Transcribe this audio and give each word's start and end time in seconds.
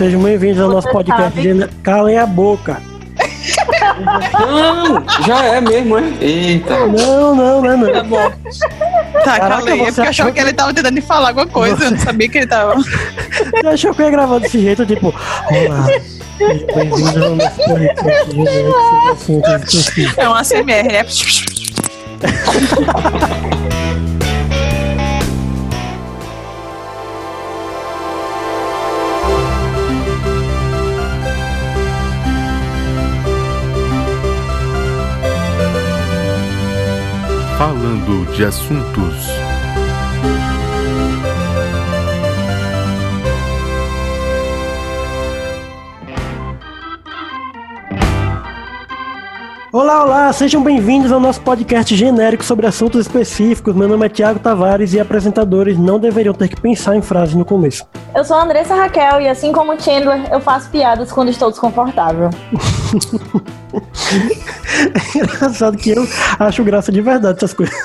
sejam 0.00 0.22
bem-vindos 0.22 0.58
ao 0.58 0.70
nosso 0.70 0.88
podcast. 0.88 1.34
sabe. 1.34 1.68
Calem 1.82 2.16
a 2.16 2.24
boca. 2.24 2.80
Não, 4.38 5.04
já 5.26 5.44
é 5.44 5.60
mesmo, 5.60 5.98
é? 5.98 6.04
Eita. 6.22 6.86
Não, 6.86 7.34
não, 7.34 7.60
não, 7.60 7.76
não. 7.76 7.92
Tá 7.92 8.02
bom. 8.04 8.32
Tá, 9.22 9.38
Caraca, 9.38 9.66
calei. 9.66 9.82
É 9.82 9.84
você 9.84 9.84
porque 9.84 10.00
eu 10.00 10.04
achou 10.04 10.32
que 10.32 10.40
ele 10.40 10.54
tava 10.54 10.72
tentando 10.72 11.02
falar 11.02 11.28
alguma 11.28 11.46
coisa. 11.46 11.84
Eu 11.84 11.90
não 11.90 11.98
sabia 11.98 12.30
que 12.30 12.38
ele 12.38 12.46
tava. 12.46 12.76
Você 12.76 13.66
achou 13.66 13.94
que 13.94 14.00
eu 14.00 14.06
ia 14.06 14.10
gravar 14.10 14.38
desse 14.38 14.58
jeito, 14.58 14.86
tipo, 14.86 15.08
olá, 15.08 15.86
sejam 16.38 16.66
bem-vindos 16.74 17.16
ao 17.18 17.36
nosso 17.36 17.60
podcast. 19.42 20.14
É 20.16 20.26
um 20.26 20.34
ACMR, 20.34 20.92
né? 20.92 21.04
Falando 37.60 38.24
de 38.32 38.42
assuntos. 38.42 39.39
Olá, 49.72 50.02
olá, 50.02 50.32
sejam 50.32 50.64
bem-vindos 50.64 51.12
ao 51.12 51.20
nosso 51.20 51.40
podcast 51.42 51.94
genérico 51.94 52.44
sobre 52.44 52.66
assuntos 52.66 53.02
específicos. 53.02 53.72
Meu 53.72 53.86
nome 53.86 54.04
é 54.04 54.08
Thiago 54.08 54.40
Tavares 54.40 54.94
e 54.94 54.98
apresentadores 54.98 55.78
não 55.78 55.96
deveriam 55.96 56.34
ter 56.34 56.48
que 56.48 56.60
pensar 56.60 56.96
em 56.96 57.02
frases 57.02 57.36
no 57.36 57.44
começo. 57.44 57.86
Eu 58.12 58.24
sou 58.24 58.36
a 58.36 58.42
Andressa 58.42 58.74
Raquel 58.74 59.20
e 59.20 59.28
assim 59.28 59.52
como 59.52 59.72
o 59.72 59.80
Chandler, 59.80 60.26
eu 60.32 60.40
faço 60.40 60.68
piadas 60.70 61.12
quando 61.12 61.28
estou 61.28 61.50
desconfortável. 61.50 62.30
É 63.72 65.18
engraçado 65.18 65.76
que 65.76 65.90
eu 65.90 66.04
acho 66.40 66.64
graça 66.64 66.90
de 66.90 67.00
verdade 67.00 67.36
essas 67.36 67.54
coisas. 67.54 67.78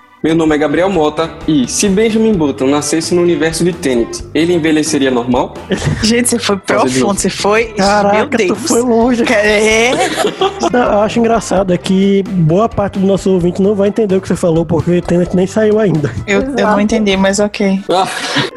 Meu 0.26 0.34
nome 0.34 0.56
é 0.56 0.58
Gabriel 0.58 0.90
Mota 0.90 1.30
e 1.46 1.68
se 1.68 1.88
Benjamin 1.88 2.32
Button 2.32 2.66
nascesse 2.66 3.14
no 3.14 3.22
universo 3.22 3.64
de 3.64 3.72
Tenet, 3.72 4.24
ele 4.34 4.54
envelheceria 4.54 5.08
normal? 5.08 5.54
Gente, 6.02 6.30
você 6.30 6.40
foi 6.40 6.56
profundo. 6.56 7.14
Você 7.14 7.30
foi. 7.30 7.66
Meu 7.66 7.76
Caraca, 7.76 8.36
tu 8.36 8.36
Deus. 8.36 8.58
foi 8.66 8.80
longe. 8.80 9.22
É. 9.32 9.92
Eu 10.72 10.98
acho 10.98 11.20
engraçado 11.20 11.72
é 11.72 11.78
que 11.78 12.24
boa 12.24 12.68
parte 12.68 12.98
do 12.98 13.06
nosso 13.06 13.30
ouvinte 13.30 13.62
não 13.62 13.76
vai 13.76 13.86
entender 13.86 14.16
o 14.16 14.20
que 14.20 14.26
você 14.26 14.34
falou, 14.34 14.66
porque 14.66 14.98
o 14.98 15.00
Tenet 15.00 15.36
nem 15.36 15.46
saiu 15.46 15.78
ainda. 15.78 16.12
Eu, 16.26 16.42
eu 16.42 16.66
não 16.66 16.80
entendi, 16.80 17.16
mas 17.16 17.38
ok. 17.38 17.80
Ah, 17.88 18.08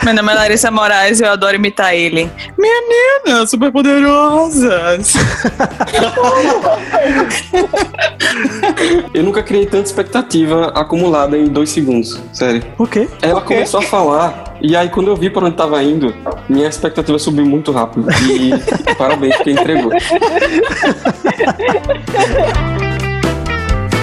Meu 0.03 0.15
nome 0.15 0.31
é 0.31 0.35
Larissa 0.35 0.71
Moraes 0.71 1.19
e 1.19 1.23
eu 1.23 1.29
adoro 1.29 1.55
imitar 1.55 1.93
ele. 1.93 2.31
Meninas 2.57 3.51
superpoderosas. 3.51 5.13
eu 9.13 9.23
nunca 9.23 9.43
criei 9.43 9.67
tanta 9.67 9.85
expectativa 9.85 10.71
acumulada 10.73 11.37
em 11.37 11.58
dois 11.59 11.69
segundos, 11.71 12.17
sério. 12.31 12.63
O 12.77 12.87
quê? 12.87 13.09
Ela 13.21 13.41
começou 13.41 13.81
a 13.81 13.83
falar, 13.83 14.55
e 14.61 14.77
aí 14.77 14.87
quando 14.87 15.09
eu 15.09 15.15
vi 15.17 15.29
para 15.29 15.45
onde 15.45 15.57
tava 15.57 15.83
indo, 15.83 16.15
minha 16.47 16.69
expectativa 16.69 17.19
subiu 17.19 17.45
muito 17.45 17.73
rápido. 17.73 18.07
E 18.31 18.51
parabéns, 18.95 19.35
porque 19.35 19.51
entregou. 19.51 19.91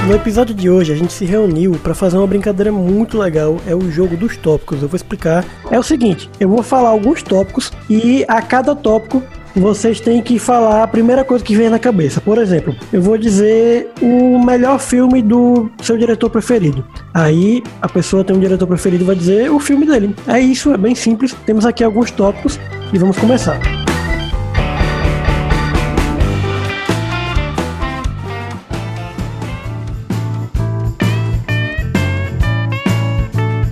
No 0.06 0.14
episódio 0.14 0.54
de 0.54 0.70
hoje 0.70 0.92
a 0.92 0.96
gente 0.96 1.12
se 1.12 1.24
reuniu 1.24 1.72
para 1.82 1.92
fazer 1.92 2.16
uma 2.16 2.28
brincadeira 2.28 2.70
muito 2.70 3.18
legal, 3.18 3.56
é 3.66 3.74
o 3.74 3.90
jogo 3.90 4.16
dos 4.16 4.36
tópicos. 4.36 4.80
Eu 4.80 4.86
vou 4.86 4.94
explicar. 4.94 5.44
É 5.68 5.76
o 5.76 5.82
seguinte, 5.82 6.30
eu 6.38 6.48
vou 6.48 6.62
falar 6.62 6.90
alguns 6.90 7.24
tópicos 7.24 7.72
e 7.90 8.24
a 8.28 8.40
cada 8.40 8.76
tópico 8.76 9.20
vocês 9.56 9.98
têm 9.98 10.22
que 10.22 10.38
falar 10.38 10.84
a 10.84 10.86
primeira 10.86 11.24
coisa 11.24 11.44
que 11.44 11.56
vem 11.56 11.68
na 11.68 11.78
cabeça. 11.80 12.20
Por 12.20 12.38
exemplo, 12.38 12.72
eu 12.92 13.02
vou 13.02 13.18
dizer 13.18 13.90
o 14.00 14.38
melhor 14.38 14.78
filme 14.78 15.20
do 15.20 15.68
seu 15.82 15.98
diretor 15.98 16.30
preferido. 16.30 16.84
Aí 17.12 17.60
a 17.82 17.88
pessoa 17.88 18.22
tem 18.22 18.36
um 18.36 18.40
diretor 18.40 18.68
preferido 18.68 19.04
vai 19.04 19.16
dizer 19.16 19.50
o 19.50 19.58
filme 19.58 19.86
dele. 19.86 20.14
É 20.28 20.38
isso, 20.38 20.72
é 20.72 20.76
bem 20.76 20.94
simples. 20.94 21.34
Temos 21.44 21.66
aqui 21.66 21.82
alguns 21.82 22.12
tópicos 22.12 22.60
e 22.92 22.98
vamos 22.98 23.18
começar. 23.18 23.85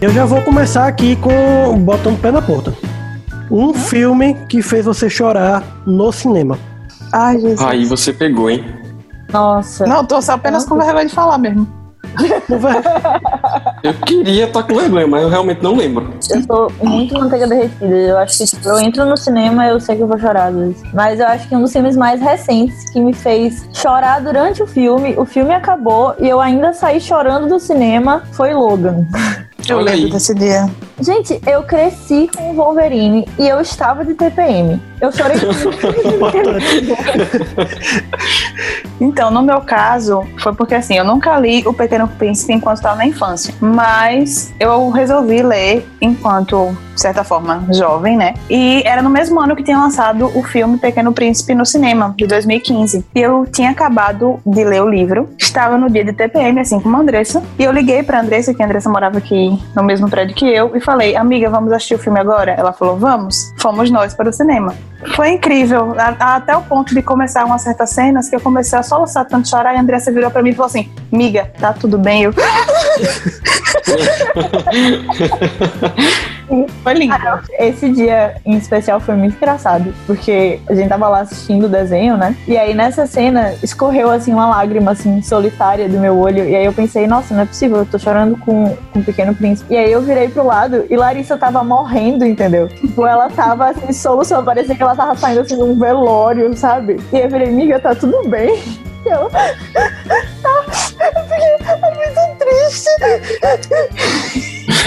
Eu 0.04 0.10
já 0.12 0.26
vou 0.26 0.42
começar 0.42 0.86
aqui 0.86 1.16
com 1.16 1.78
botando 1.78 2.16
o 2.16 2.18
pé 2.18 2.30
na 2.30 2.42
porta. 2.42 2.74
Um 3.50 3.72
filme 3.72 4.34
que 4.50 4.60
fez 4.60 4.84
você 4.84 5.08
chorar 5.08 5.62
no 5.86 6.12
cinema. 6.12 6.58
Ai, 7.10 7.40
Jesus. 7.40 7.62
Aí 7.62 7.86
você 7.86 8.12
pegou, 8.12 8.50
hein? 8.50 8.62
Nossa. 9.32 9.86
Não, 9.86 10.04
tô 10.04 10.20
só 10.20 10.32
apenas 10.32 10.66
com 10.66 10.76
vergonha 10.76 11.06
de 11.06 11.14
falar 11.14 11.38
mesmo. 11.38 11.66
Não 12.50 12.58
vai- 12.58 12.82
Eu 13.82 13.94
queria 13.94 14.44
estar 14.44 14.62
com 14.64 14.74
vergonha, 14.74 15.06
mas 15.06 15.22
eu 15.22 15.30
realmente 15.30 15.62
não 15.62 15.74
lembro. 15.74 16.12
Eu 16.30 16.42
sou 16.42 16.70
muito 16.82 17.14
manteiga 17.18 17.46
derretida. 17.46 17.86
Eu 17.86 18.18
acho 18.18 18.36
que 18.36 18.44
tipo, 18.44 18.68
eu 18.68 18.78
entro 18.80 19.06
no 19.06 19.16
cinema 19.16 19.66
eu 19.66 19.80
sei 19.80 19.96
que 19.96 20.02
eu 20.02 20.06
vou 20.06 20.18
chorar 20.18 20.48
às 20.48 20.54
vezes. 20.54 20.82
Mas 20.92 21.18
eu 21.18 21.26
acho 21.28 21.48
que 21.48 21.56
um 21.56 21.62
dos 21.62 21.72
filmes 21.72 21.96
mais 21.96 22.20
recentes 22.20 22.90
que 22.90 23.00
me 23.00 23.14
fez 23.14 23.66
chorar 23.72 24.20
durante 24.20 24.62
o 24.62 24.66
filme, 24.66 25.14
o 25.16 25.24
filme 25.24 25.54
acabou 25.54 26.14
e 26.20 26.28
eu 26.28 26.42
ainda 26.42 26.74
saí 26.74 27.00
chorando 27.00 27.48
do 27.48 27.58
cinema, 27.58 28.22
foi 28.32 28.52
Logan. 28.52 29.06
Eu 29.72 29.78
Olha 29.78 29.92
lembro 29.92 30.06
aí. 30.06 30.12
desse 30.12 30.34
dia. 30.34 30.68
Gente, 31.00 31.40
eu 31.46 31.62
cresci 31.62 32.28
com 32.36 32.50
o 32.50 32.54
Wolverine 32.54 33.26
e 33.38 33.48
eu 33.48 33.60
estava 33.60 34.04
de 34.04 34.14
TPM. 34.14 34.80
Eu 35.04 35.12
chorei 35.12 35.36
Então, 38.98 39.30
no 39.30 39.42
meu 39.42 39.60
caso, 39.60 40.26
foi 40.38 40.54
porque 40.54 40.74
assim, 40.74 40.96
eu 40.96 41.04
nunca 41.04 41.38
li 41.38 41.62
O 41.66 41.74
Pequeno 41.74 42.08
Príncipe 42.08 42.54
enquanto 42.54 42.78
estava 42.78 42.96
na 42.96 43.06
infância. 43.06 43.52
Mas 43.60 44.54
eu 44.58 44.88
resolvi 44.88 45.42
ler 45.42 45.86
enquanto, 46.00 46.74
de 46.94 47.00
certa 47.00 47.22
forma, 47.22 47.66
jovem, 47.70 48.16
né? 48.16 48.32
E 48.48 48.82
era 48.86 49.02
no 49.02 49.10
mesmo 49.10 49.38
ano 49.38 49.54
que 49.54 49.62
tinha 49.62 49.78
lançado 49.78 50.30
o 50.34 50.42
filme 50.42 50.78
Pequeno 50.78 51.12
Príncipe 51.12 51.54
no 51.54 51.66
cinema, 51.66 52.14
de 52.16 52.26
2015. 52.26 53.04
E 53.14 53.20
eu 53.20 53.46
tinha 53.52 53.70
acabado 53.70 54.40
de 54.46 54.64
ler 54.64 54.82
o 54.82 54.88
livro, 54.88 55.28
estava 55.38 55.76
no 55.76 55.90
dia 55.90 56.04
de 56.04 56.14
TPM, 56.14 56.58
assim 56.60 56.80
como 56.80 56.96
a 56.96 57.00
Andressa. 57.00 57.42
E 57.58 57.64
eu 57.64 57.72
liguei 57.72 58.02
pra 58.02 58.20
Andressa, 58.20 58.54
que 58.54 58.62
a 58.62 58.64
Andressa 58.64 58.88
morava 58.88 59.18
aqui 59.18 59.58
no 59.76 59.82
mesmo 59.82 60.08
prédio 60.08 60.34
que 60.34 60.46
eu, 60.46 60.74
e 60.74 60.80
falei, 60.80 61.14
amiga, 61.14 61.50
vamos 61.50 61.72
assistir 61.72 61.96
o 61.96 61.98
filme 61.98 62.18
agora? 62.18 62.52
Ela 62.52 62.72
falou, 62.72 62.96
vamos. 62.96 63.52
Fomos 63.58 63.90
nós 63.90 64.14
para 64.14 64.30
o 64.30 64.32
cinema. 64.32 64.74
Foi 65.14 65.30
incrível, 65.30 65.94
até 65.98 66.56
o 66.56 66.62
ponto 66.62 66.94
de 66.94 67.02
começar 67.02 67.44
umas 67.44 67.62
certas 67.62 67.90
cenas 67.90 68.28
que 68.28 68.36
eu 68.36 68.40
comecei 68.40 68.78
a 68.78 68.82
soluçar 68.82 69.26
tanto 69.26 69.48
chorar 69.48 69.74
e 69.74 69.76
a 69.76 69.80
Andressa 69.80 70.12
virou 70.12 70.30
pra 70.30 70.42
mim 70.42 70.50
e 70.50 70.54
falou 70.54 70.66
assim: 70.66 70.90
Miga, 71.12 71.50
tá 71.58 71.72
tudo 71.72 71.98
bem? 71.98 72.22
Eu. 72.22 72.34
Foi 76.82 76.94
lindo. 76.94 77.14
Esse 77.58 77.90
dia 77.90 78.36
em 78.44 78.56
especial 78.56 79.00
foi 79.00 79.14
muito 79.14 79.36
engraçado, 79.36 79.94
porque 80.06 80.60
a 80.68 80.74
gente 80.74 80.88
tava 80.88 81.08
lá 81.08 81.20
assistindo 81.20 81.64
o 81.64 81.68
desenho, 81.68 82.16
né? 82.16 82.36
E 82.46 82.56
aí 82.56 82.74
nessa 82.74 83.06
cena 83.06 83.54
escorreu 83.62 84.10
assim 84.10 84.32
uma 84.32 84.48
lágrima 84.48 84.92
assim 84.92 85.22
solitária 85.22 85.88
do 85.88 85.98
meu 85.98 86.18
olho, 86.18 86.44
e 86.48 86.54
aí 86.54 86.64
eu 86.64 86.72
pensei, 86.72 87.06
nossa, 87.06 87.34
não 87.34 87.42
é 87.42 87.46
possível, 87.46 87.78
eu 87.78 87.86
tô 87.86 87.98
chorando 87.98 88.36
com, 88.38 88.76
com 88.92 88.98
o 88.98 89.04
Pequeno 89.04 89.34
Príncipe. 89.34 89.72
E 89.72 89.76
aí 89.76 89.90
eu 89.90 90.02
virei 90.02 90.28
pro 90.28 90.44
lado 90.44 90.84
e 90.88 90.96
Larissa 90.96 91.36
tava 91.36 91.64
morrendo, 91.64 92.24
entendeu? 92.24 92.68
Tipo, 92.68 93.06
ela 93.06 93.28
tava 93.30 93.70
assim, 93.70 93.92
solução, 93.92 94.44
parecia 94.44 94.74
que 94.74 94.82
ela 94.82 94.96
tava 94.96 95.16
saindo 95.16 95.40
assim 95.40 95.56
de 95.56 95.62
um 95.62 95.78
velório, 95.78 96.54
sabe? 96.56 97.00
E 97.12 97.18
eu 97.18 97.28
virei, 97.28 97.48
amiga, 97.48 97.78
tá 97.78 97.94
tudo 97.94 98.28
bem? 98.28 98.62
E 99.04 99.08
ela, 99.08 99.28
tá, 99.30 99.44
eu 99.74 101.24
fiquei 101.24 101.54
é 101.66 101.76
muito 101.94 102.20
triste. 102.38 102.88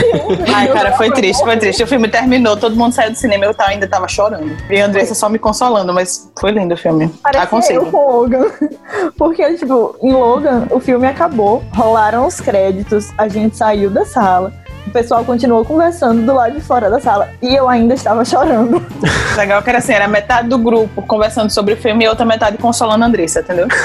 Ai, 0.54 0.68
cara, 0.72 0.94
foi 0.94 1.12
triste, 1.12 1.44
foi 1.44 1.58
triste. 1.58 1.84
O 1.84 1.88
filme 1.88 2.08
terminou, 2.08 2.58
todo 2.58 2.76
mundo 2.76 2.94
saiu 2.94 3.12
do 3.12 3.18
cinema, 3.18 3.46
eu 3.46 3.56
ainda 3.60 3.88
tava 3.88 4.08
chorando. 4.08 4.56
E 4.70 4.80
a 4.80 4.86
Andressa 4.86 5.14
só 5.14 5.30
me 5.30 5.40
consolando, 5.40 5.94
mas 5.94 6.32
foi 6.40 6.52
lindo 6.52 6.74
o 6.74 6.78
filme. 6.78 7.08
Parecia 7.22 7.42
eu 7.42 7.44
Aconselho. 7.44 7.86
com 7.92 8.12
Logan. 8.12 8.46
Porque, 9.18 9.54
tipo, 9.56 9.96
em 10.02 10.14
Logan, 10.14 10.68
o 10.72 10.80
filme 10.80 11.08
acabou, 11.08 11.64
rolaram 11.74 12.26
os 12.28 12.40
créditos, 12.40 13.12
a 13.18 13.28
gente 13.28 13.58
saiu 13.58 13.90
da 13.90 14.06
sala. 14.06 14.54
O 14.88 14.90
pessoal 14.90 15.24
continuou 15.26 15.66
conversando 15.66 16.26
do 16.26 16.34
lado 16.34 16.54
de 16.54 16.62
fora 16.62 16.90
da 16.90 16.98
sala. 17.00 17.30
E 17.42 17.54
eu 17.54 17.68
ainda 17.68 17.94
estava 17.94 18.24
chorando. 18.24 18.82
Legal 19.36 19.62
que 19.62 19.70
era 19.70 19.80
assim, 19.80 19.92
era 19.92 20.08
metade 20.08 20.48
do 20.48 20.58
grupo 20.58 21.02
conversando 21.02 21.50
sobre 21.50 21.74
o 21.74 21.78
filme 21.78 22.06
e 22.06 22.08
outra 22.08 22.26
metade 22.26 22.58
consolando 22.58 23.04
a 23.04 23.08
Andressa, 23.08 23.42
entendeu? 23.42 23.68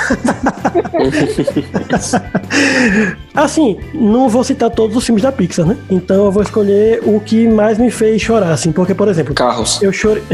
Assim, 3.34 3.80
não 3.94 4.28
vou 4.28 4.44
citar 4.44 4.70
todos 4.70 4.94
os 4.94 5.04
filmes 5.04 5.22
da 5.22 5.32
Pixar, 5.32 5.64
né? 5.64 5.76
Então 5.90 6.26
eu 6.26 6.30
vou 6.30 6.42
escolher 6.42 7.00
o 7.02 7.18
que 7.18 7.48
mais 7.48 7.78
me 7.78 7.90
fez 7.90 8.20
chorar, 8.20 8.52
assim. 8.52 8.70
Porque, 8.70 8.94
por 8.94 9.08
exemplo, 9.08 9.34
Carros. 9.34 9.80
eu 9.82 9.90
chorei. 9.92 10.22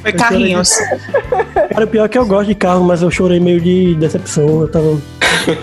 Foi 0.00 0.12
carrinhos. 0.12 0.70
Cara, 1.70 1.84
o 1.84 1.86
pior 1.86 2.04
é 2.04 2.08
que 2.08 2.18
eu 2.18 2.26
gosto 2.26 2.46
de 2.46 2.54
carro, 2.54 2.84
mas 2.84 3.02
eu 3.02 3.10
chorei 3.10 3.38
meio 3.40 3.60
de 3.60 3.94
decepção. 3.94 4.62
Eu 4.62 4.68
tava. 4.68 4.98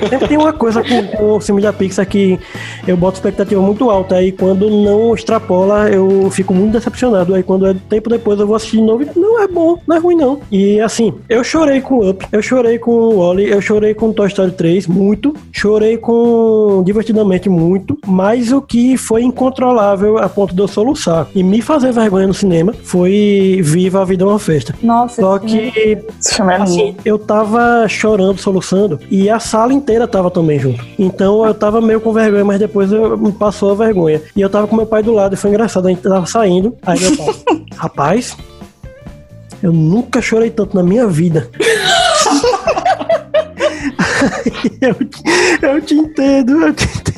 Sempre 0.09 0.27
tem 0.27 0.38
uma 0.38 0.53
coisa 0.53 0.83
com, 0.83 1.07
com 1.07 1.31
o 1.33 1.39
filme 1.39 1.62
da 1.62 1.73
Pixar 1.73 2.06
que 2.07 2.39
eu 2.88 2.97
boto 2.97 3.18
expectativa 3.18 3.62
muito 3.62 3.89
alta. 3.89 4.15
Aí 4.15 4.31
quando 4.31 4.69
não 4.69 5.13
extrapola, 5.13 5.89
eu 5.89 6.29
fico 6.31 6.53
muito 6.53 6.73
decepcionado. 6.73 7.33
Aí 7.33 7.44
quando 7.44 7.68
é 7.68 7.75
tempo 7.89 8.09
depois 8.09 8.39
eu 8.39 8.47
vou 8.47 8.56
assistir 8.56 8.77
de 8.77 8.83
novo 8.83 9.03
e 9.03 9.19
não 9.19 9.41
é 9.41 9.47
bom, 9.47 9.77
não 9.88 9.95
é 9.95 10.00
ruim 10.00 10.15
não. 10.15 10.39
E 10.51 10.79
assim, 10.79 11.13
eu 11.29 11.44
chorei 11.44 11.81
com 11.81 12.09
Up, 12.09 12.25
eu 12.31 12.41
chorei 12.41 12.77
com 12.77 12.91
o 12.91 13.18
Wally, 13.19 13.50
eu 13.50 13.62
chorei 13.62 13.94
com 13.94 14.13
Toy 14.13 14.27
Story 14.27 14.51
3 14.51 14.88
muito, 14.88 15.33
chorei 15.51 15.97
com 15.97 16.83
Divertidamente 16.85 17.50
muito, 17.50 17.97
mas 18.06 18.51
o 18.51 18.62
que 18.62 18.97
foi 18.97 19.23
incontrolável 19.23 20.18
a 20.18 20.27
ponto 20.27 20.53
de 20.53 20.62
eu 20.62 20.68
soluçar 20.68 21.27
e 21.35 21.44
me 21.44 21.62
fazer 21.62 21.91
vergonha 21.91 22.27
no 22.27 22.33
cinema 22.33 22.73
foi 22.83 23.59
Viva 23.63 24.01
a 24.01 24.06
Vida 24.06 24.23
é 24.23 24.27
uma 24.27 24.39
Festa. 24.39 24.75
Nossa, 24.81 25.21
Só 25.21 25.39
que 25.39 25.71
filme 25.71 26.53
é. 26.53 26.56
Assim, 26.56 26.95
eu 27.06 27.18
tava 27.19 27.88
chorando, 27.88 28.39
soluçando, 28.39 29.00
e 29.09 29.29
a 29.29 29.39
sala 29.39 29.61
inteira 29.69 30.08
tava 30.08 30.31
também 30.31 30.58
junto. 30.58 30.84
Então 30.98 31.46
eu 31.46 31.54
tava 31.54 31.81
meio 31.81 32.00
com 32.00 32.13
vergonha, 32.13 32.46
mas 32.46 32.60
depois 32.60 32.92
eu, 32.92 33.18
me 33.18 33.34
passou 33.34 33.72
a 33.72 33.75
vergonha. 33.75 34.22
E 34.36 34.40
eu 34.42 34.50
tava 34.50 34.66
com 34.68 34.75
meu 34.75 34.86
pai 34.86 35.04
do 35.04 35.13
lado, 35.13 35.34
e 35.34 35.38
foi 35.38 35.50
engraçado, 35.50 35.88
a 35.88 35.90
gente 35.90 36.02
tava 36.02 36.25
saindo. 36.25 36.75
Aí 36.84 37.00
meu 37.00 37.18
pai, 37.18 37.36
rapaz, 37.75 38.38
eu 39.62 39.74
nunca 39.74 40.22
chorei 40.22 40.50
tanto 40.50 40.75
na 40.75 40.84
minha 40.84 41.06
vida. 41.06 41.50
eu, 44.81 44.96
eu 45.69 45.81
te 45.81 45.94
entendo, 45.94 46.66
eu 46.66 46.74
te 46.74 46.86
entendo. 46.86 47.11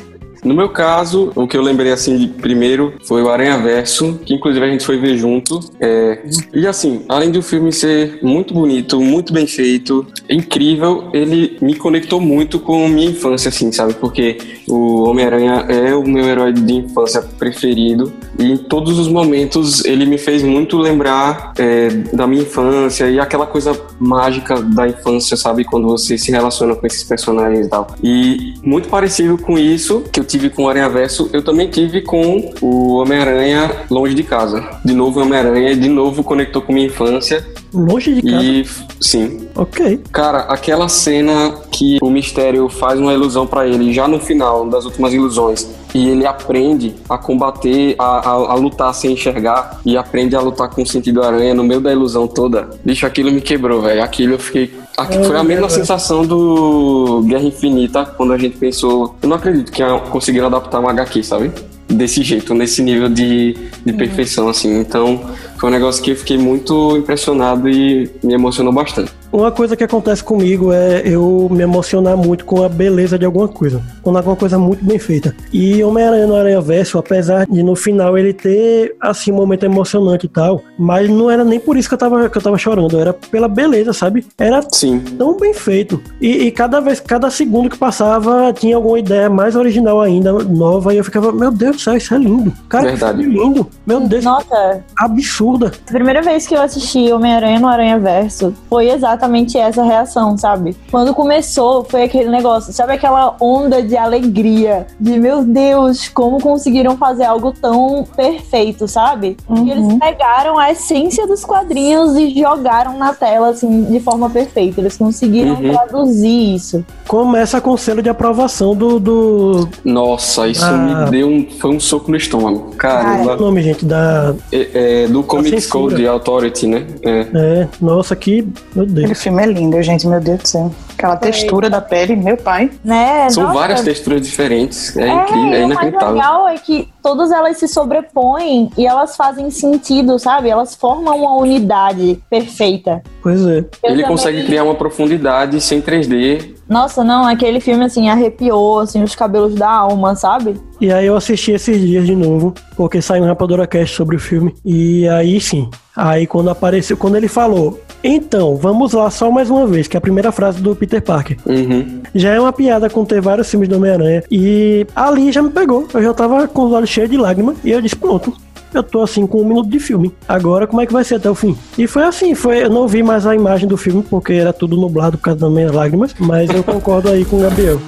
No 0.44 0.54
meu 0.54 0.68
caso, 0.68 1.32
o 1.34 1.48
que 1.48 1.56
eu 1.56 1.62
lembrei 1.62 1.90
assim 1.90 2.18
de 2.18 2.28
primeiro 2.28 2.92
foi 3.04 3.22
o 3.22 3.30
Aranha 3.30 3.56
Verso, 3.56 4.20
que 4.26 4.34
inclusive 4.34 4.64
a 4.64 4.68
gente 4.68 4.84
foi 4.84 4.98
ver 4.98 5.16
junto. 5.16 5.58
É, 5.80 6.22
e 6.52 6.66
assim, 6.66 7.02
além 7.08 7.30
do 7.30 7.42
filme 7.42 7.72
ser 7.72 8.18
muito 8.22 8.52
bonito, 8.52 9.00
muito 9.00 9.32
bem 9.32 9.46
feito, 9.46 10.06
incrível, 10.28 11.08
ele 11.14 11.56
me 11.62 11.74
conectou 11.74 12.20
muito 12.20 12.58
com 12.58 12.86
minha 12.88 13.10
infância, 13.10 13.48
assim, 13.48 13.72
sabe? 13.72 13.94
Porque 13.94 14.36
o 14.68 15.04
Homem-Aranha 15.04 15.64
é 15.68 15.94
o 15.94 16.06
meu 16.06 16.26
herói 16.26 16.52
de 16.52 16.74
infância 16.74 17.22
preferido. 17.22 18.12
E 18.38 18.52
em 18.52 18.56
todos 18.56 18.98
os 18.98 19.08
momentos 19.08 19.84
ele 19.84 20.04
me 20.04 20.18
fez 20.18 20.42
muito 20.42 20.76
lembrar 20.76 21.54
é, 21.56 21.88
da 22.12 22.26
minha 22.26 22.42
infância 22.42 23.08
e 23.08 23.18
aquela 23.18 23.46
coisa 23.46 23.78
mágica 23.98 24.60
da 24.60 24.86
infância, 24.86 25.36
sabe? 25.36 25.64
Quando 25.64 25.88
você 25.88 26.18
se 26.18 26.30
relaciona 26.30 26.74
com 26.74 26.86
esses 26.86 27.02
personagens 27.04 27.66
e 27.66 27.68
tal. 27.70 27.94
E 28.02 28.54
muito 28.62 28.88
parecido 28.88 29.38
com 29.38 29.58
isso 29.58 30.02
que 30.12 30.20
eu 30.20 30.24
tive 30.34 30.50
com 30.50 30.64
o 30.64 30.68
Aranha 30.68 30.88
Verso, 30.88 31.30
eu 31.32 31.42
também 31.42 31.68
tive 31.68 32.02
com 32.02 32.52
o 32.60 32.94
Homem-Aranha 32.94 33.70
Longe 33.88 34.14
de 34.14 34.24
Casa. 34.24 34.80
De 34.84 34.92
novo, 34.92 35.20
Homem-Aranha, 35.20 35.76
de 35.76 35.88
novo 35.88 36.24
conectou 36.24 36.60
com 36.60 36.72
minha 36.72 36.86
infância. 36.86 37.46
Longe 37.72 38.14
de 38.14 38.22
casa. 38.22 38.44
E 38.44 38.66
sim, 39.00 39.46
Ok. 39.54 40.00
Cara, 40.10 40.40
aquela 40.40 40.88
cena 40.88 41.54
que 41.70 41.98
o 42.02 42.10
mistério 42.10 42.68
faz 42.68 42.98
uma 42.98 43.12
ilusão 43.12 43.46
pra 43.46 43.66
ele, 43.66 43.92
já 43.92 44.08
no 44.08 44.18
final 44.18 44.68
das 44.68 44.84
últimas 44.84 45.12
ilusões, 45.12 45.68
e 45.94 46.08
ele 46.08 46.26
aprende 46.26 46.94
a 47.08 47.16
combater, 47.16 47.94
a, 47.98 48.04
a, 48.04 48.32
a 48.32 48.54
lutar 48.54 48.92
sem 48.92 49.12
enxergar, 49.12 49.80
e 49.86 49.96
aprende 49.96 50.34
a 50.34 50.40
lutar 50.40 50.68
com 50.68 50.82
o 50.82 50.86
sentido 50.86 51.22
aranha 51.22 51.54
no 51.54 51.62
meio 51.62 51.80
da 51.80 51.92
ilusão 51.92 52.26
toda. 52.26 52.68
Bicho, 52.84 53.06
aquilo 53.06 53.30
me 53.30 53.40
quebrou, 53.40 53.80
velho. 53.80 54.02
Aquilo 54.02 54.34
eu 54.34 54.38
fiquei. 54.38 54.74
aqui 54.98 55.22
foi 55.24 55.36
a 55.36 55.44
mesma 55.44 55.68
sensação 55.68 56.26
do 56.26 57.22
Guerra 57.26 57.44
Infinita 57.44 58.04
quando 58.04 58.32
a 58.32 58.38
gente 58.38 58.56
pensou. 58.56 59.14
Eu 59.22 59.28
não 59.28 59.36
acredito 59.36 59.70
que 59.70 59.82
conseguiram 60.10 60.48
adaptar 60.48 60.80
uma 60.80 60.90
HQ, 60.90 61.22
sabe? 61.22 61.52
Desse 61.88 62.22
jeito, 62.22 62.54
nesse 62.54 62.82
nível 62.82 63.08
de, 63.08 63.56
de 63.84 63.92
perfeição, 63.92 64.48
assim. 64.48 64.80
Então, 64.80 65.20
foi 65.58 65.68
um 65.68 65.72
negócio 65.72 66.02
que 66.02 66.10
eu 66.10 66.16
fiquei 66.16 66.36
muito 66.36 66.96
impressionado 66.96 67.68
e 67.68 68.10
me 68.22 68.34
emocionou 68.34 68.72
bastante. 68.72 69.12
Uma 69.34 69.50
coisa 69.50 69.74
que 69.74 69.82
acontece 69.82 70.22
comigo 70.22 70.72
é 70.72 71.02
eu 71.04 71.48
me 71.50 71.60
emocionar 71.60 72.16
muito 72.16 72.44
com 72.44 72.62
a 72.62 72.68
beleza 72.68 73.18
de 73.18 73.24
alguma 73.24 73.48
coisa. 73.48 73.82
Quando 74.00 74.16
alguma 74.16 74.36
coisa 74.36 74.56
muito 74.56 74.84
bem 74.84 74.96
feita. 74.96 75.34
E 75.52 75.82
Homem-Aranha 75.82 76.28
no 76.28 76.36
Aranha 76.36 76.60
Verso, 76.60 76.98
apesar 76.98 77.44
de 77.44 77.60
no 77.60 77.74
final 77.74 78.16
ele 78.16 78.32
ter, 78.32 78.94
assim, 79.00 79.32
um 79.32 79.34
momento 79.34 79.64
emocionante 79.64 80.26
e 80.26 80.28
tal, 80.28 80.62
mas 80.78 81.10
não 81.10 81.28
era 81.28 81.42
nem 81.42 81.58
por 81.58 81.76
isso 81.76 81.88
que 81.88 81.94
eu 81.94 81.98
tava, 81.98 82.30
que 82.30 82.38
eu 82.38 82.42
tava 82.42 82.56
chorando, 82.56 82.96
era 82.96 83.12
pela 83.12 83.48
beleza, 83.48 83.92
sabe? 83.92 84.24
Era 84.38 84.62
Sim, 84.70 85.00
tão 85.00 85.36
bem 85.36 85.52
feito. 85.52 86.00
E, 86.20 86.44
e 86.44 86.50
cada 86.52 86.78
vez, 86.78 87.00
cada 87.00 87.28
segundo 87.28 87.68
que 87.68 87.76
passava, 87.76 88.52
tinha 88.52 88.76
alguma 88.76 89.00
ideia 89.00 89.28
mais 89.28 89.56
original 89.56 90.00
ainda, 90.00 90.32
nova, 90.32 90.94
e 90.94 90.98
eu 90.98 91.04
ficava, 91.04 91.32
meu 91.32 91.50
Deus 91.50 91.74
do 91.74 91.82
céu, 91.82 91.96
isso 91.96 92.14
é 92.14 92.18
lindo. 92.18 92.52
Cara, 92.68 92.84
Verdade. 92.84 93.18
que 93.18 93.28
lindo. 93.28 93.66
Meu 93.84 93.98
Deus, 93.98 94.22
Nossa, 94.22 94.80
absurda. 94.96 95.72
a 95.88 95.92
primeira 95.92 96.22
vez 96.22 96.46
que 96.46 96.54
eu 96.54 96.62
assisti 96.62 97.10
Homem-Aranha 97.12 97.58
no 97.58 97.66
Aranha 97.66 97.98
Verso 97.98 98.54
foi 98.70 98.90
exatamente 98.90 99.23
essa 99.58 99.82
reação, 99.82 100.36
sabe? 100.36 100.76
Quando 100.90 101.14
começou, 101.14 101.84
foi 101.84 102.04
aquele 102.04 102.28
negócio, 102.28 102.72
sabe 102.72 102.92
aquela 102.92 103.34
onda 103.40 103.82
de 103.82 103.96
alegria, 103.96 104.86
de 105.00 105.18
meu 105.18 105.44
Deus, 105.44 106.08
como 106.08 106.40
conseguiram 106.40 106.96
fazer 106.96 107.24
algo 107.24 107.52
tão 107.52 108.04
perfeito, 108.16 108.86
sabe? 108.88 109.36
E 109.50 109.70
eles 109.70 109.94
pegaram 109.98 110.58
a 110.58 110.70
essência 110.70 111.26
dos 111.26 111.44
quadrinhos 111.44 112.16
e 112.16 112.30
jogaram 112.38 112.98
na 112.98 113.12
tela, 113.14 113.48
assim, 113.50 113.84
de 113.84 114.00
forma 114.00 114.28
perfeita. 114.30 114.80
Eles 114.80 114.96
conseguiram 114.96 115.54
Uhum. 115.54 115.70
traduzir 115.72 116.54
isso. 116.54 116.84
Começa 117.06 117.60
com 117.60 117.70
o 117.70 117.78
selo 117.78 118.02
de 118.02 118.08
aprovação 118.08 118.74
do. 118.74 118.98
do 118.98 119.68
Nossa, 119.84 120.48
isso 120.48 120.64
Ah. 120.64 120.72
me 121.04 121.10
deu 121.10 121.28
um. 121.28 121.46
Foi 121.60 121.70
um 121.74 121.80
soco 121.80 122.10
no 122.10 122.16
estômago. 122.16 122.72
Caramba. 122.76 123.36
o 123.36 123.40
nome, 123.40 123.62
gente, 123.62 123.84
da. 123.84 124.34
É, 124.52 125.04
é, 125.04 125.06
do 125.08 125.22
Comics. 125.22 125.66
Code 125.66 126.06
Authority, 126.06 126.66
né? 126.66 126.86
É. 127.02 127.26
É, 127.34 127.68
nossa, 127.80 128.14
que. 128.16 128.46
Meu 128.74 128.86
Deus. 128.86 129.13
Aquele 129.14 129.22
filme 129.22 129.42
é 129.42 129.46
lindo, 129.46 129.80
gente, 129.82 130.06
meu 130.08 130.20
Deus 130.20 130.40
do 130.40 130.48
céu. 130.48 130.72
Aquela 130.98 131.16
textura 131.16 131.70
da 131.70 131.80
pele, 131.80 132.16
meu 132.16 132.36
pai. 132.36 132.68
Né? 132.84 133.28
São 133.30 133.44
Nossa, 133.44 133.54
várias 133.58 133.80
texturas 133.82 134.22
diferentes. 134.26 134.96
É, 134.96 135.08
É, 135.08 135.14
incrível, 135.14 135.42
é 135.42 135.44
e 135.44 135.46
o 135.46 135.50
mais 135.50 135.64
inacreditável. 135.70 136.14
legal 136.14 136.48
é 136.48 136.54
que 136.58 136.88
todas 137.02 137.30
elas 137.30 137.56
se 137.58 137.68
sobrepõem 137.68 138.70
e 138.76 138.86
elas 138.86 139.16
fazem 139.16 139.50
sentido, 139.50 140.18
sabe? 140.18 140.48
Elas 140.48 140.74
formam 140.74 141.16
uma 141.22 141.36
unidade 141.36 142.20
perfeita. 142.28 143.02
Pois 143.22 143.40
é. 143.46 143.46
Eu 143.48 143.52
Ele 143.54 143.66
também- 143.82 144.04
consegue 144.06 144.44
criar 144.44 144.64
uma 144.64 144.74
profundidade 144.74 145.60
sem 145.60 145.80
3D. 145.80 146.54
Nossa, 146.68 147.04
não, 147.04 147.26
aquele 147.26 147.60
filme 147.60 147.84
assim 147.84 148.08
arrepiou 148.08 148.78
assim 148.80 149.02
os 149.02 149.14
cabelos 149.14 149.54
da 149.54 149.68
alma, 149.70 150.16
sabe? 150.16 150.54
E 150.80 150.90
aí 150.90 151.06
eu 151.06 151.14
assisti 151.14 151.52
esses 151.52 151.78
dias 151.78 152.06
de 152.06 152.16
novo, 152.16 152.54
porque 152.74 153.02
saiu 153.02 153.22
um 153.22 153.26
Rapadora 153.26 153.66
Cast 153.66 153.94
sobre 153.94 154.16
o 154.16 154.18
filme. 154.18 154.54
E 154.64 155.06
aí 155.08 155.38
sim. 155.40 155.68
Aí 155.94 156.26
quando 156.26 156.48
apareceu, 156.48 156.96
quando 156.96 157.16
ele 157.16 157.28
falou, 157.28 157.78
então, 158.06 158.54
vamos 158.56 158.92
lá 158.92 159.10
só 159.10 159.30
mais 159.30 159.48
uma 159.48 159.66
vez, 159.66 159.88
que 159.88 159.96
é 159.96 159.98
a 159.98 160.00
primeira 160.00 160.30
frase 160.30 160.60
do 160.60 160.76
Peter 160.76 161.00
Parker. 161.00 161.38
Uhum. 161.46 162.02
Já 162.14 162.34
é 162.34 162.40
uma 162.40 162.52
piada 162.52 162.90
com 162.90 163.02
ter 163.02 163.20
vários 163.20 163.50
filmes 163.50 163.66
do 163.66 163.76
Homem-Aranha. 163.76 164.22
E 164.30 164.86
ali 164.94 165.32
já 165.32 165.42
me 165.42 165.48
pegou. 165.48 165.88
Eu 165.94 166.02
já 166.02 166.12
tava 166.12 166.46
com 166.46 166.66
os 166.66 166.72
olhos 166.72 166.90
cheios 166.90 167.08
de 167.08 167.16
lágrimas. 167.16 167.56
E 167.64 167.70
eu 167.70 167.80
disse, 167.80 167.96
pronto. 167.96 168.32
Eu 168.74 168.82
tô 168.82 169.02
assim 169.02 169.26
com 169.26 169.40
um 169.40 169.44
minuto 169.46 169.70
de 169.70 169.78
filme. 169.78 170.12
Agora 170.28 170.66
como 170.66 170.82
é 170.82 170.86
que 170.86 170.92
vai 170.92 171.04
ser 171.04 171.14
até 171.14 171.30
o 171.30 171.34
fim? 171.34 171.56
E 171.78 171.86
foi 171.86 172.02
assim, 172.02 172.34
foi. 172.34 172.64
Eu 172.64 172.70
não 172.70 172.86
vi 172.88 173.02
mais 173.02 173.24
a 173.24 173.34
imagem 173.34 173.68
do 173.68 173.76
filme, 173.76 174.02
porque 174.02 174.32
era 174.32 174.52
tudo 174.52 174.76
nublado 174.76 175.16
por 175.16 175.24
causa 175.24 175.40
das 175.40 175.50
minhas 175.50 175.72
lágrimas. 175.72 176.14
Mas 176.18 176.50
eu 176.50 176.62
concordo 176.62 177.08
aí 177.08 177.24
com 177.24 177.36
o 177.36 177.40
Gabriel. 177.40 177.80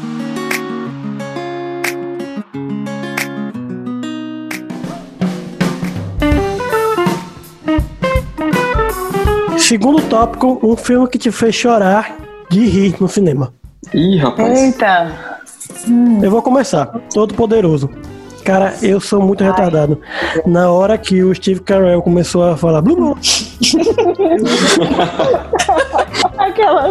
Segundo 9.67 10.01
tópico, 10.03 10.61
um 10.63 10.77
filme 10.77 11.09
que 11.09 11.19
te 11.19 11.33
fez 11.33 11.53
chorar 11.57 12.17
de 12.49 12.65
rir 12.65 12.95
no 13.01 13.09
cinema. 13.09 13.53
Ih, 13.93 14.17
rapaz. 14.17 14.63
Eita. 14.63 15.13
Eu 16.23 16.31
vou 16.31 16.41
começar. 16.41 16.87
Todo 17.13 17.35
Poderoso. 17.35 17.91
Cara, 18.45 18.77
eu 18.81 19.01
sou 19.01 19.21
muito 19.21 19.43
retardado. 19.43 20.01
Na 20.47 20.71
hora 20.71 20.97
que 20.97 21.21
o 21.25 21.35
Steve 21.35 21.59
Carell 21.59 22.01
começou 22.01 22.45
a 22.45 22.57
falar 22.57 22.81
Aquela 26.39 26.89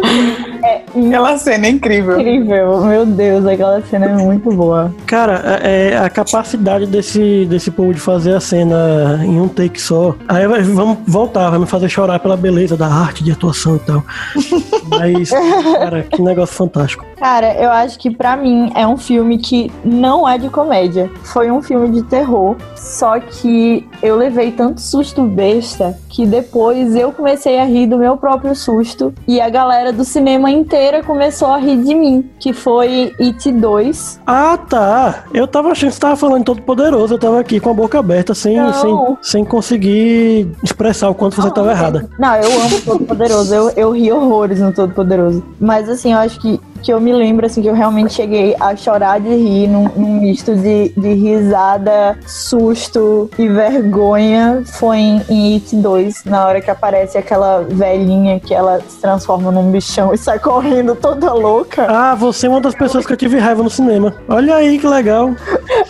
Aquela 1.06 1.36
cena 1.38 1.66
é 1.66 1.70
incrível. 1.70 2.18
incrível, 2.20 2.80
meu 2.84 3.04
Deus, 3.06 3.46
aquela 3.46 3.80
cena 3.82 4.06
é 4.06 4.12
muito 4.14 4.50
boa. 4.52 4.92
cara, 5.06 5.60
é, 5.62 5.90
é 5.92 5.96
a 5.98 6.08
capacidade 6.10 6.86
desse, 6.86 7.46
desse 7.46 7.70
povo 7.70 7.92
de 7.94 8.00
fazer 8.00 8.34
a 8.34 8.40
cena 8.40 9.20
em 9.24 9.40
um 9.40 9.48
take 9.48 9.80
só. 9.80 10.14
Aí 10.28 10.46
vai- 10.46 10.62
vamos 10.62 10.98
voltar, 11.06 11.50
vai 11.50 11.58
me 11.58 11.66
fazer 11.66 11.88
chorar 11.88 12.18
pela 12.20 12.36
beleza 12.36 12.76
da 12.76 12.86
arte 12.86 13.22
de 13.24 13.32
atuação 13.32 13.76
e 13.76 13.78
tal. 13.80 14.02
Mas, 14.88 15.30
cara, 15.30 16.02
que 16.04 16.22
negócio 16.22 16.54
fantástico. 16.54 17.04
Cara, 17.18 17.54
eu 17.54 17.70
acho 17.70 17.98
que 17.98 18.10
pra 18.10 18.36
mim 18.36 18.70
é 18.74 18.86
um 18.86 18.96
filme 18.96 19.38
que 19.38 19.70
não 19.84 20.28
é 20.28 20.38
de 20.38 20.48
comédia. 20.48 21.10
Foi 21.22 21.50
um 21.50 21.62
filme 21.62 21.88
de 21.90 22.02
terror. 22.02 22.56
Só 22.76 23.18
que 23.18 23.86
eu 24.02 24.16
levei 24.16 24.52
tanto 24.52 24.80
susto 24.80 25.22
besta 25.22 25.96
que 26.08 26.24
depois 26.26 26.94
eu 26.94 27.10
comecei 27.12 27.58
a 27.58 27.64
rir 27.64 27.86
do 27.88 27.98
meu 27.98 28.16
próprio 28.16 28.54
susto. 28.54 29.12
E 29.26 29.40
a 29.40 29.48
galera 29.48 29.92
do 29.92 30.04
cinema 30.04 30.50
inteira 30.50 30.85
começou 31.02 31.48
a 31.48 31.58
rir 31.58 31.82
de 31.82 31.94
mim. 31.94 32.28
Que 32.38 32.52
foi 32.52 33.12
It 33.20 33.50
2. 33.50 34.20
Ah, 34.26 34.56
tá. 34.56 35.24
Eu 35.32 35.46
tava 35.46 35.70
achando 35.70 35.90
que 35.90 35.94
você 35.94 36.00
tava 36.00 36.16
falando 36.16 36.44
todo 36.44 36.62
poderoso. 36.62 37.14
Eu 37.14 37.18
tava 37.18 37.40
aqui 37.40 37.60
com 37.60 37.70
a 37.70 37.74
boca 37.74 37.98
aberta, 37.98 38.34
sem, 38.34 38.56
Não. 38.56 38.72
sem, 38.72 39.16
sem 39.22 39.44
conseguir 39.44 40.48
expressar 40.62 41.08
o 41.08 41.14
quanto 41.14 41.36
você 41.36 41.50
tava 41.50 41.70
errada. 41.70 42.08
Não, 42.18 42.34
eu 42.36 42.50
amo 42.60 42.76
o 42.76 42.80
Todo 42.80 43.04
Poderoso. 43.04 43.54
Eu, 43.54 43.70
eu 43.70 43.90
ri 43.92 44.12
horrores 44.12 44.60
no 44.60 44.72
Todo 44.72 44.92
Poderoso. 44.92 45.42
Mas 45.60 45.88
assim, 45.88 46.12
eu 46.12 46.18
acho 46.18 46.40
que 46.40 46.60
que 46.76 46.92
eu 46.92 47.00
me 47.00 47.12
lembro, 47.12 47.46
assim, 47.46 47.62
que 47.62 47.68
eu 47.68 47.74
realmente 47.74 48.14
cheguei 48.14 48.54
a 48.58 48.74
chorar 48.76 49.20
de 49.20 49.28
rir 49.28 49.68
num, 49.68 49.88
num 49.96 50.20
misto 50.20 50.54
de, 50.54 50.92
de 50.96 51.12
risada, 51.14 52.18
susto 52.26 53.30
e 53.38 53.48
vergonha 53.48 54.62
foi 54.64 54.98
em, 54.98 55.22
em 55.28 55.54
It 55.54 55.74
2, 55.76 56.24
na 56.24 56.46
hora 56.46 56.60
que 56.60 56.70
aparece 56.70 57.18
aquela 57.18 57.62
velhinha 57.62 58.40
que 58.40 58.54
ela 58.54 58.80
se 58.80 59.00
transforma 59.00 59.50
num 59.50 59.70
bichão 59.70 60.12
e 60.12 60.18
sai 60.18 60.38
correndo 60.38 60.94
toda 60.94 61.32
louca. 61.32 61.86
Ah, 61.88 62.14
você 62.14 62.46
é 62.46 62.50
uma 62.50 62.60
das 62.60 62.74
pessoas 62.74 63.06
que 63.06 63.12
eu 63.12 63.16
tive 63.16 63.38
raiva 63.38 63.62
no 63.62 63.70
cinema. 63.70 64.14
Olha 64.28 64.56
aí 64.56 64.78
que 64.78 64.86
legal. 64.86 65.30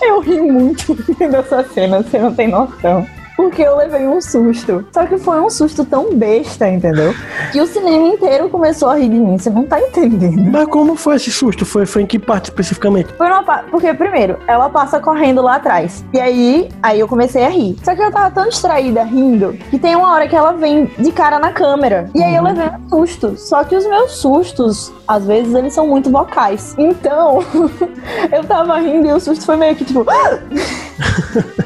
Eu 0.02 0.20
ri 0.20 0.40
muito 0.40 0.94
dessa 1.30 1.64
cena, 1.64 2.02
você 2.02 2.18
não 2.18 2.34
tem 2.34 2.48
noção. 2.48 3.06
Porque 3.36 3.62
eu 3.62 3.76
levei 3.76 4.06
um 4.06 4.20
susto. 4.20 4.84
Só 4.92 5.04
que 5.06 5.18
foi 5.18 5.40
um 5.40 5.50
susto 5.50 5.84
tão 5.84 6.14
besta, 6.14 6.68
entendeu? 6.68 7.14
Que 7.52 7.60
o 7.60 7.66
cinema 7.66 8.08
inteiro 8.08 8.48
começou 8.48 8.88
a 8.88 8.94
rir 8.96 9.08
de 9.10 9.16
mim. 9.18 9.36
Você 9.36 9.50
não 9.50 9.64
tá 9.64 9.80
entendendo. 9.80 10.50
Mas 10.50 10.66
como 10.68 10.96
foi 10.96 11.16
esse 11.16 11.30
susto? 11.30 11.64
Foi, 11.66 11.84
foi 11.84 12.02
em 12.02 12.06
que 12.06 12.18
parte 12.18 12.46
especificamente? 12.46 13.12
Foi 13.14 13.28
numa 13.28 13.42
pa- 13.42 13.64
Porque, 13.70 13.92
primeiro, 13.94 14.38
ela 14.46 14.70
passa 14.70 14.98
correndo 15.00 15.42
lá 15.42 15.56
atrás. 15.56 16.04
E 16.12 16.20
aí, 16.20 16.68
aí 16.82 16.98
eu 17.00 17.06
comecei 17.06 17.44
a 17.44 17.48
rir. 17.48 17.76
Só 17.84 17.94
que 17.94 18.02
eu 18.02 18.10
tava 18.10 18.30
tão 18.30 18.48
distraída 18.48 19.02
rindo 19.04 19.52
que 19.70 19.78
tem 19.78 19.94
uma 19.94 20.12
hora 20.12 20.26
que 20.28 20.34
ela 20.36 20.52
vem 20.52 20.86
de 20.98 21.12
cara 21.12 21.38
na 21.38 21.52
câmera. 21.52 22.08
E 22.14 22.22
aí 22.22 22.34
eu 22.34 22.42
levei 22.42 22.66
um 22.68 22.88
susto. 22.88 23.36
Só 23.36 23.62
que 23.64 23.76
os 23.76 23.86
meus 23.86 24.12
sustos, 24.12 24.92
às 25.06 25.26
vezes, 25.26 25.54
eles 25.54 25.74
são 25.74 25.86
muito 25.86 26.10
vocais. 26.10 26.74
Então, 26.78 27.40
eu 28.32 28.44
tava 28.44 28.78
rindo 28.78 29.06
e 29.08 29.12
o 29.12 29.20
susto 29.20 29.44
foi 29.44 29.56
meio 29.56 29.76
que 29.76 29.84
tipo. 29.84 30.04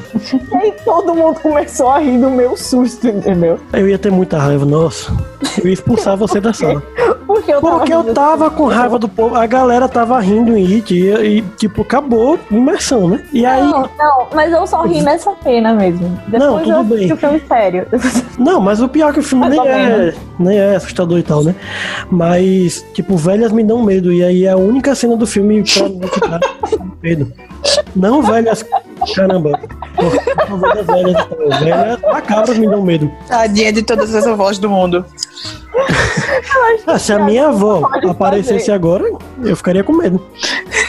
e 0.51 0.55
aí 0.55 0.73
todo 0.83 1.13
mundo 1.13 1.39
começou 1.39 1.89
a 1.89 1.99
rir 1.99 2.17
do 2.19 2.29
meu 2.29 2.55
susto, 2.55 3.07
entendeu? 3.07 3.59
Eu 3.73 3.87
ia 3.87 3.97
ter 3.97 4.11
muita 4.11 4.37
raiva, 4.37 4.65
nossa. 4.65 5.11
Eu 5.59 5.67
ia 5.67 5.73
expulsar 5.73 6.15
você 6.17 6.39
da 6.39 6.53
sala. 6.53 6.81
Porque 7.31 7.53
eu 7.53 7.61
tava 7.61 7.77
Porque 7.77 7.93
eu 7.93 8.13
tava 8.13 8.51
com 8.51 8.65
raiva 8.65 8.99
do 8.99 9.07
povo, 9.07 9.35
a 9.35 9.45
galera 9.45 9.87
tava 9.87 10.19
rindo 10.19 10.55
em 10.57 10.75
It 10.75 10.93
e, 10.93 11.37
e, 11.37 11.41
tipo, 11.57 11.81
acabou 11.81 12.35
a 12.35 12.53
imersão, 12.53 13.07
né? 13.07 13.23
E 13.31 13.45
aí, 13.45 13.61
Não, 13.63 13.89
não, 13.97 14.27
mas 14.33 14.51
eu 14.51 14.67
só 14.67 14.81
ri 14.83 15.01
nessa 15.01 15.33
cena 15.41 15.73
mesmo. 15.73 16.09
Depois 16.27 16.43
Não, 16.43 16.59
tudo 16.59 16.71
eu 16.71 16.83
bem. 16.83 17.11
o 17.11 17.17
filme 17.17 17.41
sério. 17.47 17.87
Não, 18.37 18.59
mas 18.59 18.81
o 18.81 18.89
pior 18.89 19.11
é 19.11 19.13
que 19.13 19.19
o 19.19 19.23
filme 19.23 19.47
nem 19.47 19.59
ou 19.59 19.65
é, 19.65 19.87
menos. 19.87 20.15
nem 20.39 20.57
é 20.57 20.75
assustador 20.75 21.17
e 21.19 21.23
tal, 21.23 21.43
né? 21.43 21.55
Mas, 22.09 22.85
tipo, 22.93 23.15
velhas 23.15 23.51
me 23.51 23.63
dão 23.63 23.81
medo. 23.81 24.11
E 24.11 24.23
aí 24.23 24.45
é 24.45 24.51
a 24.51 24.57
única 24.57 24.93
cena 24.93 25.15
do 25.15 25.25
filme 25.25 25.63
pra 25.63 25.87
mim 25.89 25.99
que 25.99 26.19
dá 26.19 26.39
medo. 27.01 27.31
Não 27.95 28.21
velhas. 28.21 28.65
Caramba. 29.15 29.59
Por 29.95 30.47
favor, 30.47 30.75
das 30.75 30.85
velhas 30.85 31.11
e 31.11 31.13
tal. 31.13 31.59
Velhas 31.59 32.01
macabras 32.01 32.57
me 32.57 32.67
dão 32.67 32.81
medo. 32.81 33.11
Tadinha 33.27 33.73
de 33.73 33.83
todas 33.83 34.13
as 34.13 34.25
avós 34.27 34.57
do 34.57 34.69
mundo. 34.69 35.05
Ah, 36.85 36.99
se 36.99 37.13
a 37.13 37.19
minha 37.19 37.47
avó 37.47 37.89
aparecesse 38.09 38.59
fazer. 38.59 38.71
agora, 38.73 39.05
eu 39.43 39.55
ficaria 39.55 39.83
com 39.83 39.93
medo. 39.93 40.21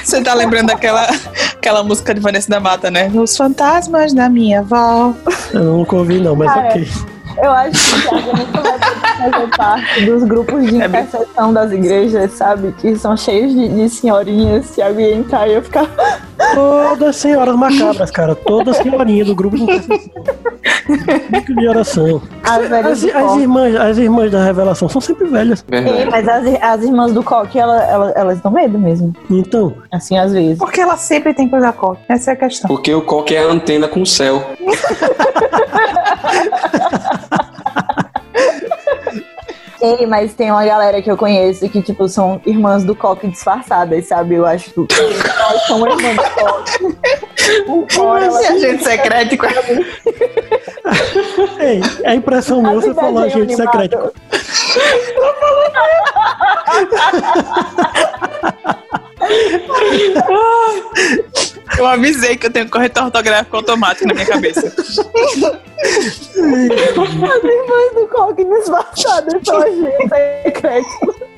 Você 0.03 0.21
tá 0.23 0.35
lembrando 0.35 0.69
daquela 0.69 1.09
aquela 1.55 1.85
música 1.85 2.13
de 2.13 2.21
Vanessa 2.21 2.51
da 2.51 2.59
Mata, 2.59 2.91
né? 2.91 3.11
Os 3.15 3.37
fantasmas 3.37 4.13
da 4.13 4.29
minha 4.29 4.61
avó. 4.61 5.15
Eu 5.53 5.63
nunca 5.65 5.97
ouvi, 5.97 6.19
não, 6.21 6.35
mas 6.35 6.53
Cara, 6.53 6.69
ok. 6.69 6.89
Eu 7.39 7.51
acho 7.53 7.95
que 7.95 8.09
Thiago 8.09 8.37
nunca 8.37 8.61
vai 8.61 8.79
fazer 9.31 9.49
parte 9.57 10.05
dos 10.07 10.23
grupos 10.25 10.67
de 10.67 10.81
É 10.81 10.87
intercessão 10.87 11.53
das 11.53 11.73
igrejas, 11.73 12.33
sabe? 12.33 12.73
Que 12.79 12.97
são 12.97 13.17
cheios 13.17 13.53
de, 13.53 13.69
de 13.69 13.89
senhorinhas. 13.89 14.71
Thiago 14.71 15.01
ia 15.01 15.15
entrar 15.15 15.49
e 15.49 15.53
ia 15.53 15.63
ficar. 15.63 15.89
Todas 16.55 17.17
senhoras 17.17 17.57
macabras, 17.57 18.11
cara. 18.11 18.35
Todas 18.35 18.77
senhorinhas 18.79 19.27
do 19.27 19.35
grupo 19.35 19.57
de 19.57 19.63
intercessão. 19.63 19.99
Grupo 21.31 21.55
de 21.55 21.69
oração. 21.69 22.23
As 22.43 22.73
As, 22.73 23.05
as 23.05 23.13
coque. 23.13 23.41
irmãs, 23.41 23.77
as 23.77 23.99
irmãs 23.99 24.31
da 24.31 24.45
revelação 24.45 24.89
são 24.89 25.01
sempre 25.01 25.27
velhas. 25.29 25.65
Verdade. 25.69 26.11
mas 26.11 26.29
as, 26.29 26.63
as 26.63 26.83
irmãs 26.85 27.13
do 27.13 27.23
coque, 27.23 27.59
ela, 27.59 27.83
ela, 27.85 28.11
elas 28.17 28.41
dão 28.41 28.51
medo 28.53 28.79
mesmo. 28.79 29.15
Então, 29.31 29.75
Assim, 29.91 30.19
às 30.19 30.33
vezes. 30.33 30.59
Porque 30.59 30.81
ela 30.81 30.97
sempre 30.97 31.33
tem 31.35 31.49
coisa 31.49 31.73
coca. 31.73 32.01
Essa 32.09 32.33
é 32.33 32.35
a 32.35 32.37
questão. 32.37 32.69
Porque 32.69 32.93
o 32.95 33.03
coque 33.03 33.35
é 33.35 33.43
a 33.43 33.47
antena 33.47 33.89
com 33.89 34.03
o 34.03 34.07
céu. 34.07 34.43
Ei, 39.83 40.07
mas 40.07 40.33
tem 40.33 40.49
uma 40.53 40.65
galera 40.65 41.03
que 41.03 41.11
eu 41.11 41.17
conheço 41.17 41.69
que, 41.69 41.83
tipo, 41.83 42.09
são 42.09 42.41
irmãs 42.47 42.85
do 42.85 42.95
coque 42.95 43.27
disfarçadas, 43.27 44.07
sabe? 44.07 44.37
Eu 44.37 44.47
acho 44.47 44.71
que 44.71 44.87
elas 44.95 45.67
são 45.67 45.85
irmãs 45.85 46.17
do 46.17 46.23
coque. 46.23 46.97
Elas 47.99 48.37
Esse 48.37 48.53
agente 48.53 48.85
secreto. 48.85 49.37
ei, 51.59 51.81
é 52.05 52.15
impressão 52.15 52.63
minha 52.63 52.75
você 52.75 52.95
falar 52.95 53.25
desenho 53.25 53.45
agente 53.45 53.57
secreto. 53.57 54.13
Eu 61.79 61.87
avisei 61.87 62.37
que 62.37 62.47
eu 62.47 62.51
tenho 62.51 62.69
corretor 62.69 63.05
ortográfico 63.05 63.57
automático 63.57 64.09
na 64.09 64.15
minha 64.15 64.27
cabeça. 64.27 64.67
As 64.67 64.99
irmãs 66.97 67.95
do 67.95 68.09
coque 68.11 68.45
disfarçadas 68.45 69.41
são 69.45 69.59
agentes 69.59 70.11
secretos. 70.45 71.32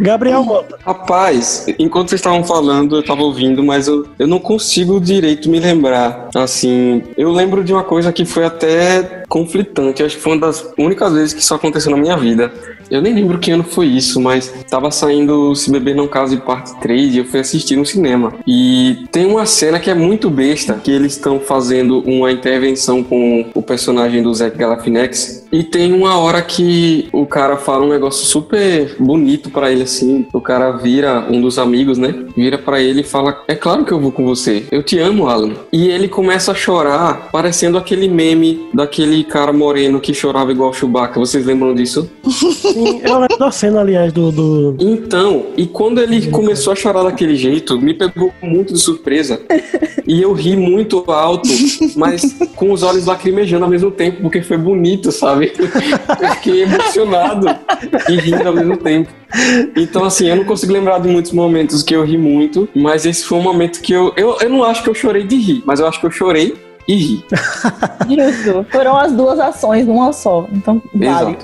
Gabriel 0.00 0.42
Mota. 0.42 0.78
Rapaz, 0.84 1.66
enquanto 1.78 2.08
vocês 2.08 2.20
estavam 2.20 2.42
falando, 2.42 2.96
eu 2.96 3.04
tava 3.04 3.22
ouvindo, 3.22 3.62
mas 3.62 3.86
eu, 3.86 4.06
eu 4.18 4.26
não 4.26 4.38
consigo 4.38 4.98
direito 4.98 5.50
me 5.50 5.60
lembrar. 5.60 6.30
Assim, 6.34 7.02
eu 7.18 7.30
lembro 7.30 7.62
de 7.62 7.72
uma 7.72 7.84
coisa 7.84 8.10
que 8.10 8.24
foi 8.24 8.44
até 8.44 9.24
conflitante. 9.28 10.02
Acho 10.02 10.16
que 10.16 10.22
foi 10.22 10.32
uma 10.32 10.40
das 10.40 10.72
únicas 10.78 11.12
vezes 11.12 11.34
que 11.34 11.40
isso 11.40 11.54
aconteceu 11.54 11.90
na 11.90 11.98
minha 11.98 12.16
vida. 12.16 12.50
Eu 12.90 13.00
nem 13.00 13.14
lembro 13.14 13.38
que 13.38 13.52
ano 13.52 13.62
foi 13.62 13.86
isso, 13.86 14.20
mas 14.20 14.52
tava 14.68 14.90
saindo 14.90 15.54
Se 15.54 15.70
Beber 15.70 15.94
Não 15.94 16.08
Case 16.08 16.36
parte 16.38 16.74
3 16.80 17.14
e 17.14 17.18
eu 17.18 17.24
fui 17.24 17.38
assistir 17.38 17.76
no 17.76 17.86
cinema. 17.86 18.32
E 18.46 19.06
tem 19.12 19.26
uma 19.26 19.46
cena 19.46 19.78
que 19.78 19.88
é 19.88 19.94
muito 19.94 20.28
besta, 20.28 20.74
que 20.82 20.90
eles 20.90 21.12
estão 21.12 21.38
fazendo 21.38 22.00
uma 22.00 22.32
intervenção 22.32 23.04
com 23.04 23.48
o 23.54 23.62
personagem 23.62 24.22
do 24.22 24.34
Zack 24.34 24.58
Galifianakis. 24.58 25.39
E 25.52 25.62
tem 25.64 25.92
uma 25.92 26.18
hora 26.18 26.40
que 26.42 27.08
o 27.12 27.26
cara 27.26 27.56
fala 27.56 27.84
um 27.84 27.88
negócio 27.88 28.24
super 28.24 28.94
bonito 28.98 29.50
pra 29.50 29.70
ele 29.70 29.82
assim. 29.82 30.26
O 30.32 30.40
cara 30.40 30.72
vira 30.72 31.26
um 31.28 31.40
dos 31.40 31.58
amigos, 31.58 31.98
né? 31.98 32.14
Vira 32.36 32.56
pra 32.56 32.80
ele 32.80 33.00
e 33.00 33.04
fala: 33.04 33.42
"É 33.48 33.54
claro 33.54 33.84
que 33.84 33.92
eu 33.92 34.00
vou 34.00 34.12
com 34.12 34.24
você. 34.24 34.64
Eu 34.70 34.82
te 34.82 34.98
amo, 34.98 35.28
Alan". 35.28 35.54
E 35.72 35.88
ele 35.88 36.08
começa 36.08 36.52
a 36.52 36.54
chorar, 36.54 37.30
parecendo 37.32 37.76
aquele 37.76 38.08
meme 38.08 38.68
daquele 38.72 39.24
cara 39.24 39.52
moreno 39.52 40.00
que 40.00 40.14
chorava 40.14 40.52
igual 40.52 40.72
Chewbacca. 40.72 41.18
Vocês 41.18 41.44
lembram 41.44 41.74
disso? 41.74 42.08
Sim, 42.28 43.00
eu 43.02 43.18
lembro 43.18 43.38
da 43.38 43.50
cena, 43.50 43.80
aliás, 43.80 44.12
do. 44.12 44.30
do... 44.30 44.76
Então, 44.78 45.46
e 45.56 45.66
quando 45.66 46.00
ele 46.00 46.30
começou 46.30 46.72
a 46.72 46.76
chorar 46.76 47.02
daquele 47.02 47.34
jeito, 47.34 47.80
me 47.80 47.94
pegou 47.94 48.32
muito 48.42 48.72
de 48.72 48.78
surpresa. 48.78 49.40
E 50.06 50.22
eu 50.22 50.32
ri 50.32 50.56
muito 50.56 51.04
alto, 51.10 51.48
mas 51.96 52.36
com 52.56 52.72
os 52.72 52.82
olhos 52.82 53.06
lacrimejando 53.06 53.64
ao 53.64 53.70
mesmo 53.70 53.90
tempo, 53.90 54.22
porque 54.22 54.42
foi 54.42 54.56
bonito, 54.56 55.12
sabe? 55.12 55.39
Eu 56.20 56.30
fiquei 56.34 56.62
emocionado 56.62 57.46
e 58.08 58.16
rindo 58.16 58.46
ao 58.46 58.54
mesmo 58.54 58.76
tempo. 58.76 59.10
Então, 59.76 60.04
assim, 60.04 60.28
eu 60.28 60.36
não 60.36 60.44
consigo 60.44 60.72
lembrar 60.72 60.98
de 60.98 61.08
muitos 61.08 61.32
momentos 61.32 61.82
que 61.82 61.94
eu 61.94 62.04
ri 62.04 62.18
muito, 62.18 62.68
mas 62.74 63.06
esse 63.06 63.24
foi 63.24 63.38
um 63.38 63.42
momento 63.42 63.80
que 63.80 63.92
eu. 63.92 64.12
Eu, 64.16 64.36
eu 64.40 64.50
não 64.50 64.64
acho 64.64 64.82
que 64.82 64.90
eu 64.90 64.94
chorei 64.94 65.24
de 65.24 65.36
rir, 65.36 65.62
mas 65.64 65.78
eu 65.78 65.86
acho 65.86 66.00
que 66.00 66.06
eu 66.06 66.10
chorei 66.10 66.56
e 66.90 66.96
ri. 66.96 67.24
Justo. 68.08 68.66
Foram 68.70 68.96
as 68.96 69.12
duas 69.12 69.38
ações 69.38 69.86
numa 69.86 70.12
só. 70.12 70.46
Então, 70.52 70.82
vale. 70.92 71.38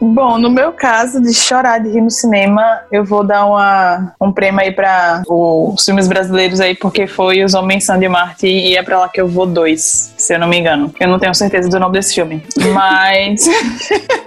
Bom, 0.00 0.38
no 0.38 0.50
meu 0.50 0.72
caso 0.72 1.20
de 1.20 1.32
chorar 1.32 1.78
de 1.78 1.88
rir 1.88 2.02
no 2.02 2.10
cinema, 2.10 2.80
eu 2.90 3.04
vou 3.04 3.24
dar 3.24 3.46
uma, 3.46 4.12
um 4.20 4.30
prêmio 4.30 4.60
aí 4.60 4.72
pra 4.72 5.22
os 5.26 5.82
filmes 5.84 6.06
brasileiros 6.06 6.60
aí, 6.60 6.74
porque 6.74 7.06
foi 7.06 7.42
Os 7.42 7.54
Homens 7.54 7.84
São 7.84 7.98
de 7.98 8.08
Marte 8.08 8.46
e 8.46 8.76
é 8.76 8.82
pra 8.82 9.00
lá 9.00 9.08
que 9.08 9.20
eu 9.20 9.28
vou 9.28 9.46
dois, 9.46 10.12
se 10.16 10.34
eu 10.34 10.38
não 10.38 10.48
me 10.48 10.58
engano. 10.58 10.92
Eu 11.00 11.08
não 11.08 11.18
tenho 11.18 11.34
certeza 11.34 11.68
do 11.68 11.80
nome 11.80 11.94
desse 11.94 12.14
filme, 12.14 12.42
mas. 12.72 13.46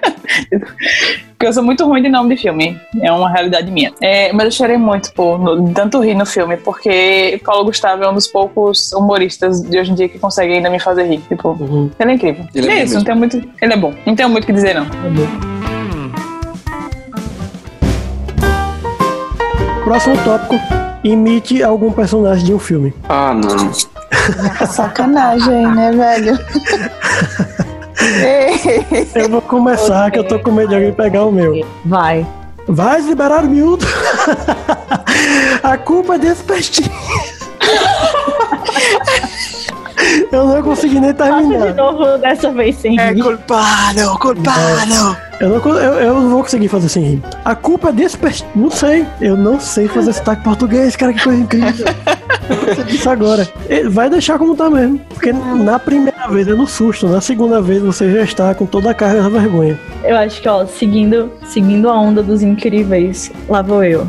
Porque 0.49 1.47
eu 1.47 1.53
sou 1.53 1.63
muito 1.63 1.85
ruim 1.85 2.01
de 2.01 2.09
nome 2.09 2.35
de 2.35 2.41
filme. 2.41 2.79
É 3.01 3.11
uma 3.11 3.29
realidade 3.29 3.69
minha. 3.71 3.91
É, 4.01 4.31
mas 4.33 4.45
eu 4.45 4.51
chorei 4.51 4.77
muito, 4.77 5.11
pô, 5.13 5.37
no- 5.37 5.73
tanto 5.73 5.99
rir 5.99 6.15
no 6.15 6.25
filme, 6.25 6.55
porque 6.57 7.39
Paulo 7.43 7.65
Gustavo 7.65 8.03
é 8.03 8.09
um 8.09 8.13
dos 8.13 8.27
poucos 8.27 8.91
humoristas 8.93 9.61
de 9.61 9.77
hoje 9.79 9.91
em 9.91 9.95
dia 9.95 10.07
que 10.09 10.17
consegue 10.17 10.53
ainda 10.53 10.69
me 10.69 10.79
fazer 10.79 11.03
rir. 11.03 11.19
Tipo, 11.27 11.49
Uhum. 11.49 11.91
ele 11.99 12.11
é 12.11 12.13
incrível. 12.15 12.45
Ele 12.55 12.67
é 12.67 12.71
é 12.71 12.75
bom 12.77 12.83
isso, 12.83 12.93
mesmo. 12.93 12.97
não 12.99 13.03
tenho 13.05 13.17
muito. 13.17 13.37
Ele 13.61 13.73
é 13.73 13.77
bom. 13.77 13.93
Não 14.05 14.15
tenho 14.15 14.29
muito 14.29 14.43
o 14.43 14.47
que 14.47 14.53
dizer, 14.53 14.73
não. 14.75 14.85
Próximo 19.83 20.17
tópico: 20.23 20.55
imite 21.03 21.61
algum 21.63 21.91
personagem 21.91 22.45
de 22.45 22.53
um 22.53 22.59
filme. 22.59 22.93
Ah, 23.09 23.33
não. 23.33 23.71
Sacanagem, 24.67 25.67
né, 25.67 25.91
velho? 25.91 26.39
Eu 29.15 29.29
vou 29.29 29.41
começar, 29.41 30.11
que 30.11 30.19
eu 30.19 30.23
tô 30.23 30.37
com 30.39 30.51
medo 30.51 30.69
de 30.69 30.75
alguém 30.75 30.93
pegar 30.93 31.23
o 31.25 31.31
meu. 31.31 31.65
Vai. 31.85 32.25
Vai 32.67 32.99
liberar 33.01 33.43
o 33.43 33.47
miúdo. 33.47 33.85
A 35.63 35.77
culpa 35.77 36.15
é 36.15 36.17
desse 36.19 36.43
pestinho. 36.43 36.89
Eu 40.31 40.45
não 40.47 40.61
consegui 40.61 40.99
nem 40.99 41.13
Faça 41.13 41.31
de 41.41 41.47
terminar. 41.47 41.73
novo 41.73 42.17
dessa 42.19 42.51
vez 42.51 42.75
sem 42.77 42.99
É 42.99 43.11
rir. 43.11 43.21
culpado, 43.23 44.19
culpado. 44.19 45.17
Eu 45.39 45.49
não, 45.49 45.65
eu, 45.79 45.93
eu 45.95 46.13
não 46.15 46.29
vou 46.29 46.43
conseguir 46.43 46.67
fazer 46.67 46.89
sem 46.89 47.03
rir. 47.03 47.21
A 47.43 47.55
culpa 47.55 47.89
é 47.89 47.91
desse 47.91 48.17
pers- 48.17 48.45
Não 48.55 48.69
sei. 48.69 49.05
Eu 49.19 49.35
não 49.35 49.59
sei 49.59 49.87
fazer 49.87 50.13
sotaque 50.13 50.43
português, 50.43 50.95
cara, 50.95 51.13
que 51.13 51.23
coisa 51.23 51.39
incrível. 51.41 51.85
Você 52.47 52.83
disse 52.83 53.07
agora. 53.09 53.47
Ele 53.69 53.89
Vai 53.89 54.09
deixar 54.09 54.37
como 54.37 54.55
tá 54.55 54.69
mesmo. 54.69 54.99
Porque 55.09 55.31
na 55.31 55.79
primeira 55.79 56.27
vez 56.27 56.47
é 56.47 56.53
no 56.53 56.67
susto, 56.67 57.07
na 57.07 57.21
segunda 57.21 57.61
vez 57.61 57.81
você 57.81 58.11
já 58.11 58.23
está 58.23 58.55
com 58.55 58.65
toda 58.65 58.91
a 58.91 58.93
carga 58.93 59.23
da 59.23 59.29
vergonha. 59.29 59.79
Eu 60.03 60.17
acho 60.17 60.41
que, 60.41 60.49
ó, 60.49 60.65
seguindo, 60.65 61.31
seguindo 61.45 61.89
a 61.89 61.99
onda 61.99 62.21
dos 62.21 62.41
incríveis, 62.41 63.31
lá 63.47 63.61
vou 63.61 63.83
eu. 63.83 64.07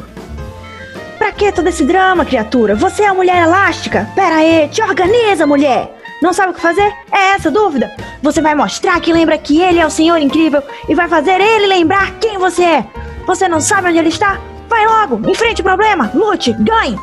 Pra 1.18 1.32
que 1.32 1.52
todo 1.52 1.68
esse 1.68 1.84
drama, 1.84 2.24
criatura? 2.24 2.74
Você 2.74 3.02
é 3.02 3.08
a 3.08 3.14
mulher 3.14 3.42
elástica? 3.42 4.08
Pera 4.14 4.36
aí, 4.36 4.68
te 4.68 4.82
organiza, 4.82 5.46
mulher! 5.46 5.94
Não 6.22 6.32
sabe 6.32 6.50
o 6.50 6.54
que 6.54 6.60
fazer? 6.60 6.92
É 7.12 7.34
essa 7.34 7.48
a 7.48 7.52
dúvida? 7.52 7.90
Você 8.22 8.40
vai 8.40 8.54
mostrar 8.54 8.98
que 9.00 9.12
lembra 9.12 9.36
que 9.36 9.60
ele 9.60 9.78
é 9.78 9.86
o 9.86 9.90
Senhor 9.90 10.16
Incrível 10.18 10.62
e 10.88 10.94
vai 10.94 11.08
fazer 11.08 11.40
ele 11.40 11.66
lembrar 11.66 12.12
quem 12.18 12.38
você 12.38 12.62
é. 12.64 12.84
Você 13.26 13.48
não 13.48 13.60
sabe 13.60 13.88
onde 13.88 13.98
ele 13.98 14.08
está? 14.08 14.40
Vai 14.68 14.86
logo, 14.86 15.28
enfrente 15.30 15.60
o 15.60 15.64
problema, 15.64 16.10
lute, 16.14 16.52
ganhe! 16.54 16.96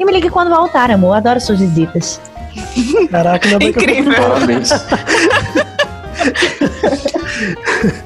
E 0.00 0.04
me 0.04 0.12
ligue 0.12 0.30
quando 0.30 0.48
voltar, 0.48 0.90
amor. 0.90 1.14
Adoro 1.14 1.38
suas 1.38 1.60
visitas. 1.60 2.18
Caraca, 3.10 3.46
ainda 3.46 3.58
bem 3.58 3.70
que 3.70 3.78
eu 3.78 3.82
Incrível. 3.82 4.14
Parabéns. 4.14 4.70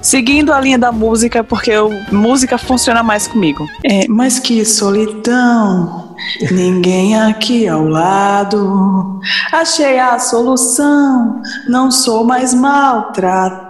Seguindo 0.03 0.53
a 0.53 0.61
linha 0.61 0.77
da 0.77 0.91
música, 0.91 1.45
porque 1.45 1.71
eu, 1.71 1.91
música 2.11 2.59
funciona 2.59 3.01
mais 3.01 3.29
comigo. 3.29 3.69
É, 3.85 4.09
mas 4.09 4.41
que 4.41 4.65
solidão, 4.65 6.17
ninguém 6.51 7.17
aqui 7.17 7.69
ao 7.69 7.87
lado. 7.87 9.21
Achei 9.53 10.01
a 10.01 10.19
solução, 10.19 11.41
não 11.69 11.93
sou 11.93 12.25
mais 12.25 12.53
maltratado. 12.53 13.63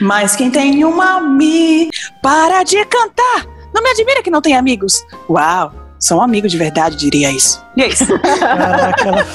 Mas 0.00 0.34
quem 0.34 0.50
tem 0.50 0.82
um 0.86 1.02
amigo, 1.02 1.90
para 2.22 2.62
de 2.62 2.82
cantar. 2.86 3.44
Não 3.74 3.82
me 3.82 3.90
admira 3.90 4.22
que 4.22 4.30
não 4.30 4.40
tem 4.40 4.56
amigos. 4.56 5.04
Uau, 5.28 5.70
sou 5.98 6.18
um 6.18 6.22
amigo 6.22 6.48
de 6.48 6.56
verdade, 6.56 6.96
diria 6.96 7.30
isso. 7.30 7.64
E 7.76 7.82
é 7.82 7.88
isso. 7.88 8.06
Caraca, 8.38 9.08
ela... 9.08 9.26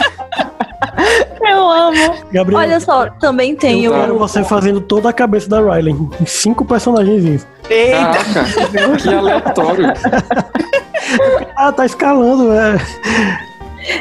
Eu 1.41 1.69
amo. 1.69 2.15
Gabriel, 2.31 2.59
Olha 2.61 2.79
só, 2.79 3.09
também 3.19 3.55
tem 3.55 3.83
eu 3.83 4.15
o. 4.15 4.19
você 4.19 4.43
fazendo 4.43 4.79
toda 4.79 5.09
a 5.09 5.13
cabeça 5.13 5.49
da 5.49 5.59
Riley. 5.59 5.93
Em 6.21 6.25
cinco 6.25 6.63
personagens. 6.65 7.45
Eita. 7.69 7.97
Caraca, 8.33 8.97
que 8.97 9.09
aleatório. 9.13 9.85
Ah, 11.55 11.71
tá 11.71 11.85
escalando, 11.85 12.49
velho. 12.49 12.81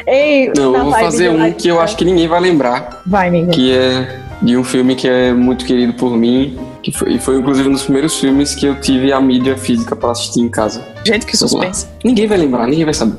Ei, 0.07 0.51
Não, 0.55 0.75
eu 0.75 0.83
vou 0.85 0.91
fazer 0.93 1.29
um 1.29 1.51
que 1.51 1.67
eu 1.67 1.79
acho 1.79 1.95
que 1.95 2.05
ninguém 2.05 2.27
vai 2.27 2.39
lembrar. 2.39 3.01
Vai, 3.05 3.27
amigo. 3.27 3.51
que 3.51 3.75
é 3.75 4.19
de 4.41 4.57
um 4.57 4.63
filme 4.63 4.95
que 4.95 5.07
é 5.07 5.33
muito 5.33 5.65
querido 5.65 5.93
por 5.93 6.15
mim, 6.17 6.57
que 6.83 6.91
foi, 6.91 7.13
e 7.13 7.19
foi 7.19 7.37
inclusive 7.37 7.69
um 7.69 7.71
dos 7.71 7.83
primeiros 7.83 8.19
filmes 8.19 8.53
que 8.53 8.65
eu 8.65 8.79
tive 8.79 9.11
a 9.13 9.21
mídia 9.21 9.57
física 9.57 9.95
pra 9.95 10.11
assistir 10.11 10.41
em 10.41 10.49
casa. 10.49 10.85
Gente, 11.05 11.25
que 11.25 11.35
suspense. 11.37 11.87
Ninguém 12.03 12.27
vai 12.27 12.37
lembrar, 12.37 12.67
ninguém 12.67 12.85
vai 12.85 12.93
saber. 12.93 13.15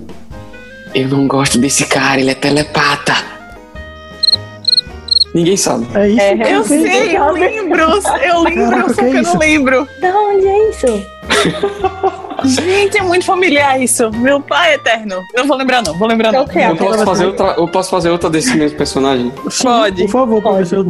Eu 0.95 1.09
não 1.09 1.27
gosto 1.27 1.59
desse 1.59 1.87
cara, 1.87 2.21
ele 2.21 2.31
é 2.31 2.35
telepata. 2.35 3.15
Ninguém 5.35 5.57
sabe. 5.57 5.85
É 5.95 6.09
isso. 6.09 6.21
É, 6.21 6.55
Eu 6.57 6.63
que- 6.63 6.69
sei, 6.69 7.17
eu 7.17 7.33
lembro, 7.33 7.81
eu 8.23 8.43
lembro, 8.43 8.71
Caraca, 8.71 8.95
só 8.95 9.03
que 9.03 9.11
que 9.11 9.17
eu 9.17 9.23
não 9.23 9.39
lembro. 9.39 9.89
Da 10.01 10.17
onde 10.17 10.47
é 10.47 10.71
isso? 10.71 10.87
Gente, 12.45 12.99
é 12.99 13.03
muito 13.03 13.25
familiar 13.25 13.81
isso. 13.83 14.11
Meu 14.13 14.41
pai 14.41 14.75
eterno. 14.75 15.17
Não 15.35 15.47
vou 15.49 15.57
lembrar, 15.57 15.83
não, 15.83 15.99
vou 15.99 16.07
lembrar, 16.07 16.31
não. 16.31 16.43
Eu. 16.45 16.61
Eu 16.71 16.77
posso 16.77 17.05
fazer 17.05 17.27
outra, 17.27 17.47
eu 17.59 17.67
posso 17.69 17.91
fazer 17.91 18.11
outra 18.11 18.31
desse 18.31 18.57
mesmo 18.57 18.77
personagem. 18.77 19.33
Pode. 19.63 20.03
Por 20.03 20.11
favor, 20.11 20.41
professor. 20.43 20.87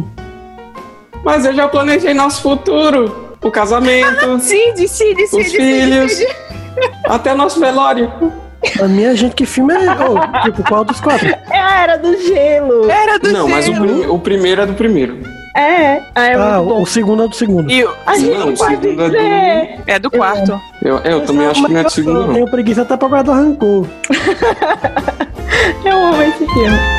Mas 1.25 1.43
eu 1.43 1.53
já 1.53 1.67
planejei 1.67 2.13
nosso 2.13 2.41
futuro, 2.41 3.35
o 3.43 3.51
casamento, 3.51 4.37
Cid, 4.39 4.87
Cid, 4.87 5.23
os 5.23 5.29
Cid, 5.31 5.43
Cid, 5.49 5.57
filhos, 5.57 6.25
até 7.05 7.33
nosso 7.33 7.59
velório. 7.59 8.11
A 8.81 8.87
minha 8.87 9.15
gente, 9.15 9.35
que 9.35 9.45
filme 9.45 9.73
é. 9.73 9.77
Oh, 9.91 10.41
tipo, 10.43 10.63
qual 10.63 10.83
dos 10.85 10.99
quatro? 11.01 11.27
É 11.51 11.59
a 11.59 11.81
Era 11.83 11.97
do 11.97 12.15
Gelo. 12.19 12.89
Era 12.89 13.19
do 13.19 13.31
Não, 13.31 13.47
mas 13.47 13.67
o, 13.67 13.73
gelo. 13.73 13.85
prim- 13.87 14.05
o 14.07 14.19
primeiro 14.19 14.61
é 14.61 14.65
do 14.65 14.73
primeiro. 14.73 15.19
É. 15.55 16.01
Ah, 16.15 16.25
é 16.27 16.33
Ah, 16.33 16.57
muito 16.57 16.71
o, 16.71 16.75
bom. 16.75 16.81
o 16.81 16.85
segundo 16.85 17.23
é 17.23 17.27
do 17.27 17.35
segundo. 17.35 17.71
E 17.71 17.83
o- 17.85 17.93
A 18.05 18.17
gente 18.17 18.37
Não, 18.37 18.51
o 18.53 18.57
segundo 18.57 18.73
é 18.87 18.91
do- 19.09 19.11
dizer. 19.11 19.79
é 19.87 19.99
do 19.99 20.11
quarto. 20.11 20.59
Eu, 20.81 20.97
eu 20.99 21.21
também 21.25 21.47
acho 21.47 21.63
que 21.65 21.71
não 21.73 21.79
é 21.79 21.83
do 21.83 21.89
segundo, 21.91 22.19
Eu 22.21 22.27
não. 22.27 22.33
tenho 22.33 22.49
preguiça 22.51 22.81
até 22.81 22.97
pra 22.97 23.07
guardar 23.07 23.35
rancor. 23.35 23.85
Eu 25.85 25.97
amo 25.97 26.21
esse 26.23 26.39
filme. 26.45 26.94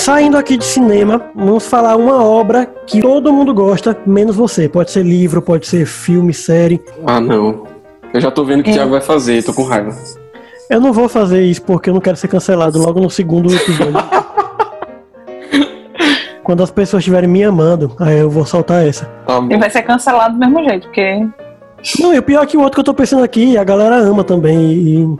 Saindo 0.00 0.38
aqui 0.38 0.56
de 0.56 0.64
cinema, 0.64 1.30
vamos 1.34 1.66
falar 1.66 1.94
uma 1.94 2.24
obra 2.24 2.64
que 2.86 3.02
todo 3.02 3.30
mundo 3.34 3.52
gosta, 3.52 3.94
menos 4.06 4.34
você. 4.34 4.66
Pode 4.66 4.90
ser 4.90 5.04
livro, 5.04 5.42
pode 5.42 5.66
ser 5.66 5.84
filme, 5.84 6.32
série. 6.32 6.80
Ah, 7.06 7.20
não. 7.20 7.66
Eu 8.14 8.18
já 8.18 8.30
tô 8.30 8.42
vendo 8.42 8.60
o 8.60 8.62
que 8.62 8.70
o 8.70 8.72
Thiago 8.72 8.92
vai 8.92 9.02
fazer, 9.02 9.44
tô 9.44 9.52
com 9.52 9.62
raiva. 9.62 9.94
Eu 10.70 10.80
não 10.80 10.90
vou 10.90 11.06
fazer 11.06 11.42
isso 11.42 11.60
porque 11.62 11.90
eu 11.90 11.94
não 11.94 12.00
quero 12.00 12.16
ser 12.16 12.28
cancelado 12.28 12.78
logo 12.78 12.98
no 12.98 13.10
segundo 13.10 13.54
episódio. 13.54 13.92
Quando 16.42 16.62
as 16.62 16.70
pessoas 16.70 17.02
estiverem 17.02 17.28
me 17.28 17.44
amando, 17.44 17.94
aí 18.00 18.20
eu 18.20 18.30
vou 18.30 18.46
soltar 18.46 18.88
essa. 18.88 19.04
Tá. 19.26 19.36
Ele 19.36 19.58
vai 19.58 19.68
ser 19.68 19.82
cancelado 19.82 20.32
do 20.32 20.40
mesmo 20.40 20.66
jeito, 20.66 20.86
porque. 20.86 21.28
Não, 22.00 22.14
e 22.14 22.18
o 22.18 22.22
pior 22.22 22.44
é 22.44 22.46
que 22.46 22.56
o 22.56 22.60
outro 22.60 22.76
que 22.76 22.80
eu 22.80 22.84
tô 22.84 22.94
pensando 22.94 23.22
aqui, 23.22 23.58
a 23.58 23.64
galera 23.64 23.96
ama 23.96 24.24
também. 24.24 24.72
E 24.72 25.16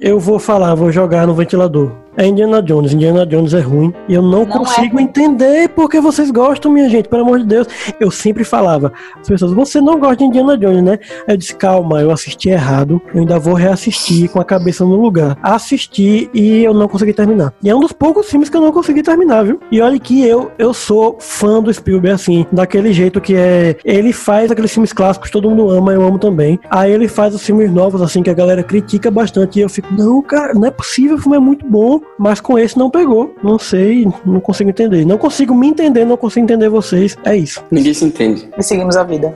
eu 0.00 0.18
vou 0.18 0.38
falar, 0.38 0.74
vou 0.74 0.90
jogar 0.90 1.26
no 1.26 1.34
ventilador. 1.34 1.92
É 2.16 2.26
Indiana 2.26 2.62
Jones. 2.62 2.92
Indiana 2.92 3.24
Jones 3.24 3.54
é 3.54 3.60
ruim. 3.60 3.92
E 4.08 4.14
eu 4.14 4.22
não, 4.22 4.40
Não 4.40 4.46
consigo 4.46 4.98
entender 5.00 5.68
porque 5.70 6.00
vocês 6.00 6.30
gostam, 6.30 6.72
minha 6.72 6.88
gente. 6.88 7.08
Pelo 7.08 7.22
amor 7.22 7.38
de 7.38 7.46
Deus. 7.46 7.66
Eu 7.98 8.10
sempre 8.10 8.44
falava, 8.44 8.92
as 9.20 9.28
pessoas, 9.28 9.52
você 9.52 9.80
não 9.80 9.98
gosta 9.98 10.16
de 10.16 10.24
Indiana 10.24 10.56
Jones, 10.56 10.82
né? 10.82 10.98
Aí 11.26 11.34
eu 11.34 11.36
disse, 11.36 11.54
calma, 11.54 12.00
eu 12.00 12.10
assisti 12.10 12.50
errado. 12.50 13.00
Eu 13.14 13.20
ainda 13.20 13.38
vou 13.38 13.54
reassistir 13.54 14.28
com 14.30 14.40
a 14.40 14.44
cabeça 14.44 14.84
no 14.84 14.96
lugar. 14.96 15.38
Assisti 15.42 16.28
e 16.34 16.64
eu 16.64 16.74
não 16.74 16.88
consegui 16.88 17.12
terminar. 17.12 17.52
E 17.62 17.70
é 17.70 17.74
um 17.74 17.80
dos 17.80 17.92
poucos 17.92 18.28
filmes 18.28 18.48
que 18.48 18.56
eu 18.56 18.60
não 18.60 18.72
consegui 18.72 19.02
terminar, 19.02 19.44
viu? 19.44 19.60
E 19.70 19.80
olha 19.80 19.98
que 19.98 20.26
eu, 20.26 20.50
eu 20.58 20.74
sou 20.74 21.16
fã 21.20 21.62
do 21.62 21.72
Spielberg, 21.72 22.14
assim, 22.14 22.46
daquele 22.50 22.92
jeito 22.92 23.20
que 23.20 23.34
é. 23.34 23.76
Ele 23.84 24.12
faz 24.12 24.50
aqueles 24.50 24.72
filmes 24.72 24.92
clássicos, 24.92 25.30
todo 25.30 25.48
mundo 25.48 25.70
ama, 25.70 25.92
eu 25.92 26.02
amo 26.02 26.18
também. 26.18 26.58
Aí 26.70 26.92
ele 26.92 27.08
faz 27.08 27.34
os 27.34 27.42
filmes 27.42 27.70
novos, 27.70 28.02
assim, 28.02 28.22
que 28.22 28.30
a 28.30 28.34
galera 28.34 28.62
critica 28.62 29.10
bastante. 29.10 29.58
E 29.58 29.62
eu 29.62 29.68
fico, 29.68 29.92
não, 29.94 30.20
cara, 30.22 30.54
não 30.54 30.66
é 30.66 30.70
possível, 30.70 31.16
o 31.16 31.20
filme 31.20 31.36
é 31.36 31.40
muito 31.40 31.66
bom. 31.66 31.99
Mas 32.18 32.40
com 32.40 32.58
esse 32.58 32.78
não 32.78 32.90
pegou. 32.90 33.34
Não 33.42 33.58
sei, 33.58 34.06
não 34.24 34.40
consigo 34.40 34.70
entender. 34.70 35.04
Não 35.04 35.18
consigo 35.18 35.54
me 35.54 35.68
entender, 35.68 36.04
não 36.04 36.16
consigo 36.16 36.44
entender 36.44 36.68
vocês. 36.68 37.16
É 37.24 37.36
isso. 37.36 37.62
Ninguém 37.70 37.94
se 37.94 38.04
entende. 38.04 38.48
E 38.56 38.62
seguimos 38.62 38.96
a 38.96 39.04
vida. 39.04 39.34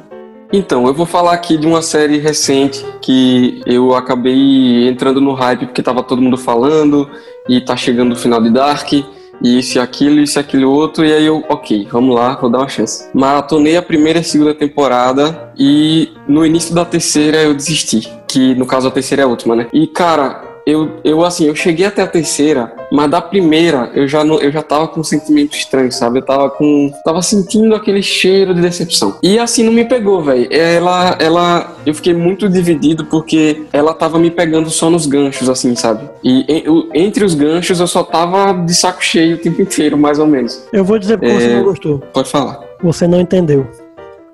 Então, 0.53 0.87
eu 0.87 0.94
vou 0.94 1.07
falar 1.07 1.33
aqui 1.33 1.57
de 1.57 1.66
uma 1.66 1.83
série 1.83 2.18
recente 2.18 2.85
que 3.00 3.61
eu 3.66 3.94
acabei 3.94 4.88
entrando 4.88 5.20
no 5.20 5.33
hype 5.33 5.66
porque 5.66 5.83
tava 5.83 6.03
todo 6.03 6.22
mundo 6.22 6.37
falando 6.37 7.11
e 7.48 7.61
tá 7.61 7.77
chegando 7.77 8.12
o 8.12 8.16
final 8.16 8.40
de 8.40 8.50
Dark 8.50 8.92
e 8.92 9.59
isso 9.59 9.79
e 9.79 9.81
aquilo, 9.81 10.20
isso 10.20 10.38
e 10.38 10.40
aquilo 10.40 10.70
outro, 10.70 11.05
e 11.05 11.12
aí 11.12 11.27
eu, 11.27 11.44
ok, 11.48 11.88
vamos 11.90 12.14
lá, 12.14 12.37
vou 12.37 12.48
dar 12.48 12.59
uma 12.59 12.68
chance. 12.68 13.09
Maratonei 13.12 13.77
a 13.77 13.83
primeira 13.83 14.20
e 14.20 14.24
segunda 14.24 14.55
temporada 14.55 15.53
e 15.59 16.12
no 16.29 16.46
início 16.46 16.74
da 16.74 16.85
terceira 16.85 17.42
eu 17.42 17.53
desisti, 17.55 18.09
que 18.29 18.55
no 18.55 18.66
caso 18.66 18.88
a 18.88 18.90
terceira 18.90 19.22
é 19.22 19.24
a 19.24 19.29
última, 19.29 19.57
né? 19.57 19.66
E 19.72 19.87
cara, 19.87 20.53
eu, 20.66 20.98
eu 21.05 21.22
assim, 21.24 21.46
eu 21.46 21.55
cheguei 21.55 21.85
até 21.87 22.03
a 22.03 22.07
terceira, 22.07 22.72
mas 22.90 23.11
da 23.11 23.20
primeira 23.20 23.90
eu 23.94 24.09
já 24.09 24.24
não, 24.24 24.40
eu 24.40 24.50
já 24.50 24.62
tava 24.62 24.88
com 24.88 25.00
um 25.00 25.05
sentimento 25.05 25.55
estranho, 25.55 25.92
sabe? 25.92 26.20
Eu 26.20 26.24
tava 26.24 26.48
com 26.50 26.90
tava 27.05 27.20
sentindo 27.20 27.74
aquele 27.74 28.03
cheiro 28.03 28.55
de 28.55 28.62
decepção. 28.62 29.18
E 29.22 29.38
assim 29.38 29.62
não 29.62 29.72
me 29.72 29.85
pegou, 29.85 30.22
velho. 30.22 30.48
Ela 30.50 31.16
ela 31.20 31.77
eu 31.85 31.94
fiquei 31.94 32.14
muito 32.14 32.48
dividido 32.48 33.05
porque 33.07 33.64
ela 33.72 33.92
tava 33.92 34.18
me 34.18 34.31
pegando 34.31 34.70
só 34.70 34.88
nos 34.88 35.07
ganchos 35.07 35.48
assim, 35.50 35.77
sabe? 35.77 36.09
E 36.24 36.64
o- 36.66 36.88
entre 36.94 37.24
os 37.24 37.35
ganchos 37.35 37.79
eu 37.81 37.87
só 37.87 38.03
tava 38.03 38.53
de 38.64 38.74
saco 38.74 39.05
cheio 39.05 39.37
o 39.37 39.38
tempo 39.38 39.61
inteiro, 39.61 39.98
mais 39.98 40.18
ou 40.18 40.27
menos. 40.27 40.64
Eu 40.72 40.85
vou 40.85 40.98
dizer 40.98 41.18
porque 41.18 41.33
É. 41.35 41.38
você 41.40 41.55
não 41.57 41.64
gostou. 41.64 41.98
Pode 42.12 42.31
falar. 42.31 42.61
Você 42.83 43.07
não 43.07 43.20
entendeu. 43.20 43.66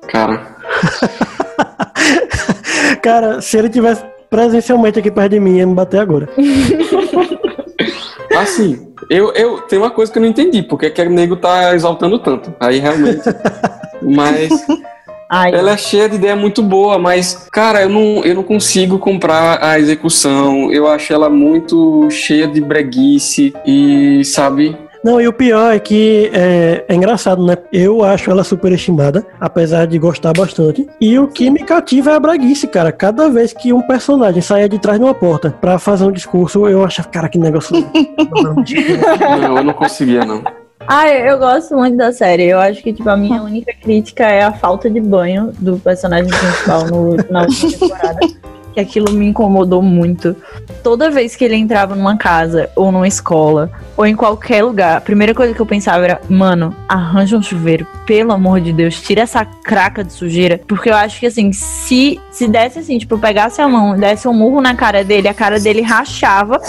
Cara, 0.08 0.56
Cara, 3.02 3.40
se 3.40 3.56
ele 3.56 3.68
tivesse 3.68 4.02
presencialmente 4.30 4.98
aqui 4.98 5.10
perto 5.10 5.32
de 5.32 5.40
mim, 5.40 5.56
ia 5.56 5.66
me 5.66 5.74
bater 5.74 6.00
agora. 6.00 6.28
assim, 8.38 8.88
eu, 9.10 9.32
eu 9.34 9.60
tem 9.62 9.78
uma 9.78 9.90
coisa 9.90 10.10
que 10.10 10.18
eu 10.18 10.22
não 10.22 10.28
entendi, 10.28 10.62
porque 10.62 10.88
que 10.88 11.02
o 11.02 11.10
nego 11.10 11.36
tá 11.36 11.74
exaltando 11.74 12.18
tanto. 12.18 12.54
Aí 12.60 12.78
realmente. 12.78 13.22
Mas 14.02 14.50
Ai, 15.32 15.54
Ela 15.54 15.74
é 15.74 15.76
cheia 15.76 16.08
de 16.08 16.16
ideia 16.16 16.34
muito 16.34 16.60
boa, 16.60 16.98
mas, 16.98 17.46
cara, 17.52 17.82
eu 17.82 17.88
não, 17.88 18.24
eu 18.24 18.34
não 18.34 18.42
consigo 18.42 18.98
comprar 18.98 19.62
a 19.62 19.78
execução. 19.78 20.72
Eu 20.72 20.88
acho 20.88 21.12
ela 21.12 21.30
muito 21.30 22.10
cheia 22.10 22.48
de 22.48 22.60
breguice 22.60 23.54
e, 23.64 24.24
sabe? 24.24 24.76
Não, 25.02 25.18
e 25.20 25.26
o 25.26 25.32
pior 25.32 25.74
é 25.74 25.78
que 25.78 26.30
é, 26.32 26.84
é 26.86 26.94
engraçado, 26.94 27.44
né? 27.44 27.56
Eu 27.72 28.04
acho 28.04 28.30
ela 28.30 28.44
superestimada, 28.44 29.26
apesar 29.40 29.86
de 29.86 29.98
gostar 29.98 30.32
bastante. 30.34 30.86
E 31.00 31.18
o 31.18 31.26
que 31.26 31.50
me 31.50 31.64
cativa 31.64 32.10
é 32.10 32.14
a 32.14 32.20
braguice, 32.20 32.66
cara. 32.66 32.92
Cada 32.92 33.30
vez 33.30 33.52
que 33.52 33.72
um 33.72 33.80
personagem 33.80 34.42
saia 34.42 34.68
de 34.68 34.78
trás 34.78 34.98
de 34.98 35.04
uma 35.04 35.14
porta 35.14 35.54
pra 35.58 35.78
fazer 35.78 36.04
um 36.04 36.12
discurso, 36.12 36.68
eu 36.68 36.84
acho, 36.84 37.06
cara, 37.08 37.28
que 37.28 37.38
negócio. 37.38 37.74
Não, 38.42 39.56
eu 39.56 39.64
não 39.64 39.72
conseguia, 39.72 40.24
não. 40.24 40.42
Ah, 40.86 41.08
eu 41.08 41.38
gosto 41.38 41.76
muito 41.76 41.96
da 41.96 42.12
série. 42.12 42.44
Eu 42.44 42.58
acho 42.58 42.82
que, 42.82 42.92
tipo, 42.92 43.08
a 43.08 43.16
minha 43.16 43.42
única 43.42 43.72
crítica 43.72 44.24
é 44.24 44.42
a 44.42 44.52
falta 44.52 44.88
de 44.88 45.00
banho 45.00 45.52
do 45.58 45.78
personagem 45.78 46.28
principal 46.28 46.86
no, 46.86 47.16
na 47.30 47.42
última 47.42 47.70
temporada. 47.70 48.20
Que 48.72 48.80
aquilo 48.80 49.12
me 49.12 49.26
incomodou 49.26 49.82
muito. 49.82 50.36
Toda 50.82 51.10
vez 51.10 51.36
que 51.36 51.44
ele 51.44 51.56
entrava 51.56 51.94
numa 51.94 52.16
casa, 52.16 52.70
ou 52.76 52.90
numa 52.92 53.08
escola, 53.08 53.70
ou 53.96 54.06
em 54.06 54.16
qualquer 54.16 54.64
lugar, 54.64 54.96
a 54.96 55.00
primeira 55.00 55.34
coisa 55.34 55.52
que 55.52 55.60
eu 55.60 55.66
pensava 55.66 56.04
era, 56.04 56.20
mano, 56.28 56.74
arranja 56.88 57.36
um 57.36 57.42
chuveiro, 57.42 57.86
pelo 58.06 58.32
amor 58.32 58.60
de 58.60 58.72
Deus, 58.72 59.00
tira 59.00 59.22
essa 59.22 59.44
craca 59.44 60.02
de 60.02 60.12
sujeira. 60.12 60.60
Porque 60.66 60.88
eu 60.88 60.94
acho 60.94 61.20
que 61.20 61.26
assim, 61.26 61.52
se, 61.52 62.20
se 62.30 62.48
desse 62.48 62.78
assim, 62.78 62.98
tipo, 62.98 63.18
pegasse 63.18 63.60
a 63.60 63.68
mão 63.68 63.96
e 63.96 64.00
desse 64.00 64.26
um 64.26 64.32
murro 64.32 64.60
na 64.60 64.74
cara 64.74 65.04
dele, 65.04 65.28
a 65.28 65.34
cara 65.34 65.60
dele 65.60 65.82
rachava 65.82 66.60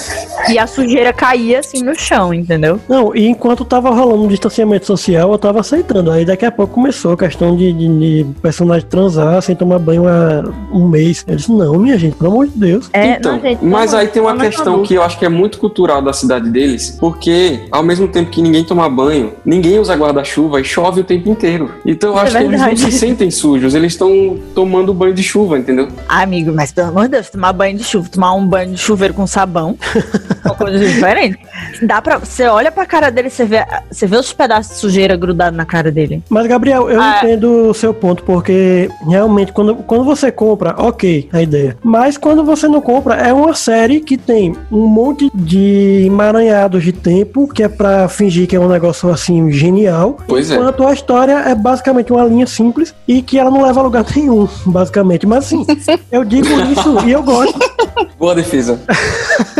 e 0.49 0.59
a 0.59 0.67
sujeira 0.67 1.13
caía 1.13 1.59
assim 1.59 1.81
no 1.83 1.95
chão, 1.95 2.33
entendeu? 2.33 2.79
Não, 2.89 3.15
e 3.15 3.27
enquanto 3.27 3.63
tava 3.63 3.89
rolando 3.89 4.23
um 4.23 4.27
distanciamento 4.27 4.85
social, 4.85 5.31
eu 5.31 5.37
tava 5.37 5.61
aceitando. 5.61 6.11
Aí 6.11 6.25
daqui 6.25 6.45
a 6.45 6.51
pouco 6.51 6.73
começou 6.73 7.13
a 7.13 7.17
questão 7.17 7.55
de, 7.55 7.71
de, 7.71 8.23
de 8.23 8.33
personagem 8.41 8.87
transar 8.87 9.41
sem 9.41 9.55
tomar 9.55 9.79
banho 9.79 10.07
há 10.07 10.43
um 10.71 10.87
mês. 10.87 11.23
Eu 11.27 11.35
disse, 11.35 11.51
não, 11.51 11.77
minha 11.77 11.90
gente, 11.97 12.15
pelo 12.15 12.32
amor 12.32 12.47
de 12.47 12.58
Deus. 12.58 12.89
É, 12.93 13.13
então, 13.17 13.34
não, 13.34 13.41
gente, 13.41 13.63
mas 13.63 13.93
aí 13.93 14.08
tem 14.08 14.21
uma 14.21 14.34
é 14.34 14.49
questão 14.49 14.84
que 14.84 14.93
eu 14.93 15.01
acho 15.04 15.17
que 15.17 15.25
é 15.25 15.30
muito 15.30 15.58
cultural 15.58 16.01
da 16.01 16.13
cidade 16.13 16.49
deles, 16.49 16.97
porque 16.99 17.62
ao 17.71 17.84
mesmo 17.84 18.08
tempo 18.08 18.30
que 18.32 18.41
ninguém 18.41 18.63
toma 18.63 18.89
banho, 18.89 19.34
ninguém 19.45 19.80
usa 19.80 19.95
guarda-chuva 19.95 20.60
e 20.62 20.63
chove 20.63 21.01
o 21.01 21.04
tempo 21.04 21.30
inteiro. 21.30 21.71
Então 21.86 22.12
eu 22.12 22.19
É 22.19 22.21
acho 22.23 22.38
que 22.38 22.43
eles 22.43 22.62
não 22.62 22.77
se 22.77 22.91
sentem 22.91 23.32
sujos, 23.32 23.73
eles 23.75 23.93
estão 23.93 24.38
tomando 24.56 24.93
banho 24.93 25.13
de 25.13 25.23
chuva, 25.23 25.58
entendeu? 25.58 25.88
Ah, 26.08 26.21
amigo, 26.21 26.51
mas 26.54 26.71
pelo 26.71 26.89
amor 26.89 27.04
de 27.04 27.10
Deus, 27.10 27.30
tomar 27.30 27.54
banho 27.54 27.77
de 27.77 27.84
chuva, 27.84 28.10
tomar 28.10 28.34
um 28.34 28.45
banho 28.45 28.71
de 28.71 28.77
chuveiro 28.77 29.13
com 29.13 29.25
sabão, 29.27 29.77
são 30.43 30.56
coisas 30.56 30.82
diferentes. 30.82 31.38
Dá 31.82 32.01
pra. 32.01 32.17
Você 32.17 32.45
olha 32.47 32.71
pra 32.71 32.86
cara 32.86 33.10
dele, 33.10 33.30
você 33.30 33.45
vê, 33.45 33.65
você 33.89 34.06
vê 34.08 34.17
os 34.17 34.32
pedaços 34.34 34.73
de 34.75 34.80
sujeira 34.80 35.15
grudados 35.15 35.58
na 35.58 35.65
cara 35.65 35.91
dele. 35.91 36.21
Mas, 36.30 36.47
Gabriel, 36.47 36.89
eu 36.89 36.99
Ah, 37.01 37.19
é. 37.21 37.25
entendo 37.25 37.69
o 37.69 37.73
seu 37.73 37.93
ponto, 37.93 38.23
porque 38.23 38.89
realmente, 39.08 39.51
quando, 39.51 39.75
quando 39.75 40.04
você 40.04 40.32
compra, 40.32 40.75
ok, 40.77 41.30
a 41.32 41.41
ideia. 41.41 41.77
Mas 41.84 42.17
quando 42.17 42.44
você 42.44 42.67
não 42.67 42.80
compra, 42.80 43.15
é 43.15 43.34
uma 43.34 43.56
série 43.56 44.00
que 44.00 44.17
tem 44.17 44.56
um 44.72 44.86
monte 44.86 45.32
de 45.34 46.04
emaranhados 46.06 46.84
de 46.84 46.91
tempo, 46.91 47.48
que 47.48 47.63
é 47.63 47.67
pra 47.67 48.08
fingir 48.08 48.48
que 48.48 48.56
é 48.56 48.60
um 48.60 48.67
negócio 48.67 49.10
assim 49.10 49.52
genial. 49.52 50.17
Pois 50.28 50.52
é. 50.52 50.56
Enquanto 50.56 50.86
a 50.86 50.94
história 50.94 51.39
é 51.39 51.56
basicamente 51.56 52.13
uma 52.13 52.24
linha 52.24 52.46
simples 52.46 52.94
e 53.08 53.22
que 53.22 53.39
ela 53.39 53.50
não 53.50 53.63
leva 53.63 53.80
a 53.80 53.84
lugar 53.84 54.06
nenhum, 54.15 54.48
basicamente. 54.65 55.26
Mas 55.26 55.46
assim, 55.46 55.65
eu 56.12 56.24
digo 56.24 56.48
isso 56.48 57.08
e 57.08 57.12
eu 57.12 57.24
gosto. 57.24 57.60
Boa 58.17 58.36
defesa. 58.36 58.80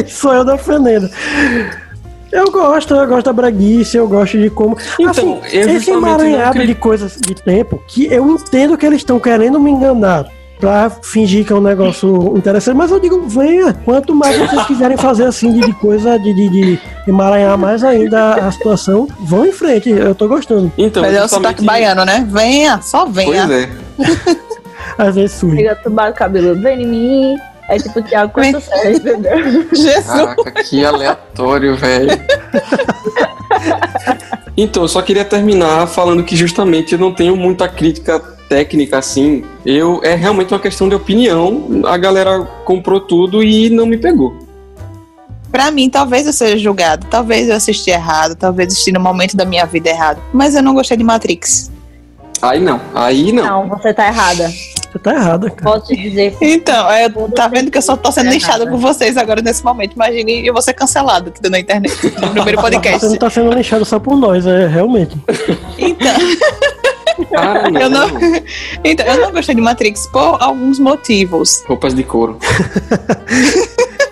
Sou 0.08 0.34
eu 0.34 0.46
defendendo. 0.46 1.10
Eu 2.32 2.46
gosto, 2.50 2.94
eu 2.94 3.08
gosto 3.08 3.26
da 3.26 3.34
braguice, 3.34 3.98
eu 3.98 4.08
gosto 4.08 4.38
de 4.38 4.50
como. 4.50 4.78
Então, 4.98 5.10
assim, 5.10 5.40
esse 5.52 5.92
emaranhado 5.92 6.52
acredito. 6.52 6.76
de 6.76 6.82
coisas 6.82 7.18
de 7.20 7.36
tempo 7.36 7.82
que 7.88 8.06
eu 8.06 8.30
entendo 8.30 8.78
que 8.78 8.86
eles 8.86 9.00
estão 9.00 9.20
querendo 9.20 9.60
me 9.60 9.72
enganar. 9.72 10.28
Pra 10.62 10.90
fingir 10.90 11.44
que 11.46 11.52
é 11.52 11.56
um 11.56 11.62
negócio 11.62 12.38
interessante, 12.38 12.78
mas 12.78 12.92
eu 12.92 13.00
digo, 13.00 13.28
venha. 13.28 13.74
Quanto 13.84 14.14
mais 14.16 14.38
vocês 14.38 14.64
quiserem 14.68 14.96
fazer 14.96 15.26
assim 15.26 15.52
de, 15.52 15.60
de 15.62 15.74
coisa, 15.74 16.18
de, 16.20 16.34
de, 16.34 16.50
de 16.50 16.80
emaranhar 17.08 17.58
mais 17.58 17.84
ainda 17.84 18.36
a 18.36 18.52
situação, 18.52 19.08
vão 19.22 19.46
em 19.46 19.52
frente. 19.52 19.90
Eu 19.90 20.14
tô 20.14 20.28
gostando. 20.28 20.72
Então, 20.78 21.02
Mas 21.02 21.14
é 21.16 21.18
o 21.18 21.22
justamente- 21.24 21.48
sotaque 21.48 21.66
baiano, 21.66 22.06
né? 22.06 22.26
Venha, 22.30 22.80
só 22.82 23.06
venha. 23.08 23.48
Pois 23.48 23.52
é. 23.52 23.70
Às 24.98 25.16
vezes 25.16 25.32
surge. 25.36 25.58
Chega 25.58 25.76
tubar 25.76 26.12
o 26.12 26.14
cabelo, 26.14 26.54
vem 26.62 26.84
em 26.84 26.88
mim. 26.88 27.36
É 27.68 27.78
tipo 27.80 28.00
o 28.00 28.04
Thiago 28.04 28.32
com 28.34 28.42
Vem. 28.42 28.56
essa 28.56 28.62
série, 28.78 28.98
entendeu? 28.98 29.66
Jesus. 29.74 30.06
Caraca, 30.06 30.64
que 30.64 30.86
aleatório, 30.86 31.76
velho. 31.76 32.12
Então, 34.58 34.84
eu 34.84 34.88
só 34.88 35.02
queria 35.02 35.24
terminar 35.24 35.88
falando 35.88 36.24
que 36.24 36.36
justamente 36.36 36.94
eu 36.94 37.00
não 37.00 37.14
tenho 37.14 37.36
muita 37.38 37.68
crítica 37.70 38.22
técnica 38.52 38.98
assim. 38.98 39.46
Eu 39.66 40.02
é 40.04 40.14
realmente 40.14 40.54
uma 40.54 40.60
questão 40.60 40.90
de 40.90 40.96
opinião. 40.96 41.82
A 41.86 41.96
galera 41.96 42.42
comprou 42.66 43.00
tudo 43.00 43.42
e 43.42 43.70
não 43.70 43.86
me 43.86 43.98
pegou. 43.98 44.36
Pra 45.50 45.72
mim, 45.72 45.90
talvez 45.90 46.28
eu 46.28 46.34
seja 46.34 46.58
julgado, 46.58 47.08
talvez 47.10 47.48
eu 47.48 47.56
assisti 47.56 47.90
errado, 47.90 48.36
talvez 48.36 48.74
assisti 48.74 48.92
no 48.92 49.00
momento 49.00 49.38
da 49.38 49.46
minha 49.46 49.66
vida 49.66 49.90
errado. 49.90 50.22
Mas 50.34 50.54
eu 50.54 50.62
não 50.62 50.74
gostei 50.74 50.98
de 50.98 51.04
Matrix. 51.04 51.72
Aí 52.42 52.60
não, 52.60 52.82
aí 52.94 53.32
não. 53.32 53.46
Não, 53.46 53.70
você 53.70 53.94
tá 53.94 54.08
errada. 54.08 54.50
Você 54.50 55.00
tá 55.00 55.14
errada, 55.14 55.50
cara. 55.50 55.72
Posso 55.72 55.88
te 55.88 55.96
dizer. 55.96 56.36
Então, 56.42 56.90
é, 56.92 57.08
tá 57.34 57.48
vendo 57.48 57.72
que 57.72 57.78
eu 57.78 57.82
só 57.82 57.96
tô 57.96 58.12
sendo 58.12 58.30
É 58.30 58.34
lixada 58.34 58.66
nada. 58.66 58.72
por 58.72 58.80
vocês 58.80 59.16
agora 59.16 59.42
nesse 59.42 59.64
momento. 59.64 59.94
Imagine 59.96 60.46
eu 60.46 60.52
vou 60.52 60.62
ser 60.62 60.74
cancelado 60.74 61.30
aqui 61.30 61.50
na 61.50 61.60
internet, 61.60 61.94
no 62.04 62.32
primeiro 62.32 62.60
Você 62.60 62.72
podcast. 62.72 63.06
não 63.08 63.16
tá 63.16 63.30
sendo 63.30 63.54
lixado 63.54 63.86
só 63.86 64.00
por 64.00 64.18
nós, 64.18 64.46
é 64.46 64.68
realmente. 64.68 65.18
Então, 65.78 66.14
Cara, 67.32 67.70
não. 67.70 67.82
Eu 67.82 67.90
não- 67.90 68.10
então, 68.84 69.06
eu 69.06 69.22
não 69.22 69.32
gostei 69.32 69.56
de 69.56 69.62
Matrix 69.62 70.08
por 70.08 70.38
alguns 70.42 70.80
motivos. 70.80 71.64
Roupas 71.68 71.94
de 71.94 72.04
couro. 72.04 72.38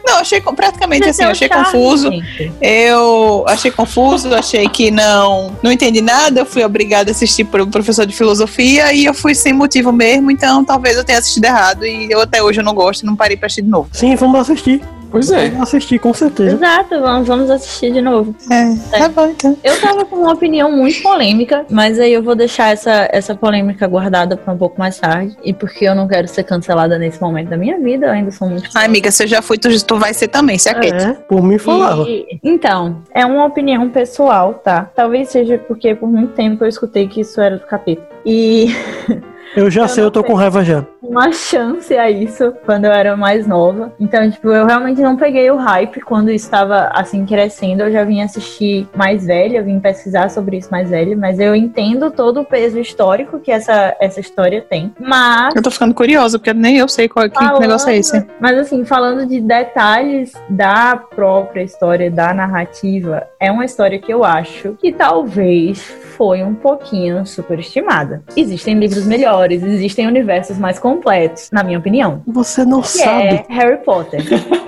Não, 0.05 0.17
achei 0.17 0.41
praticamente 0.41 1.07
Esse 1.07 1.21
assim, 1.21 1.29
o 1.29 1.31
achei 1.31 1.47
charme, 1.47 1.65
confuso. 1.65 2.11
gente. 2.11 2.51
Eu 2.59 3.45
achei 3.47 3.69
confuso, 3.69 4.33
achei 4.33 4.67
que 4.67 4.89
não 4.89 5.55
não 5.61 5.71
entendi 5.71 6.01
nada. 6.01 6.39
Eu 6.39 6.45
fui 6.47 6.63
obrigada 6.63 7.11
a 7.11 7.13
assistir 7.13 7.43
por 7.43 7.61
um 7.61 7.69
professor 7.69 8.07
de 8.07 8.15
filosofia 8.15 8.91
e 8.91 9.05
eu 9.05 9.13
fui 9.13 9.35
sem 9.35 9.53
motivo 9.53 9.91
mesmo. 9.91 10.31
Então 10.31 10.65
talvez 10.65 10.97
eu 10.97 11.03
tenha 11.03 11.19
assistido 11.19 11.45
errado 11.45 11.85
e 11.85 12.11
eu 12.11 12.19
até 12.21 12.41
hoje 12.41 12.59
eu 12.59 12.63
não 12.63 12.73
gosto 12.73 13.03
e 13.03 13.05
não 13.05 13.15
parei 13.15 13.37
pra 13.37 13.45
assistir 13.45 13.61
de 13.61 13.69
novo. 13.69 13.87
Sim, 13.93 14.15
vamos 14.15 14.39
assistir. 14.39 14.81
Pois 15.11 15.31
é. 15.31 15.49
Vamos 15.49 15.67
assistir, 15.69 15.99
com 15.99 16.13
certeza. 16.13 16.55
Exato, 16.55 16.99
vamos, 16.99 17.27
vamos 17.27 17.49
assistir 17.49 17.91
de 17.91 18.01
novo. 18.01 18.35
É, 18.51 18.97
tá 18.99 19.09
bom 19.09 19.27
então. 19.27 19.57
Eu 19.63 19.79
tava 19.81 20.05
com 20.05 20.17
uma 20.17 20.33
opinião 20.33 20.71
muito 20.71 21.01
polêmica, 21.01 21.65
mas 21.69 21.99
aí 21.99 22.13
eu 22.13 22.21
vou 22.21 22.35
deixar 22.35 22.71
essa, 22.71 23.09
essa 23.11 23.33
polêmica 23.35 23.87
guardada 23.87 24.37
pra 24.37 24.53
um 24.53 24.57
pouco 24.57 24.79
mais 24.79 24.97
tarde. 24.99 25.35
E 25.43 25.53
porque 25.53 25.85
eu 25.85 25.95
não 25.95 26.07
quero 26.07 26.27
ser 26.27 26.43
cancelada 26.43 26.97
nesse 26.97 27.21
momento 27.21 27.49
da 27.49 27.57
minha 27.57 27.79
vida, 27.79 28.07
eu 28.07 28.11
ainda 28.11 28.31
sou 28.31 28.47
muito. 28.49 28.69
Ai, 28.75 28.85
amiga, 28.85 29.09
você 29.11 29.25
já 29.25 29.41
foi, 29.41 29.57
tu, 29.57 29.69
tu 29.85 29.97
vai 29.97 30.13
ser 30.13 30.27
também, 30.27 30.57
se 30.57 30.69
aquiete. 30.69 31.03
É, 31.03 31.13
por 31.13 31.41
mim 31.41 31.57
falava. 31.57 32.03
E- 32.07 32.39
então, 32.43 33.01
é 33.13 33.25
uma 33.25 33.45
opinião 33.45 33.89
pessoal, 33.89 34.53
tá? 34.55 34.89
Talvez 34.95 35.29
seja 35.29 35.57
porque 35.57 35.95
por 35.95 36.09
muito 36.09 36.33
tempo 36.33 36.63
eu 36.63 36.67
escutei 36.69 37.07
que 37.07 37.21
isso 37.21 37.39
era 37.41 37.57
do 37.57 37.65
capeta. 37.65 38.03
E 38.25 38.67
Eu 39.55 39.69
já 39.69 39.81
Eu 39.83 39.87
sei, 39.87 40.03
eu 40.03 40.11
tô 40.11 40.23
com 40.23 40.33
raiva 40.33 40.63
já. 40.63 40.85
uma 41.01 41.31
chance 41.31 41.97
a 41.97 42.09
isso 42.09 42.53
quando 42.65 42.85
eu 42.85 42.91
era 42.91 43.17
mais 43.17 43.47
nova. 43.47 43.91
Então, 43.99 44.29
tipo, 44.29 44.49
eu 44.49 44.65
realmente 44.65 45.01
não 45.01 45.15
peguei 45.17 45.49
o 45.49 45.55
hype 45.57 46.01
quando 46.01 46.29
isso 46.29 46.45
estava 46.45 46.89
assim 46.93 47.25
crescendo. 47.25 47.81
Eu 47.83 47.91
já 47.91 48.03
vim 48.03 48.21
assistir 48.21 48.87
mais 48.95 49.25
velha, 49.25 49.57
eu 49.57 49.63
vim 49.65 49.79
pesquisar 49.79 50.29
sobre 50.29 50.57
isso 50.57 50.69
mais 50.71 50.89
velha, 50.91 51.17
mas 51.17 51.39
eu 51.39 51.55
entendo 51.55 52.11
todo 52.11 52.41
o 52.41 52.45
peso 52.45 52.79
histórico 52.79 53.39
que 53.39 53.51
essa, 53.51 53.95
essa 53.99 54.19
história 54.19 54.61
tem. 54.61 54.93
Mas 54.99 55.55
Eu 55.55 55.61
tô 55.63 55.71
ficando 55.71 55.93
curiosa, 55.95 56.37
porque 56.37 56.53
nem 56.53 56.77
eu 56.77 56.87
sei 56.87 57.07
qual 57.09 57.27
que 57.29 57.35
Falando- 57.35 57.59
negócio 57.61 57.89
é 57.89 57.97
esse. 57.97 58.25
Mas 58.39 58.57
assim, 58.57 58.85
falando 58.85 59.25
de 59.25 59.41
detalhes 59.41 60.31
da 60.49 60.95
própria 60.95 61.63
história, 61.63 62.11
da 62.11 62.33
narrativa, 62.33 63.23
é 63.39 63.51
uma 63.51 63.65
história 63.65 63.97
que 63.99 64.13
eu 64.13 64.23
acho 64.23 64.73
que 64.79 64.91
talvez 64.91 65.81
foi 66.17 66.43
um 66.43 66.53
pouquinho 66.53 67.25
superestimada. 67.25 68.21
Existem 68.35 68.77
livros 68.77 69.05
melhores, 69.05 69.38
existem 69.45 70.07
universos 70.07 70.57
mais 70.57 70.77
completos, 70.79 71.49
na 71.51 71.63
minha 71.63 71.77
opinião. 71.79 72.21
Você 72.27 72.63
não 72.65 72.81
Que 72.81 72.87
sabe. 72.89 73.27
é 73.27 73.45
Harry 73.49 73.77
Potter. 73.83 74.21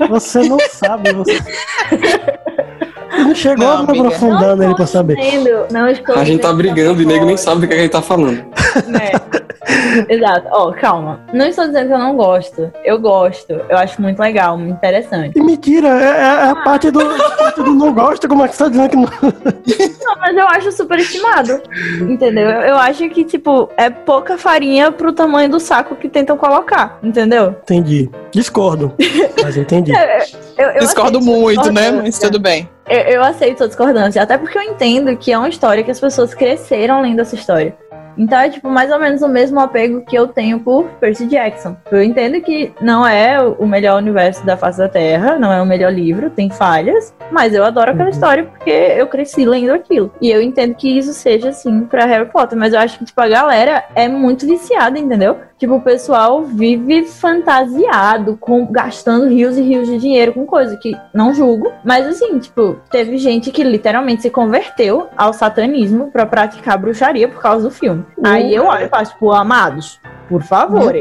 Você 0.09 0.39
não 0.47 0.57
sabe. 0.71 1.11
Você, 1.13 1.37
não 3.17 3.35
chegou 3.35 3.65
Não, 3.65 3.73
a 3.73 3.83
me 3.83 3.89
amiga. 3.89 4.07
aprofundar 4.07 4.55
nele 4.55 4.75
pra 4.75 4.85
saber. 4.87 5.17
não 5.71 5.87
estou 5.87 6.15
A 6.15 6.23
gente 6.23 6.41
tá 6.41 6.51
brigando 6.53 7.01
e 7.01 7.05
eu 7.05 7.07
nego 7.07 7.25
nem 7.25 7.37
sabe 7.37 7.61
do 7.61 7.67
que, 7.67 7.73
é 7.73 7.75
que 7.75 7.79
a 7.79 7.83
gente 7.83 7.91
tá 7.91 8.01
falando. 8.01 8.43
Né? 8.87 9.11
Exato. 10.09 10.47
Ó, 10.51 10.71
calma. 10.71 11.19
Não 11.31 11.45
estou 11.45 11.67
dizendo 11.67 11.87
que 11.87 11.93
eu 11.93 11.99
não 11.99 12.15
gosto. 12.15 12.71
Eu 12.83 12.99
gosto. 12.99 13.51
Eu 13.69 13.77
acho 13.77 14.01
muito 14.01 14.19
legal, 14.19 14.57
muito 14.57 14.75
interessante. 14.75 15.37
E 15.37 15.41
mentira, 15.41 15.87
é, 15.87 16.21
é 16.21 16.49
a 16.49 16.55
parte 16.55 16.89
do, 16.89 16.99
parte 17.37 17.61
do 17.61 17.73
não 17.73 17.93
gosta, 17.93 18.27
como 18.27 18.43
é 18.43 18.47
que 18.47 18.55
você 18.55 18.63
tá 18.63 18.69
dizendo 18.69 18.89
que 18.89 18.95
não. 18.95 19.09
Não, 20.03 20.15
mas 20.19 20.35
eu 20.35 20.47
acho 20.47 20.71
superestimado. 20.71 21.61
Entendeu? 22.09 22.49
Eu 22.49 22.71
eu 22.71 22.77
acho 22.77 23.09
que, 23.09 23.25
tipo, 23.25 23.69
é 23.75 23.89
pouca 23.89 24.37
farinha 24.37 24.91
pro 24.91 25.11
tamanho 25.11 25.49
do 25.49 25.59
saco 25.59 25.95
que 25.95 26.07
tentam 26.07 26.37
colocar. 26.37 26.99
Entendeu? 27.03 27.55
Entendi. 27.63 28.09
Discordo. 28.31 28.93
Mas 29.43 29.57
entendi. 29.57 29.91
Eu, 30.57 30.69
eu 30.69 30.79
Discordo 30.81 31.19
muito, 31.19 31.71
né? 31.71 31.89
Mas 31.89 32.19
tudo 32.19 32.39
bem. 32.39 32.69
Eu, 32.87 32.99
eu 32.99 33.23
aceito 33.23 33.63
a 33.63 33.67
discordância. 33.67 34.21
Até 34.21 34.37
porque 34.37 34.55
eu 34.55 34.61
entendo 34.61 35.15
que 35.17 35.31
é 35.31 35.37
uma 35.37 35.49
história 35.49 35.83
que 35.83 35.89
as 35.89 35.99
pessoas 35.99 36.35
cresceram 36.35 37.01
lendo 37.01 37.19
essa 37.19 37.33
história. 37.33 37.75
Então 38.17 38.39
é 38.39 38.49
tipo 38.49 38.69
mais 38.69 38.91
ou 38.91 38.99
menos 38.99 39.21
o 39.21 39.27
mesmo 39.27 39.59
apego 39.59 40.03
que 40.05 40.15
eu 40.15 40.27
tenho 40.27 40.59
por 40.59 40.85
Percy 40.99 41.27
Jackson. 41.27 41.75
Eu 41.91 42.01
entendo 42.01 42.41
que 42.41 42.73
não 42.81 43.05
é 43.07 43.41
o 43.41 43.65
melhor 43.65 43.97
universo 43.97 44.45
da 44.45 44.57
face 44.57 44.77
da 44.77 44.89
Terra, 44.89 45.37
não 45.37 45.51
é 45.51 45.61
o 45.61 45.65
melhor 45.65 45.91
livro, 45.91 46.29
tem 46.29 46.49
falhas, 46.49 47.13
mas 47.31 47.53
eu 47.53 47.63
adoro 47.63 47.91
aquela 47.91 48.09
história 48.09 48.43
porque 48.43 48.69
eu 48.69 49.07
cresci 49.07 49.45
lendo 49.45 49.73
aquilo. 49.73 50.11
E 50.21 50.29
eu 50.29 50.41
entendo 50.41 50.75
que 50.75 50.97
isso 50.97 51.13
seja 51.13 51.49
assim 51.49 51.81
pra 51.81 52.05
Harry 52.05 52.29
Potter, 52.29 52.57
mas 52.57 52.73
eu 52.73 52.79
acho 52.79 52.99
que 52.99 53.05
tipo 53.05 53.21
a 53.21 53.27
galera 53.27 53.85
é 53.95 54.07
muito 54.07 54.45
viciada, 54.45 54.97
entendeu? 54.97 55.37
Tipo, 55.61 55.75
o 55.75 55.81
pessoal 55.81 56.43
vive 56.43 57.03
fantasiado, 57.03 58.35
com, 58.35 58.65
gastando 58.65 59.27
rios 59.27 59.59
e 59.59 59.61
rios 59.61 59.87
de 59.87 59.99
dinheiro 59.99 60.33
com 60.33 60.43
coisa 60.43 60.75
que 60.75 60.97
não 61.13 61.35
julgo. 61.35 61.71
Mas 61.85 62.07
assim, 62.07 62.39
tipo, 62.39 62.77
teve 62.89 63.15
gente 63.19 63.51
que 63.51 63.63
literalmente 63.63 64.23
se 64.23 64.31
converteu 64.31 65.07
ao 65.15 65.31
satanismo 65.33 66.09
pra 66.09 66.25
praticar 66.25 66.79
bruxaria 66.79 67.27
por 67.27 67.39
causa 67.39 67.69
do 67.69 67.69
filme. 67.69 68.00
Aí 68.23 68.53
eu 68.53 68.65
olho 68.65 68.85
e 68.85 68.89
faço, 68.89 69.13
tipo, 69.13 69.31
amados, 69.31 69.99
por 70.29 70.41
favor. 70.43 70.93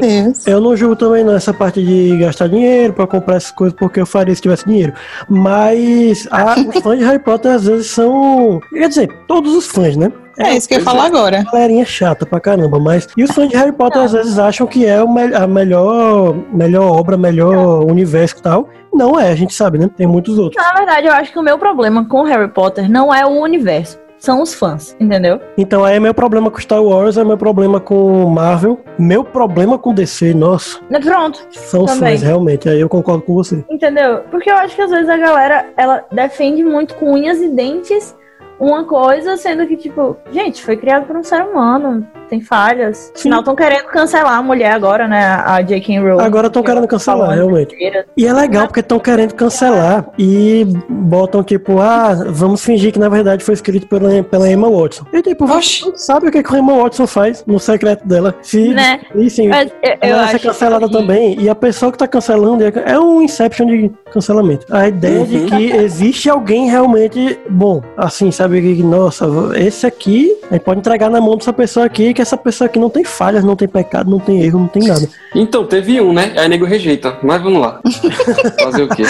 Eu 0.46 0.60
não 0.60 0.76
julgo 0.76 0.96
também 0.96 1.22
não 1.24 1.34
essa 1.34 1.52
parte 1.54 1.84
de 1.84 2.16
gastar 2.18 2.48
dinheiro 2.48 2.92
pra 2.92 3.06
comprar 3.06 3.36
essas 3.36 3.52
coisas, 3.52 3.76
porque 3.78 4.00
eu 4.00 4.06
faria 4.06 4.34
se 4.34 4.42
tivesse 4.42 4.66
dinheiro. 4.66 4.92
Mas 5.28 6.26
a- 6.30 6.56
os 6.68 6.82
fãs 6.82 6.98
de 6.98 7.04
Harry 7.04 7.18
Potter 7.18 7.52
às 7.52 7.64
vezes 7.64 7.86
são. 7.88 8.60
Quer 8.72 8.88
dizer, 8.88 9.08
todos 9.26 9.54
os 9.54 9.66
fãs, 9.66 9.96
né? 9.96 10.12
É 10.38 10.56
isso 10.56 10.66
que 10.66 10.74
eu 10.74 10.78
ia 10.78 10.84
falar 10.84 11.04
é. 11.04 11.06
agora. 11.06 11.44
galerinha 11.52 11.84
chata 11.84 12.24
pra 12.24 12.40
caramba, 12.40 12.78
mas. 12.78 13.06
E 13.16 13.22
os 13.22 13.30
fãs 13.30 13.48
de 13.48 13.56
Harry 13.56 13.72
Potter 13.72 14.02
às 14.02 14.12
vezes 14.12 14.38
acham 14.38 14.66
que 14.66 14.86
é 14.86 14.96
a 14.96 15.46
melhor, 15.46 16.34
melhor 16.52 16.98
obra, 16.98 17.16
melhor 17.16 17.84
universo 17.84 18.36
e 18.38 18.42
tal. 18.42 18.68
Não 18.92 19.20
é, 19.20 19.30
a 19.30 19.34
gente 19.36 19.54
sabe, 19.54 19.78
né? 19.78 19.88
Tem 19.96 20.06
muitos 20.06 20.38
outros. 20.38 20.62
Na 20.64 20.72
verdade, 20.72 21.06
eu 21.06 21.12
acho 21.12 21.30
que 21.30 21.38
o 21.38 21.42
meu 21.42 21.58
problema 21.58 22.04
com 22.08 22.22
Harry 22.22 22.48
Potter 22.48 22.90
não 22.90 23.14
é 23.14 23.24
o 23.24 23.40
universo, 23.40 23.98
são 24.20 24.42
os 24.42 24.54
fãs, 24.54 24.94
entendeu? 25.00 25.40
Então 25.56 25.85
aí 25.85 25.96
é 25.96 26.00
meu 26.00 26.14
problema 26.14 26.50
com 26.50 26.61
Star 26.61 26.83
Wars, 26.83 27.16
é 27.16 27.24
meu 27.24 27.38
problema 27.38 27.80
com 27.80 28.26
Marvel. 28.26 28.78
Meu 28.98 29.24
problema 29.24 29.78
com 29.78 29.94
DC, 29.94 30.35
nossa, 30.35 30.78
Pronto, 31.02 31.44
são 31.50 31.85
os 31.85 31.94
fãs, 31.94 32.22
realmente. 32.22 32.68
Aí 32.68 32.80
eu 32.80 32.88
concordo 32.88 33.22
com 33.22 33.35
você. 33.35 33.64
Entendeu? 33.68 34.20
Porque 34.30 34.50
eu 34.50 34.56
acho 34.56 34.76
que 34.76 34.83
às 34.83 34.90
vezes 34.90 35.09
a 35.09 35.16
galera, 35.16 35.66
ela 35.76 36.04
defende 36.12 36.62
muito 36.62 36.94
com 36.94 37.12
unhas 37.12 37.38
e 37.38 37.48
dentes 37.48 38.14
uma 38.60 38.84
coisa, 38.84 39.36
sendo 39.36 39.66
que, 39.66 39.76
tipo, 39.76 40.16
gente, 40.32 40.62
foi 40.62 40.76
criado 40.76 41.06
por 41.06 41.16
um 41.16 41.22
ser 41.22 41.42
humano, 41.42 42.06
tem 42.28 42.40
falhas. 42.40 43.10
Sim. 43.14 43.30
Afinal, 43.30 43.40
estão 43.40 43.56
querendo 43.56 43.86
cancelar 43.86 44.34
a 44.38 44.42
mulher 44.42 44.72
agora, 44.72 45.08
né? 45.08 45.24
A 45.44 45.60
J.K. 45.62 45.98
Rowling. 45.98 46.22
Agora 46.24 46.46
estão 46.48 46.62
querendo 46.62 46.86
cancelar, 46.86 47.30
realmente. 47.30 47.74
E 48.16 48.26
é 48.26 48.32
legal 48.32 48.66
porque 48.66 48.80
estão 48.80 48.98
querendo 49.00 49.34
cancelar 49.34 50.06
e 50.18 50.66
botam 50.88 51.42
tipo, 51.42 51.80
ah, 51.80 52.14
vamos 52.28 52.62
fingir 52.64 52.92
que 52.92 52.98
na 52.98 53.08
verdade 53.08 53.42
foi 53.42 53.54
escrito 53.54 53.86
pela, 53.88 54.22
pela 54.22 54.48
Emma 54.50 54.70
Watson. 54.70 55.04
E 55.12 55.22
tipo, 55.22 55.44
Oxi. 55.44 55.82
você 55.82 55.96
sabe 55.96 56.28
o 56.28 56.30
que, 56.30 56.42
que 56.42 56.54
a 56.54 56.58
Emma 56.58 56.76
Watson 56.76 57.06
faz 57.06 57.42
no 57.46 57.58
secreto 57.58 58.06
dela? 58.06 58.34
Se, 58.42 58.68
Né? 58.74 59.00
E 59.14 59.28
sim, 59.30 59.48
Mas 59.48 59.70
eu, 59.82 59.96
ela 60.00 60.16
vai 60.16 60.24
acho 60.26 60.38
ser 60.38 60.46
cancelada 60.48 60.86
que- 60.86 60.92
também. 60.92 61.40
E 61.40 61.48
a 61.48 61.54
pessoa 61.54 61.90
que 61.90 61.98
tá 61.98 62.06
cancelando 62.06 62.62
é- 62.62 62.72
é 62.92 62.98
um 63.00 63.22
inception 63.22 63.66
de 63.66 63.90
cancelamento. 64.12 64.66
A 64.70 64.86
ideia 64.88 65.24
de 65.24 65.36
Uhum. 65.38 65.46
que 65.46 65.70
existe 65.72 66.28
alguém 66.28 66.68
realmente 66.70 67.38
bom. 67.48 67.82
Assim, 67.96 68.30
sabe? 68.30 68.49
Que, 68.50 68.82
nossa, 68.82 69.26
esse 69.56 69.86
aqui, 69.86 70.36
a 70.50 70.54
gente 70.54 70.64
pode 70.64 70.80
entregar 70.80 71.10
na 71.10 71.20
mão 71.20 71.36
dessa 71.36 71.52
pessoa 71.52 71.86
aqui, 71.86 72.12
que 72.12 72.20
essa 72.22 72.36
pessoa 72.36 72.66
aqui 72.66 72.78
não 72.78 72.90
tem 72.90 73.04
falhas, 73.04 73.44
não 73.44 73.54
tem 73.54 73.68
pecado, 73.68 74.10
não 74.10 74.18
tem 74.18 74.42
erro, 74.42 74.60
não 74.60 74.68
tem 74.68 74.86
nada. 74.86 75.08
Então, 75.34 75.64
teve 75.66 76.00
um, 76.00 76.12
né? 76.12 76.32
Aí 76.36 76.48
nego 76.48 76.64
rejeita. 76.64 77.16
Mas 77.22 77.42
vamos 77.42 77.60
lá. 77.60 77.80
Fazer 78.62 78.82
o 78.82 78.88
quê? 78.88 79.02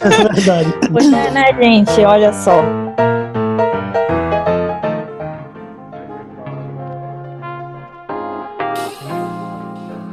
É 0.00 0.08
verdade. 0.32 0.74
Pois 0.90 1.06
é, 1.12 1.30
né, 1.30 1.44
gente? 1.60 2.00
Olha 2.00 2.32
só. 2.32 2.62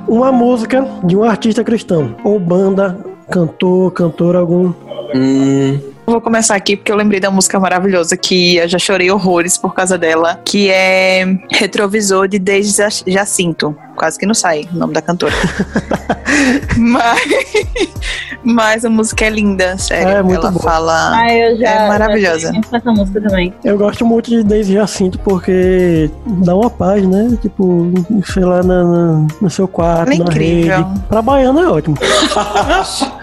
Uma 0.07 0.31
música 0.31 0.87
de 1.03 1.15
um 1.15 1.23
artista 1.23 1.63
cristão. 1.63 2.15
Ou 2.23 2.39
banda, 2.39 2.97
cantor, 3.29 3.91
cantor 3.91 4.35
algum. 4.35 4.73
Hum, 5.15 5.79
Vou 6.09 6.19
começar 6.19 6.55
aqui 6.55 6.75
porque 6.75 6.91
eu 6.91 6.95
lembrei 6.95 7.19
da 7.19 7.29
música 7.29 7.59
maravilhosa 7.59 8.17
que 8.17 8.57
eu 8.57 8.67
já 8.67 8.79
chorei 8.79 9.11
horrores 9.11 9.57
por 9.59 9.73
causa 9.75 9.95
dela, 9.97 10.41
que 10.43 10.69
é 10.69 11.23
Retrovisor 11.51 12.27
de 12.27 12.39
Desde 12.39 12.81
Jacinto. 13.05 13.75
Quase 13.95 14.17
que 14.17 14.25
não 14.25 14.33
sai 14.33 14.67
o 14.73 14.77
nome 14.77 14.93
da 14.93 15.01
cantora. 15.01 15.33
mas, 16.77 17.21
mas 18.43 18.85
a 18.85 18.89
música 18.89 19.25
é 19.25 19.29
linda, 19.29 19.77
sério. 19.77 20.07
É, 20.07 20.23
muito 20.23 20.39
Ela 20.41 20.51
boa. 20.51 20.63
fala. 20.63 21.11
Ah, 21.17 21.33
eu 21.33 21.57
já. 21.57 21.69
É 21.69 21.87
maravilhosa. 21.89 22.51
muito 22.53 22.73
essa 22.75 22.91
música 22.91 23.21
também. 23.21 23.53
Eu 23.63 23.77
gosto 23.77 24.05
muito 24.05 24.29
de 24.29 24.41
Daisy 24.43 24.73
Jacinto 24.73 25.19
porque 25.19 26.09
dá 26.25 26.55
uma 26.55 26.69
paz, 26.69 27.05
né? 27.05 27.37
Tipo, 27.41 27.91
sei 28.25 28.45
lá, 28.45 28.63
na, 28.63 28.83
na- 28.83 29.27
no 29.41 29.49
seu 29.49 29.67
quarto, 29.67 30.11
É 30.13 30.17
na 30.17 30.23
incrível. 30.25 30.77
rede. 30.77 30.99
Pra 31.09 31.21
baiano 31.21 31.59
é 31.59 31.67
ótimo. 31.67 31.97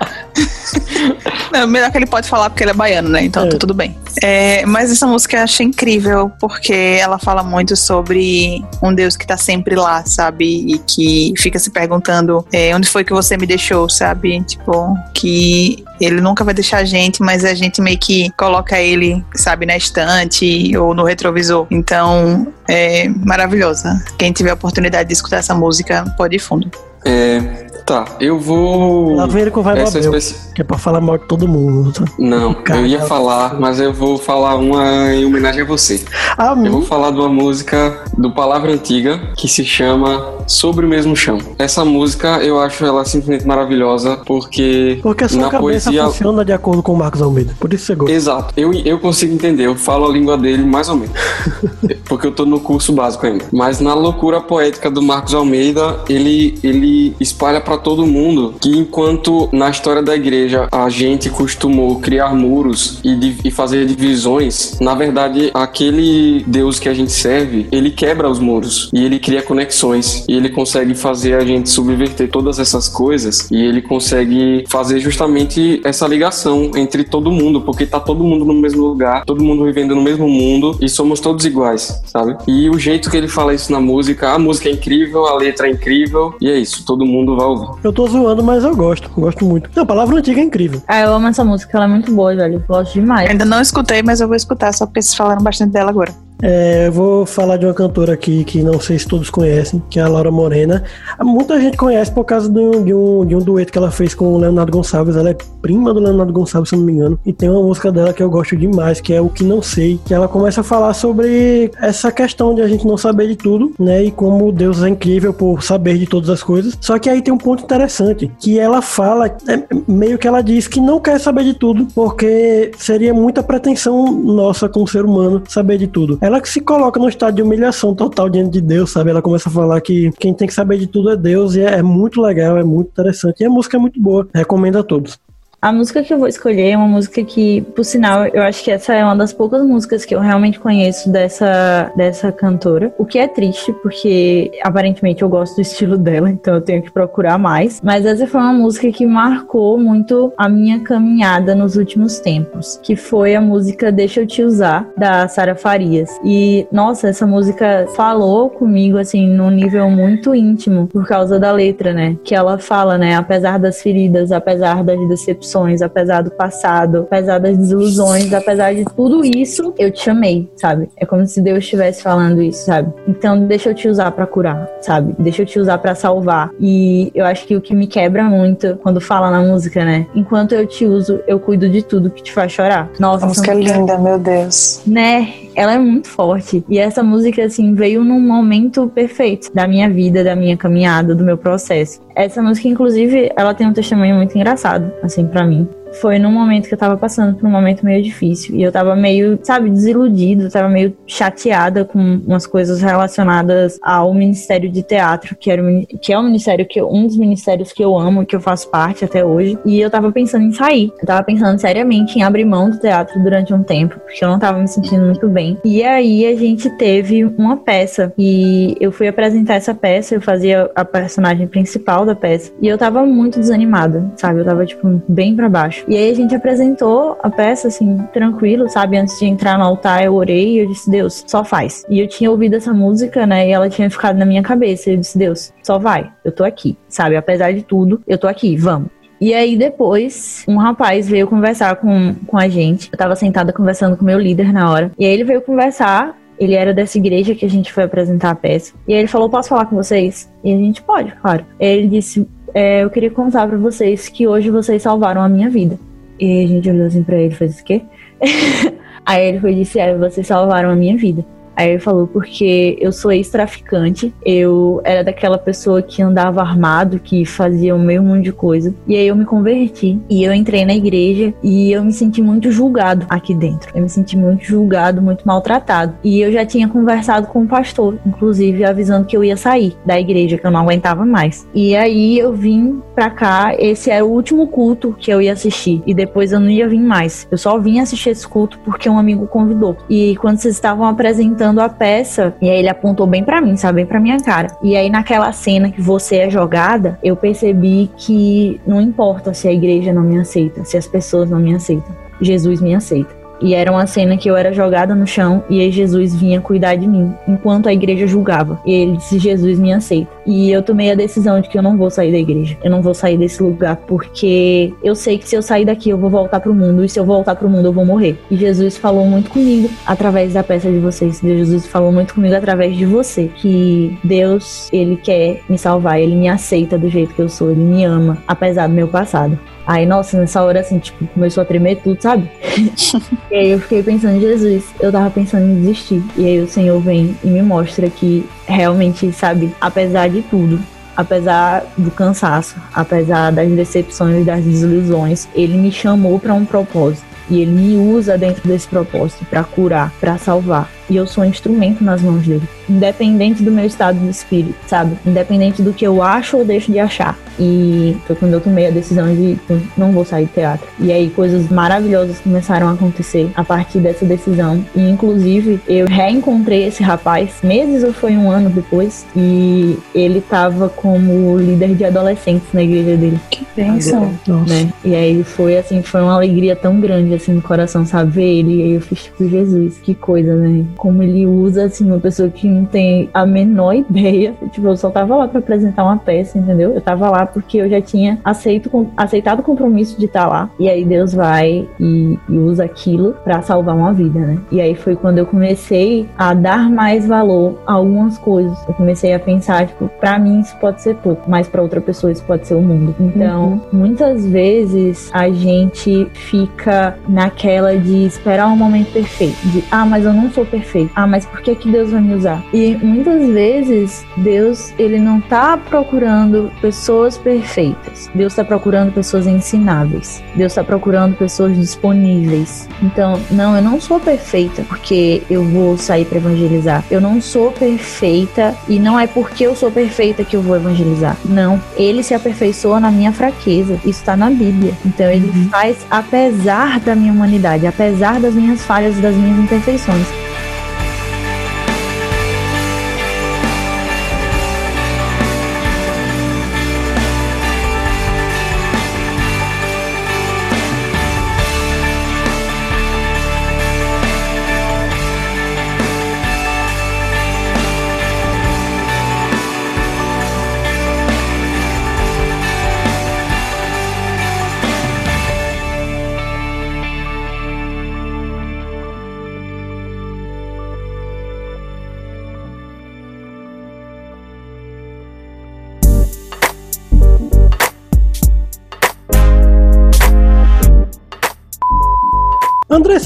Não, 1.53 1.67
melhor 1.67 1.91
que 1.91 1.99
ele 1.99 2.07
pode 2.07 2.29
falar 2.29 2.51
porque 2.51 2.65
ele 2.65 2.71
é 2.71 2.75
baiano, 2.75 3.09
né? 3.09 3.25
Então 3.25 3.45
É. 3.45 3.49
tá 3.49 3.59
tudo 3.59 3.73
bem. 3.75 3.97
É, 4.23 4.65
mas 4.67 4.91
essa 4.91 5.07
música 5.07 5.37
eu 5.37 5.43
achei 5.43 5.67
incrível 5.67 6.31
porque 6.41 6.73
ela 7.01 7.19
fala 7.19 7.43
muito 7.43 7.77
sobre 7.77 8.65
um 8.83 8.95
Deus 8.95 9.17
que 9.17 9.27
tá 9.27 9.37
sempre 9.37 9.75
lá, 9.75 10.05
sabe? 10.05 10.45
E 10.75 10.79
que 10.79 11.35
fica 11.39 11.59
se 11.59 11.71
perguntando 11.71 12.45
é, 12.53 12.75
onde 12.75 12.89
foi 12.89 13.05
que 13.05 13.13
você 13.13 13.37
me 13.37 13.47
deixou, 13.47 13.89
sabe? 13.89 14.43
Tipo, 14.45 14.95
que 15.15 15.85
ele 16.01 16.21
nunca 16.21 16.45
vai 16.45 16.53
deixar 16.55 16.79
a 16.79 16.85
gente, 16.85 17.23
mas 17.23 17.45
a 17.45 17.55
gente 17.55 17.81
meio 17.81 17.99
que 17.99 18.31
coloca 18.37 18.79
ele, 18.81 19.25
sabe, 19.35 19.65
na 19.67 19.77
estante 19.77 20.77
ou 20.77 20.95
no 20.95 21.05
retrovisor. 21.05 21.67
Então, 21.71 22.47
é 22.69 23.09
maravilhosa. 23.09 24.03
Quem 24.19 24.33
tiver 24.33 24.51
a 24.51 24.55
oportunidade 24.55 25.09
de 25.09 25.15
escutar 25.15 25.39
essa 25.39 25.55
música, 25.55 26.05
pode 26.17 26.37
ir 26.37 26.41
fundo. 26.41 26.71
é, 27.05 27.67
tá, 27.87 28.05
eu 28.21 28.39
vou. 28.39 29.15
Lá 29.15 29.27
vem 29.27 29.43
ele 29.43 29.51
com 29.51 29.63
vai 29.63 29.79
Essa 29.79 30.01
Babel, 30.01 30.21
que 30.55 30.61
é 30.61 30.65
pra 30.65 30.77
falar 30.77 31.01
mal 31.01 31.17
de 31.17 31.25
todo 31.25 31.47
mundo. 31.47 31.93
tá? 31.93 32.05
Não, 32.19 32.57
eu 32.69 32.87
ia 32.87 33.03
falar, 33.03 33.59
mas 33.59 33.81
eu 33.81 33.93
vou 33.93 34.19
falar 34.19 34.57
uma 34.57 35.15
em 35.15 35.25
homenagem 35.25 35.63
a 35.63 35.65
você. 35.65 36.05
A 36.37 36.51
Eu 36.51 36.71
vou 36.73 36.81
mim, 36.81 36.87
falar 36.87 37.13
de 37.13 37.19
uma 37.19 37.29
música 37.29 38.03
do 38.19 38.33
Palavra 38.33 38.73
Antiga 38.73 39.21
que 39.37 39.47
se 39.47 39.65
chama 39.65 40.35
Sobre 40.49 40.85
o 40.85 40.89
Mesmo 40.89 41.15
Chão. 41.15 41.39
Essa 41.59 41.85
música 41.85 42.39
eu 42.39 42.59
acho 42.59 42.85
ela 42.85 43.05
simplesmente 43.05 43.47
maravilhosa 43.47 44.19
porque 44.27 44.99
porque 45.03 45.25
a 45.25 45.29
sua 45.29 45.43
na 45.43 45.51
cabeça 45.51 45.91
poesia 45.91 46.05
funciona 46.07 46.45
de 46.45 46.53
acordo 46.53 46.83
com 46.83 46.93
o 46.93 46.97
Marcos 46.97 47.23
Almeida. 47.23 47.55
Por 47.61 47.73
isso 47.73 47.87
você 47.87 47.95
gosta. 47.95 48.13
Exato, 48.13 48.55
eu, 48.57 48.73
eu 48.73 48.99
consigo 48.99 49.33
entender, 49.33 49.67
eu 49.67 49.77
falo 49.77 50.07
a 50.07 50.09
língua 50.09 50.37
dele 50.37 50.65
mais 50.65 50.89
ou 50.89 50.97
menos. 50.97 51.15
Porque 52.09 52.27
eu 52.27 52.33
tô 52.33 52.45
no 52.45 52.59
curso 52.61 52.93
básico 52.93 53.27
ainda. 53.27 53.45
Mas 53.53 53.81
na 53.81 53.95
loucura 53.95 54.41
poética 54.41 54.91
do 54.91 55.03
Marcos 55.03 55.35
Almeida, 55.35 56.01
ele, 56.09 56.59
ele 56.63 57.15
espalha 57.21 57.61
pra 57.61 57.76
todo 57.77 58.07
mundo 58.07 58.55
que 58.61 58.71
enquanto 58.77 59.49
na 59.53 59.71
história 59.71 60.03
da 60.03 60.15
igreja 60.15 60.69
a 60.71 60.89
gente 60.89 61.31
costumou 61.31 62.01
criar 62.01 62.35
muros 62.35 63.01
e, 63.05 63.37
e 63.45 63.51
fazer 63.51 63.87
divisões, 63.87 64.79
na 64.81 64.95
verdade, 64.95 65.51
aquele 65.55 66.45
Deus 66.47 66.79
que 66.79 66.89
a 66.89 66.95
gente 66.95 67.13
serve, 67.13 67.67
ele 67.71 67.91
quebra 67.91 68.29
os 68.29 68.39
muros 68.39 68.91
e 68.93 69.05
ele 69.05 69.19
cria 69.19 69.43
conexões 69.43 70.25
e 70.29 70.35
ele 70.35 70.49
consegue 70.49 70.95
fazer 70.95 71.35
a 71.35 71.45
gente 71.45 71.69
subverter 71.69 72.31
todas 72.31 72.59
essas 72.59 72.89
coisas 72.89 73.51
e 73.51 73.57
ele 73.57 73.83
consegue 73.83 74.65
fazer 74.69 75.01
justamente 75.01 75.81
essa 75.85 76.07
ligação 76.07 76.71
entre 76.77 77.05
todo 77.05 77.31
mundo, 77.31 77.61
porque 77.61 77.87
tá 77.87 78.01
todo 78.01 78.23
mundo 78.25 78.45
no 78.45 78.55
mesmo 78.55 78.83
lugar, 78.83 79.25
todo 79.25 79.43
mundo 79.43 79.65
vivendo 79.65 79.95
no 79.95 80.03
mesmo 80.03 80.29
mundo 80.29 80.77
e 80.81 80.89
somos 80.89 81.21
todos 81.21 81.45
iguais, 81.45 82.03
sabe? 82.07 82.37
E 82.47 82.69
o 82.71 82.79
jeito 82.79 83.11
que 83.11 83.17
ele 83.17 83.29
fala 83.29 83.55
isso 83.55 83.71
na 83.73 83.81
música, 83.81 84.33
a 84.33 84.39
música 84.39 84.69
é 84.69 84.73
incrível, 84.73 85.27
a 85.27 85.35
letra 85.35 85.69
é 85.69 85.71
incrível 85.71 86.35
e 86.41 86.49
é 86.49 86.59
isso, 86.59 86.85
todo 86.85 87.05
mundo 87.05 87.37
vai 87.37 87.47
ouvir. 87.47 87.66
Eu 87.83 87.93
tô 87.93 88.07
zoando, 88.07 88.43
mas 88.43 88.65
eu 88.65 88.75
gosto. 88.75 89.11
Gosto 89.11 89.45
muito. 89.45 89.71
Não, 89.75 89.83
a 89.83 89.87
palavra 89.87 90.17
antiga 90.17 90.41
é 90.41 90.45
incrível. 90.45 90.83
Ah, 90.87 91.01
eu 91.01 91.15
amo 91.15 91.29
essa 91.29 91.45
música, 91.45 91.77
ela 91.77 91.87
é 91.87 91.89
muito 91.89 92.13
boa, 92.15 92.35
velho. 92.35 92.65
Gosto 92.67 92.95
demais. 92.95 93.31
Ainda 93.31 93.45
não 93.45 93.61
escutei, 93.61 94.03
mas 94.03 94.21
eu 94.21 94.27
vou 94.27 94.37
escutar, 94.37 94.73
só 94.73 94.87
porque 94.87 95.03
vocês 95.03 95.15
falaram 95.15 95.43
bastante 95.43 95.73
dela 95.73 95.91
agora. 95.91 96.26
É, 96.43 96.87
eu 96.89 96.93
vou 96.93 97.25
falar 97.25 97.57
de 97.57 97.65
uma 97.65 97.73
cantora 97.73 98.13
aqui 98.13 98.45
que 98.45 98.63
não 98.63 98.79
sei 98.79 98.99
se 98.99 99.09
todos 99.09 99.31
conhecem, 99.31 99.83
que 99.89 99.99
é 99.99 100.03
a 100.03 100.09
Laura 100.09 100.31
Morena. 100.31 100.85
Muita 101.23 101.59
gente 101.61 101.77
conhece 101.79 102.11
por 102.13 102.25
causa 102.25 102.49
do- 102.49 102.83
de, 102.85 102.93
um, 102.93 103.25
de 103.25 103.35
um 103.35 103.39
dueto 103.39 103.73
que 103.73 103.79
ela 103.79 103.91
fez 103.91 104.15
com 104.15 104.35
o 104.35 104.39
Leonardo 104.39 104.71
Gonçalves. 104.71 105.17
Ela 105.17 105.31
é 105.31 105.37
prima 105.63 105.95
do 105.95 106.01
Leonardo 106.01 106.33
Gonçalves, 106.33 106.69
se 106.69 106.75
eu 106.75 106.79
não 106.79 106.87
me 106.87 106.93
engano. 106.93 107.19
E 107.25 107.33
tem 107.33 107.49
uma 107.49 107.63
música 107.63 107.91
dela 107.91 108.13
que 108.13 108.23
eu 108.23 108.29
gosto 108.29 108.55
demais, 108.57 109.01
que 109.01 109.15
é 109.15 109.21
O 109.21 109.31
Que 109.31 109.43
Não 109.45 109.63
Sei. 109.63 109.99
Que 110.05 110.13
ela 110.13 110.29
começa 110.29 110.61
a 110.61 110.65
falar 110.65 110.93
sobre 110.95 111.71
essa 111.81 112.13
questão 112.13 112.55
de 112.55 112.61
a 112.61 112.69
gente 112.69 112.87
não 112.87 112.99
saber 112.99 113.29
de 113.29 113.37
tudo, 113.37 113.73
né? 113.79 114.05
E 114.05 114.11
como 114.11 114.53
Deus 114.53 114.83
é 114.83 114.89
incrível 114.91 115.33
por 115.33 115.63
saber 115.63 115.97
de 115.97 116.07
todas 116.07 116.29
as 116.29 116.43
coisas. 116.43 116.77
Só 116.81 116.99
que 116.99 117.09
aí 117.09 117.23
tem 117.23 117.33
um 117.33 117.39
ponto 117.39 117.63
interessante, 117.65 118.31
que 118.39 118.59
ela 118.59 118.83
fala, 118.83 119.27
é, 119.49 119.63
meio 119.89 120.19
que 120.19 120.29
ela 120.29 120.43
diz 120.43 120.69
que 120.69 120.81
não 120.81 121.01
quer 121.01 121.19
saber 121.19 121.45
de 121.45 121.55
tudo, 121.55 121.87
porque 121.95 122.73
seria 122.77 123.15
muita 123.15 123.43
pretensão 123.43 124.13
nossa 124.13 124.69
como 124.69 124.87
ser 124.87 125.05
humano 125.05 125.43
saber 125.49 125.79
de 125.79 125.87
tudo. 125.87 126.19
Ela 126.27 126.41
que 126.41 126.49
se 126.49 126.61
coloca 126.61 126.99
num 126.99 127.09
estado 127.09 127.37
de 127.37 127.43
humilhação 127.43 127.95
total 127.95 128.29
diante 128.29 128.51
de 128.51 128.61
Deus, 128.61 128.91
sabe? 128.91 129.11
Ela 129.11 129.23
começa 129.23 129.49
a 129.49 129.53
falar 129.53 129.81
que 129.81 130.11
quem 130.19 130.35
tem 130.35 130.49
que 130.49 130.55
saber 130.55 130.77
de 130.77 130.89
tudo 130.89 131.11
é 131.11 131.17
Deus, 131.17 131.55
e 131.55 131.61
é, 131.61 131.75
é 131.75 131.83
muito 131.83 132.21
legal, 132.21 132.59
é 132.59 132.65
muito 132.65 132.89
interessante. 132.89 133.43
E 133.43 133.47
a 133.47 133.51
música 133.51 133.77
é 133.77 133.81
muito 133.81 134.01
boa, 134.01 134.27
recomendo 134.35 134.77
a 134.77 134.83
todos. 134.83 135.21
A 135.61 135.73
música 135.73 136.03
que 136.03 136.13
eu 136.13 136.19
vou 136.19 136.29
escolher 136.29 136.71
é 136.71 136.77
uma 136.77 136.87
música 136.87 137.25
que, 137.25 137.63
por 137.75 137.83
sinal, 137.83 138.27
eu 138.27 138.43
acho 138.43 138.63
que 138.63 138.71
essa 138.71 138.93
é 138.93 139.03
uma 139.03 139.17
das 139.17 139.33
poucas 139.33 139.65
músicas 139.67 140.05
que 140.05 140.15
eu 140.15 140.21
realmente 140.21 140.61
conheço 140.61 141.11
dessa, 141.11 141.91
dessa 141.97 142.31
cantora. 142.31 142.95
O 142.99 143.07
que 143.07 143.19
é 143.19 143.27
triste, 143.27 143.73
porque 143.83 144.51
aparentemente 144.63 145.23
eu 145.23 145.31
gosto 145.31 145.57
do 145.57 145.63
estilo 145.63 145.97
dela, 145.97 146.31
então 146.31 146.55
eu 146.55 146.61
tenho 146.61 146.83
que 146.83 146.93
procurar 146.93 147.39
mais. 147.39 147.81
Mas 147.83 148.05
essa 148.05 148.27
foi 148.27 148.41
uma 148.41 148.53
música 148.53 148.93
que 148.93 149.07
marcou 149.07 149.79
muito 149.79 150.31
a 150.37 150.47
minha 150.47 150.81
caminhada 150.81 151.55
nos 151.55 151.75
últimos 151.75 152.21
tempos, 152.21 152.79
que 152.83 152.95
foi 152.95 153.35
a 153.35 153.41
música 153.41 153.91
Deixa 153.91 154.21
Eu 154.21 154.27
Te 154.27 154.43
Usar, 154.43 154.87
da 154.97 155.27
Sara 155.27 155.57
Farias. 155.57 156.11
E, 156.23 156.67
nossa, 156.71 157.09
essa 157.09 157.27
música 157.27 157.87
falou 157.97 158.51
comigo, 158.51 158.99
assim, 158.99 159.27
num 159.27 159.51
nível 159.51 159.91
muito 159.91 160.35
íntimo, 160.35 160.87
por 160.87 161.09
causa 161.09 161.41
da 161.41 161.51
letra, 161.51 161.95
né? 161.95 162.15
Que 162.23 162.35
ela 162.35 162.59
fala, 162.59 162.99
né? 162.99 163.17
Apesar 163.17 163.59
das 163.59 163.81
feridas, 163.81 164.31
apesar 164.31 164.85
das 164.85 165.09
decepções, 165.09 165.46
apesar 165.83 166.23
do 166.23 166.31
passado, 166.31 166.99
apesar 167.07 167.39
das 167.39 167.57
desilusões, 167.57 168.33
apesar 168.33 168.75
de 168.75 168.85
tudo 168.85 169.25
isso, 169.25 169.73
eu 169.79 169.91
te 169.91 170.09
amei, 170.11 170.49
sabe? 170.57 170.89
É 170.97 171.05
como 171.07 171.27
se 171.27 171.41
Deus 171.41 171.59
estivesse 171.59 172.03
falando 172.03 172.43
isso, 172.43 172.65
sabe? 172.65 172.93
Então, 173.09 173.47
deixa 173.47 173.71
eu 173.71 173.75
te 173.75 173.89
usar 173.89 174.11
para 174.13 174.27
curar, 174.27 174.69
sabe? 174.81 175.15
Deixa 175.19 175.43
eu 175.43 175.47
te 175.47 175.59
usar 175.59 175.79
para 175.79 175.95
salvar. 175.95 176.51
E 176.61 177.11
eu 177.15 177.25
acho 177.25 177.47
que 177.47 177.57
o 177.57 177.61
que 177.61 177.75
me 177.75 177.87
quebra 177.87 178.25
muito 178.25 178.77
quando 178.83 179.01
fala 179.01 179.31
na 179.31 179.41
música, 179.41 179.85
né? 179.85 180.07
Enquanto 180.15 180.53
eu 180.53 180.67
te 180.67 180.85
uso, 180.87 181.21
eu 181.27 181.39
cuido 181.39 181.69
de 181.69 181.83
tudo 181.83 182.11
que 182.11 182.23
te 182.23 182.33
faz 182.33 182.53
chorar. 182.53 182.91
Nossa, 182.99 183.25
A 183.25 183.29
música 183.29 183.53
é 183.53 183.55
linda, 183.55 183.99
meu 183.99 184.19
Deus. 184.19 184.83
né? 184.87 185.46
Ela 185.57 185.73
é 185.73 185.79
muito 185.79 186.09
forte. 186.09 186.63
E 186.69 186.79
essa 186.79 187.03
música, 187.03 187.43
assim, 187.43 187.75
veio 187.75 188.05
num 188.05 188.21
momento 188.21 188.87
perfeito 188.89 189.51
da 189.55 189.67
minha 189.67 189.89
vida, 189.89 190.23
da 190.23 190.37
minha 190.37 190.55
caminhada, 190.55 191.15
do 191.15 191.25
meu 191.25 191.39
processo. 191.39 191.99
Essa 192.15 192.43
música, 192.43 192.69
inclusive, 192.69 193.33
ela 193.35 193.55
tem 193.55 193.67
um 193.67 193.73
testemunho 193.73 194.17
muito 194.17 194.37
engraçado, 194.37 194.93
assim, 195.03 195.27
pra 195.27 195.47
mim. 195.47 195.67
Foi 196.01 196.19
num 196.19 196.33
momento 196.33 196.69
que 196.69 196.75
eu 196.75 196.79
tava 196.79 196.97
passando 196.97 197.37
por 197.37 197.47
um 197.47 197.51
momento 197.51 197.85
meio 197.85 198.03
difícil. 198.03 198.55
E 198.57 198.63
eu 198.63 198.71
tava 198.73 198.95
meio, 198.95 199.39
sabe, 199.43 199.71
desiludido, 199.71 200.51
tava 200.51 200.69
meio 200.69 200.97
chateada 201.07 201.85
com 201.85 201.99
umas 202.27 202.47
coisas 202.47 202.81
relacionadas 202.83 203.79
ao 203.83 204.13
Ministério 204.13 204.71
de 204.71 204.83
Teatro, 204.83 205.37
que, 205.37 205.51
era, 205.51 205.63
o 205.63 205.87
que 205.99 206.13
é 206.13 206.19
um 206.19 206.23
ministério 206.25 206.67
que 206.67 206.81
eu- 206.81 206.93
um 206.93 207.07
dos 207.07 207.17
ministérios 207.17 207.73
que 207.73 207.83
eu 207.83 207.99
amo 207.99 208.27
que 208.27 208.35
eu 208.37 208.41
faço 208.41 208.69
parte 208.71 209.05
até 209.05 209.25
hoje. 209.25 209.59
E 209.65 209.81
eu 209.81 209.91
tava 209.91 210.11
pensando 210.13 210.45
em 210.45 210.53
sair. 210.53 210.93
Eu 211.01 211.07
tava 211.07 211.23
pensando 211.23 211.59
seriamente 211.59 212.19
em 212.19 212.23
abrir 212.23 212.45
mão 212.45 212.71
do 212.71 212.79
teatro 212.79 213.21
durante 213.23 213.53
um 213.55 213.63
tempo, 213.63 213.99
porque 214.01 214.25
eu 214.25 214.29
não 214.29 214.39
tava 214.39 214.59
me 214.59 214.69
sentindo 214.69 215.05
muito 215.07 215.29
bem. 215.29 215.59
E 215.65 215.83
aí 215.83 216.27
a 216.27 216.37
gente 216.37 216.69
teve 216.77 217.25
uma 217.25 217.57
peça 217.57 218.13
e 218.19 218.77
eu 218.81 218.93
fui 218.93 219.09
apresentar 219.09 219.55
essa 219.55 219.75
peça, 219.75 220.15
eu 220.15 220.21
fazia 220.21 220.71
a 220.75 220.85
personagem 220.85 221.47
principal 221.47 222.05
da 222.05 222.15
peça. 222.15 222.53
E 222.61 222.69
eu 222.69 222.77
tava 222.77 223.05
muito 223.07 223.39
desanimada, 223.39 224.11
sabe? 224.17 224.41
Eu 224.41 224.45
tava, 224.45 224.67
tipo, 224.67 225.01
bem 225.09 225.35
pra 225.35 225.49
baixo. 225.49 225.85
E 225.89 225.97
aí 225.97 226.11
a 226.11 226.15
gente 226.15 226.35
apresentou 226.35 227.17
a 227.23 227.31
peça, 227.31 227.69
assim, 227.69 227.99
tranquilo, 228.13 228.69
sabe? 228.69 228.97
Antes 228.97 229.19
de 229.19 229.27
entrar 229.27 229.57
no 229.57 229.65
altar, 229.65 230.05
eu 230.05 230.15
orei 230.15 230.55
e 230.55 230.59
eu 230.59 230.67
disse, 230.67 230.91
Deus, 230.91 231.25
só 231.27 231.45
faz. 231.45 231.85
E 231.89 232.01
eu 232.01 232.09
tinha 232.09 232.31
ouvido 232.31 232.57
essa 232.57 232.73
música, 232.73 233.25
né? 233.25 233.49
E 233.49 233.53
ela 233.53 233.71
tinha 233.71 233.89
ficado 233.89 234.17
na 234.19 234.25
minha 234.25 234.43
cabeça. 234.43 234.91
Eu 234.91 234.97
disse, 234.97 235.17
Deus, 235.17 235.53
só 235.63 235.79
vai. 235.79 236.13
Eu 236.25 236.33
tô 236.33 236.43
aqui, 236.43 236.77
sabe? 236.89 237.17
Apesar 237.17 237.53
de 237.53 237.63
tudo, 237.63 238.03
eu 238.07 238.19
tô 238.19 238.27
aqui, 238.27 238.57
vamos. 238.57 238.89
E 239.21 239.33
aí 239.33 239.57
depois, 239.57 240.45
um 240.47 240.57
rapaz 240.57 241.09
veio 241.09 241.27
conversar 241.27 241.77
com, 241.77 242.15
com 242.27 242.37
a 242.37 242.49
gente. 242.49 242.91
Eu 242.93 242.99
tava 242.99 243.17
sentada 243.17 243.53
conversando 243.53 243.97
com 243.97 244.05
meu 244.05 244.19
líder 244.19 244.53
na 244.53 244.71
hora. 244.71 244.93
E 244.99 245.07
aí 245.07 245.13
ele 245.13 245.25
veio 245.25 245.41
conversar. 245.41 246.17
Ele 246.39 246.55
era 246.55 246.75
dessa 246.75 246.99
igreja 246.99 247.35
que 247.35 247.45
a 247.45 247.51
gente 247.51 247.73
foi 247.73 247.85
apresentar 247.85 248.31
a 248.31 248.35
peça. 248.35 248.75
E 248.87 248.93
aí 248.93 249.01
ele 249.01 249.09
falou: 249.09 249.29
Posso 249.29 249.49
falar 249.49 249.67
com 249.67 249.77
vocês? 249.77 250.31
E 250.45 250.53
a 250.53 250.57
gente 250.57 250.83
pode, 250.83 251.13
claro. 251.23 251.45
Ele 251.59 251.89
disse: 251.89 252.27
é, 252.55 252.83
Eu 252.83 252.91
queria 252.91 253.11
contar 253.11 253.47
pra 253.47 253.57
vocês 253.57 254.09
que 254.09 254.27
hoje 254.27 254.51
vocês 254.51 254.83
salvaram 254.83 255.23
a 255.23 255.29
minha 255.29 255.49
vida. 255.49 255.79
E 256.19 256.45
a 256.45 256.47
gente 256.49 256.71
olhou 256.71 256.87
assim 256.87 257.03
pra 257.03 257.17
ele 257.17 257.33
e 257.35 257.37
fez 257.37 257.61
o 257.61 257.65
quê? 257.65 257.83
aí 259.05 259.29
ele 259.29 259.41
foi 259.41 259.53
e 259.53 259.57
disse: 259.57 259.79
É, 259.79 259.97
vocês 259.97 260.27
salvaram 260.27 260.71
a 260.71 260.77
minha 260.77 260.97
vida. 260.97 261.25
Aí 261.57 261.71
ele 261.71 261.79
falou, 261.79 262.07
porque 262.07 262.77
eu 262.81 262.93
sou 262.93 263.11
ex-traficante, 263.11 264.15
eu 264.25 264.81
era 264.85 265.03
daquela 265.03 265.39
pessoa 265.39 265.81
que 265.81 266.03
andava 266.03 266.43
armado, 266.43 266.99
que 266.99 267.25
fazia 267.25 267.75
o 267.75 267.79
meio 267.79 268.03
mundo 268.03 268.23
de 268.23 268.33
coisa. 268.33 268.75
E 268.87 268.95
aí 268.95 269.09
eu 269.09 269.17
me 269.17 269.25
converti 269.25 269.99
e 270.11 270.23
eu 270.23 270.35
entrei 270.35 270.67
na 270.67 270.75
igreja 270.75 271.33
e 271.43 271.73
eu 271.73 271.83
me 271.83 271.93
senti 271.93 272.21
muito 272.21 272.51
julgado 272.51 273.07
aqui 273.09 273.35
dentro. 273.35 273.71
Eu 273.75 273.83
me 273.83 273.89
senti 273.89 274.17
muito 274.17 274.45
julgado, 274.45 275.01
muito 275.01 275.27
maltratado. 275.27 275.95
E 276.05 276.21
eu 276.21 276.31
já 276.31 276.45
tinha 276.45 276.69
conversado 276.69 277.29
com 277.29 277.43
o 277.43 277.49
pastor, 277.49 277.99
inclusive 278.05 278.65
avisando 278.65 279.07
que 279.07 279.17
eu 279.17 279.25
ia 279.25 279.37
sair 279.37 279.75
da 279.85 279.99
igreja, 279.99 280.37
que 280.37 280.47
eu 280.47 280.51
não 280.51 280.61
aguentava 280.61 281.07
mais. 281.07 281.49
E 281.55 281.75
aí 281.75 282.19
eu 282.19 282.35
vim 282.35 282.83
pra 282.95 283.09
cá, 283.09 283.55
esse 283.59 283.91
era 283.91 284.05
o 284.05 284.11
último 284.11 284.49
culto 284.49 284.95
que 284.99 285.11
eu 285.11 285.23
ia 285.23 285.33
assistir. 285.33 285.83
E 285.87 285.95
depois 285.95 286.33
eu 286.33 286.41
não 286.41 286.51
ia 286.51 286.69
vir 286.69 286.81
mais. 286.81 287.27
Eu 287.31 287.39
só 287.39 287.59
vim 287.59 287.81
assistir 287.81 288.11
esse 288.11 288.29
culto 288.29 288.59
porque 288.65 288.89
um 288.89 288.99
amigo 288.99 289.27
convidou. 289.27 289.77
E 289.89 290.17
quando 290.17 290.39
vocês 290.39 290.55
estavam 290.55 290.87
apresentando 290.87 291.46
a 291.61 291.69
peça, 291.69 292.35
e 292.41 292.49
aí 292.49 292.59
ele 292.59 292.69
apontou 292.69 293.07
bem 293.07 293.25
pra 293.25 293.41
mim, 293.41 293.57
sabe? 293.57 293.77
Bem 293.77 293.87
pra 293.87 294.01
minha 294.01 294.19
cara. 294.19 294.49
E 294.63 294.77
aí 294.77 294.89
naquela 294.89 295.31
cena 295.33 295.71
que 295.71 295.81
você 295.81 296.17
é 296.17 296.31
jogada, 296.31 296.99
eu 297.03 297.17
percebi 297.17 297.91
que 297.97 298.61
não 298.67 298.81
importa 298.81 299.35
se 299.35 299.47
a 299.47 299.53
igreja 299.53 299.93
não 299.93 300.03
me 300.03 300.19
aceita, 300.19 300.65
se 300.65 300.77
as 300.77 300.87
pessoas 300.87 301.31
não 301.31 301.39
me 301.39 301.55
aceitam. 301.55 301.95
Jesus 302.21 302.61
me 302.61 302.75
aceita. 302.75 303.15
E 303.41 303.55
era 303.55 303.71
uma 303.71 303.87
cena 303.87 304.17
que 304.17 304.31
eu 304.31 304.37
era 304.37 304.53
jogada 304.53 304.95
no 304.95 305.07
chão 305.07 305.45
e 305.51 305.61
aí 305.61 305.71
Jesus 305.71 306.15
vinha 306.15 306.41
cuidar 306.41 306.77
de 306.77 306.87
mim, 306.87 307.13
enquanto 307.29 307.69
a 307.69 307.73
igreja 307.73 308.07
julgava. 308.07 308.59
E 308.65 308.73
ele 308.73 308.97
disse: 308.97 309.19
Jesus 309.19 309.59
me 309.59 309.73
aceita. 309.73 310.16
E 310.27 310.51
eu 310.51 310.63
tomei 310.63 310.91
a 310.91 310.95
decisão 310.95 311.41
de 311.41 311.49
que 311.49 311.57
eu 311.57 311.63
não 311.63 311.77
vou 311.77 311.91
sair 311.91 312.11
da 312.11 312.19
igreja. 312.19 312.59
Eu 312.63 312.71
não 312.71 312.83
vou 312.83 312.95
sair 312.95 313.17
desse 313.17 313.43
lugar 313.43 313.77
porque 313.77 314.73
eu 314.83 314.95
sei 314.95 315.19
que 315.19 315.29
se 315.29 315.37
eu 315.37 315.43
sair 315.43 315.65
daqui 315.65 315.91
eu 315.91 315.99
vou 315.99 316.11
voltar 316.11 316.41
pro 316.41 316.55
mundo 316.55 316.85
e 316.85 316.89
se 316.89 316.99
eu 316.99 317.05
voltar 317.05 317.37
pro 317.37 317.49
mundo 317.49 317.67
eu 317.67 317.73
vou 317.73 317.85
morrer. 317.85 318.19
E 318.31 318.37
Jesus 318.37 318.77
falou 318.77 319.07
muito 319.07 319.31
comigo 319.31 319.71
através 319.87 320.35
da 320.35 320.43
peça 320.43 320.71
de 320.71 320.79
vocês. 320.79 321.21
Jesus 321.21 321.67
falou 321.67 321.93
muito 321.93 322.15
comigo 322.15 322.35
através 322.35 322.77
de 322.77 322.85
você 322.85 323.31
que 323.37 323.97
Deus, 324.03 324.69
ele 324.73 324.97
quer 324.97 325.41
me 325.49 325.57
salvar, 325.57 326.01
ele 326.01 326.17
me 326.17 326.29
aceita 326.29 326.77
do 326.77 326.89
jeito 326.89 327.15
que 327.15 327.23
eu 327.23 327.29
sou, 327.29 327.51
ele 327.51 327.63
me 327.63 327.85
ama, 327.85 328.19
apesar 328.27 328.67
do 328.67 328.75
meu 328.75 328.89
passado. 328.89 329.39
Aí, 329.67 329.85
nossa, 329.85 330.19
nessa 330.19 330.43
hora, 330.43 330.61
assim, 330.61 330.79
tipo, 330.79 331.05
começou 331.09 331.43
a 331.43 331.45
tremer 331.45 331.77
tudo, 331.83 332.01
sabe? 332.01 332.31
e 333.31 333.35
aí 333.35 333.51
eu 333.51 333.59
fiquei 333.59 333.83
pensando, 333.83 334.21
Jesus, 334.21 334.73
eu 334.79 334.93
tava 334.93 335.11
pensando 335.11 335.45
em 335.45 335.61
desistir. 335.61 336.03
E 336.17 336.25
aí 336.25 336.41
o 336.41 336.47
Senhor 336.47 336.81
vem 336.81 337.17
e 337.25 337.27
me 337.27 337.43
mostra 337.43 337.91
que 337.91 338.25
realmente, 338.47 339.13
sabe, 339.13 339.55
apesar 339.61 340.09
de 340.09 340.23
tudo, 340.23 340.59
apesar 340.97 341.65
do 341.77 341.91
cansaço, 341.91 342.57
apesar 342.73 343.31
das 343.31 343.51
decepções, 343.51 344.25
das 344.25 344.43
desilusões, 344.43 345.29
ele 345.35 345.59
me 345.59 345.71
chamou 345.71 346.19
para 346.19 346.33
um 346.33 346.45
propósito. 346.45 347.05
E 347.29 347.43
ele 347.43 347.51
me 347.51 347.77
usa 347.77 348.17
dentro 348.17 348.47
desse 348.47 348.69
propósito 348.69 349.25
para 349.25 349.43
curar, 349.43 349.93
para 350.01 350.17
salvar. 350.17 350.71
E 350.89 350.97
eu 350.97 351.07
sou 351.07 351.25
um 351.25 351.27
instrumento 351.27 351.83
nas 351.83 352.01
mãos 352.03 352.27
dele. 352.27 352.43
Independente 352.69 353.43
do 353.43 353.51
meu 353.51 353.65
estado 353.65 353.99
de 353.99 354.09
espírito, 354.09 354.57
sabe? 354.67 354.97
Independente 355.07 355.63
do 355.63 355.73
que 355.73 355.87
eu 355.87 356.03
acho 356.03 356.37
ou 356.37 356.45
deixo 356.45 356.71
de 356.71 356.79
achar. 356.79 357.19
E 357.39 357.97
foi 358.07 358.17
quando 358.17 358.33
eu 358.33 358.41
tomei 358.41 358.67
a 358.67 358.71
decisão 358.71 359.15
de 359.15 359.39
não 359.77 359.93
vou 359.93 360.05
sair 360.05 360.27
do 360.27 360.33
teatro. 360.33 360.67
E 360.79 360.91
aí 360.91 361.11
coisas 361.11 361.49
maravilhosas 361.51 362.19
começaram 362.21 362.69
a 362.69 362.73
acontecer 362.73 363.31
a 363.35 363.45
partir 363.45 363.79
dessa 363.79 364.05
decisão. 364.05 364.65
E 364.75 364.81
inclusive 364.81 365.61
eu 365.67 365.87
reencontrei 365.87 366.67
esse 366.67 366.83
rapaz 366.83 367.37
meses 367.43 367.85
ou 367.85 367.93
foi 367.93 368.17
um 368.17 368.31
ano 368.31 368.49
depois. 368.51 369.07
E 369.15 369.79
ele 369.95 370.21
tava 370.21 370.69
como 370.69 371.37
líder 371.39 371.75
de 371.75 371.85
adolescentes 371.85 372.49
na 372.53 372.63
igreja 372.63 372.97
dele 372.97 373.21
Que 373.31 373.47
bênção. 373.55 374.13
Nossa. 374.27 374.53
né? 374.53 374.73
E 374.85 374.95
aí 374.95 375.23
foi 375.23 375.59
assim, 375.59 375.83
foi 375.83 376.01
uma 376.01 376.15
alegria 376.15 376.57
tão 376.57 376.81
grande 376.81 377.15
assim 377.15 377.33
no 377.33 377.43
coração, 377.43 377.85
sabe? 377.85 378.11
Ver 378.11 378.39
ele. 378.39 378.57
E 378.57 378.63
aí 378.63 378.73
eu 378.73 378.81
fiz 378.81 379.05
tipo, 379.05 379.29
Jesus, 379.29 379.79
que 379.83 379.95
coisa, 379.95 380.35
né? 380.35 380.65
Como 380.77 381.03
ele 381.03 381.27
usa, 381.27 381.65
assim, 381.65 381.87
uma 381.87 381.99
pessoa 381.99 382.29
que 382.29 382.49
não 382.49 382.65
tem 382.65 383.09
a 383.13 383.27
menor 383.27 383.75
ideia. 383.77 384.35
Tipo, 384.53 384.69
eu 384.69 384.77
só 384.77 384.91
tava 384.91 385.17
lá 385.17 385.29
pra 385.29 385.39
apresentar 385.39 385.85
uma 385.85 385.97
peça, 385.97 386.39
entendeu? 386.39 386.73
Eu 386.73 386.81
tava 386.81 387.09
lá 387.11 387.27
porque 387.27 387.59
eu 387.59 387.69
já 387.69 387.81
tinha 387.81 388.19
aceito, 388.25 388.89
aceitado 388.97 389.41
o 389.41 389.43
compromisso 389.43 389.99
de 389.99 390.07
estar 390.07 390.27
lá. 390.27 390.51
E 390.59 390.69
aí 390.69 390.85
Deus 390.85 391.15
vai 391.15 391.69
e, 391.81 392.19
e 392.29 392.39
usa 392.39 392.65
aquilo 392.65 393.15
pra 393.25 393.43
salvar 393.43 393.77
uma 393.77 393.93
vida, 393.93 394.19
né? 394.19 394.39
E 394.51 394.61
aí 394.61 394.75
foi 394.75 394.95
quando 394.95 395.19
eu 395.19 395.27
comecei 395.27 396.09
a 396.17 396.35
dar 396.35 396.71
mais 396.71 397.07
valor 397.07 397.59
a 397.67 397.73
algumas 397.73 398.19
coisas. 398.19 398.57
Eu 398.69 398.75
comecei 398.75 399.15
a 399.15 399.19
pensar, 399.19 399.67
tipo, 399.67 399.89
pra 400.01 400.19
mim 400.19 400.41
isso 400.41 400.57
pode 400.59 400.83
ser 400.83 400.97
pouco, 400.97 401.29
mas 401.29 401.49
pra 401.49 401.63
outra 401.63 401.81
pessoa 401.81 402.13
isso 402.13 402.25
pode 402.25 402.47
ser 402.47 402.55
o 402.55 402.63
mundo. 402.63 402.95
Então, 403.01 403.61
muitas 403.73 404.27
vezes 404.27 405.11
a 405.13 405.29
gente 405.31 406.07
fica 406.13 406.97
naquela 407.09 407.77
de 407.77 408.07
esperar 408.07 408.49
um 408.49 408.57
momento 408.57 408.93
perfeito, 408.93 409.37
de 409.49 409.65
ah, 409.71 409.85
mas 409.85 410.05
eu 410.05 410.13
não 410.13 410.31
sou 410.31 410.45
perfeito 410.45 410.66
perfeito. 410.67 410.91
Ah, 410.95 411.07
mas 411.07 411.25
por 411.25 411.41
que 411.41 411.55
que 411.55 411.71
Deus 411.71 411.93
vai 411.93 412.01
me 412.01 412.15
usar? 412.15 412.43
E 412.53 412.75
muitas 412.77 413.27
vezes 413.29 414.05
Deus, 414.17 414.75
ele 414.79 414.99
não 414.99 415.21
tá 415.21 415.57
procurando 415.57 416.51
pessoas 416.61 417.17
perfeitas. 417.17 418.11
Deus 418.15 418.33
está 418.33 418.45
procurando 418.45 418.93
pessoas 418.93 419.27
ensináveis. 419.27 420.23
Deus 420.35 420.53
está 420.53 420.65
procurando 420.65 421.17
pessoas 421.17 421.57
disponíveis. 421.57 422.69
Então, 422.83 423.21
não, 423.31 423.57
eu 423.57 423.63
não 423.63 423.81
sou 423.81 424.01
perfeita 424.01 424.65
porque 424.69 425.23
eu 425.31 425.45
vou 425.45 425.79
sair 425.79 426.05
para 426.05 426.19
evangelizar. 426.19 426.85
Eu 426.91 427.01
não 427.01 427.21
sou 427.21 427.53
perfeita 427.53 428.55
e 428.69 428.79
não 428.79 428.99
é 428.99 429.07
porque 429.07 429.47
eu 429.47 429.55
sou 429.55 429.71
perfeita 429.71 430.25
que 430.25 430.37
eu 430.37 430.43
vou 430.43 430.57
evangelizar. 430.57 431.17
Não, 431.25 431.61
ele 431.77 432.03
se 432.03 432.15
aperfeiçoa 432.15 432.81
na 432.81 432.91
minha 432.91 433.13
fraqueza. 433.13 433.75
Isso 433.85 434.01
está 434.01 434.17
na 434.17 434.31
Bíblia. 434.31 434.75
Então, 434.85 435.09
ele 435.11 435.49
faz 435.49 435.87
apesar 435.91 436.81
da 436.81 436.95
minha 436.95 437.13
humanidade, 437.13 437.67
apesar 437.67 438.21
das 438.21 438.35
minhas 438.35 438.65
falhas 438.65 438.99
e 438.99 439.01
das 439.01 439.15
minhas 439.15 439.39
imperfeições. 439.39 440.26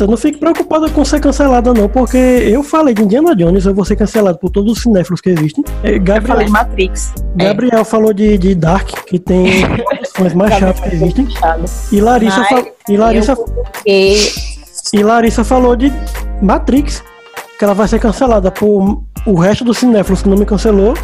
Não 0.07 0.17
fique 0.17 0.39
preocupada 0.39 0.89
com 0.91 1.05
ser 1.05 1.21
cancelada, 1.21 1.73
não, 1.73 1.89
porque 1.89 2.17
eu 2.17 2.63
falei 2.63 2.95
de 2.95 3.03
Indiana 3.03 3.35
Jones, 3.35 3.67
eu 3.67 3.75
vou 3.75 3.85
ser 3.85 3.97
cancelado 3.97 4.39
por 4.39 4.51
todos 4.51 4.73
os 4.73 4.83
cinéfilos 4.83 5.21
que 5.21 5.31
existem. 5.31 5.65
É, 5.83 5.95
Eu 5.97 6.01
Gabriel, 6.01 6.27
falei 6.27 6.49
Matrix. 6.49 7.13
Gabriel 7.37 7.85
falou 7.85 8.13
de, 8.13 8.39
de 8.39 8.55
Dark, 8.55 8.89
que 9.07 9.19
tem 9.19 9.65
as 10.25 10.35
mais 10.35 10.55
chatas 10.55 10.81
que 10.81 10.95
existem. 10.95 11.29
E 11.93 12.01
Larissa, 12.01 12.47
Mas 12.51 12.67
e, 12.89 12.97
Larissa, 12.97 13.37
E 13.87 14.17
e 14.93 15.03
Larissa 15.05 15.45
falou 15.45 15.77
de 15.77 15.93
Matrix, 16.43 17.03
que 17.59 17.65
ela 17.65 17.75
vai 17.75 17.87
ser 17.87 18.01
cancelada 18.01 18.51
por 18.51 19.03
o 19.27 19.35
resto 19.35 19.65
dos 19.65 19.79
cinéfilos 19.79 20.23
que 20.23 20.29
não 20.29 20.37
me 20.37 20.45
cancelou 20.47 20.95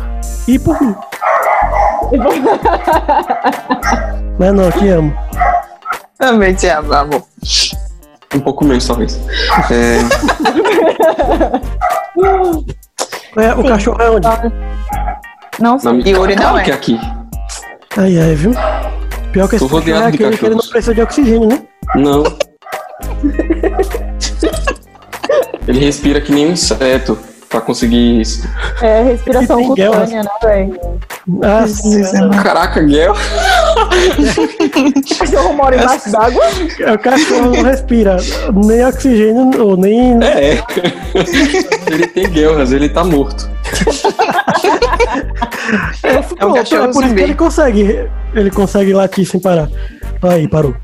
e 0.48 0.58
por 0.58 0.80
mim. 0.82 0.94
Mas 4.38 4.52
não, 4.54 4.70
te 4.72 4.88
amo. 4.88 5.14
Também 6.18 6.54
te 6.54 6.66
amo, 6.66 6.92
amor. 6.92 7.22
Um 8.34 8.40
pouco 8.40 8.64
menos, 8.64 8.86
talvez. 8.86 9.18
É, 9.70 9.98
É, 13.42 13.52
o 13.54 13.62
cachorro 13.64 14.00
é 14.02 14.10
onde? 14.10 14.26
não 15.60 15.78
sei. 15.78 15.92
minha- 15.92 16.08
Yuri 16.16 16.36
não 16.36 16.56
é. 16.58 16.62
que 16.64 16.70
é 16.70 16.74
aqui. 16.74 16.98
Ai, 17.96 18.18
ai, 18.18 18.34
viu? 18.34 18.52
Pior 19.32 19.48
que 19.48 19.56
esse 19.56 19.68
Tô 19.68 19.74
cachorro 19.78 20.02
é 20.02 20.06
aquele 20.06 20.36
que 20.36 20.46
ele 20.46 20.54
não 20.54 20.62
precisa 20.66 20.94
de 20.94 21.02
oxigênio, 21.02 21.48
né? 21.48 21.62
Não. 21.94 22.24
Ele 25.68 25.80
respira 25.80 26.20
que 26.20 26.32
nem 26.32 26.46
um 26.46 26.52
inseto 26.52 27.18
pra 27.48 27.60
conseguir 27.60 28.20
isso. 28.20 28.46
É 28.82 29.02
respiração 29.02 29.62
cutânea, 29.64 30.22
né, 30.22 30.30
velho? 30.42 30.80
Ah, 31.42 31.66
sim. 31.66 32.02
Caraca, 32.42 32.86
Gel. 32.88 33.12
O 33.12 33.16
cachorro 35.18 35.52
mora 35.54 35.76
embaixo 35.76 36.10
d'água? 36.12 36.44
É, 36.80 36.92
O 36.92 36.98
cachorro 36.98 37.50
não 37.52 37.62
respira 37.62 38.16
nem 38.64 38.84
oxigênio 38.84 39.64
ou 39.64 39.76
nem. 39.76 40.22
É. 40.22 40.62
ele 41.90 42.06
tem 42.08 42.28
guerras, 42.30 42.72
ele 42.72 42.88
tá 42.88 43.04
morto. 43.04 43.48
É, 46.02 46.18
um 46.18 46.22
pronto, 46.22 46.54
cachorro 46.54 46.84
é 46.84 46.92
por 46.92 47.04
isso 47.04 47.14
que 47.14 47.20
ele 47.22 47.34
consegue. 47.34 48.08
Ele 48.34 48.50
consegue 48.50 48.92
latir 48.92 49.26
sem 49.26 49.40
parar. 49.40 49.68
Aí, 50.22 50.48
parou. 50.48 50.74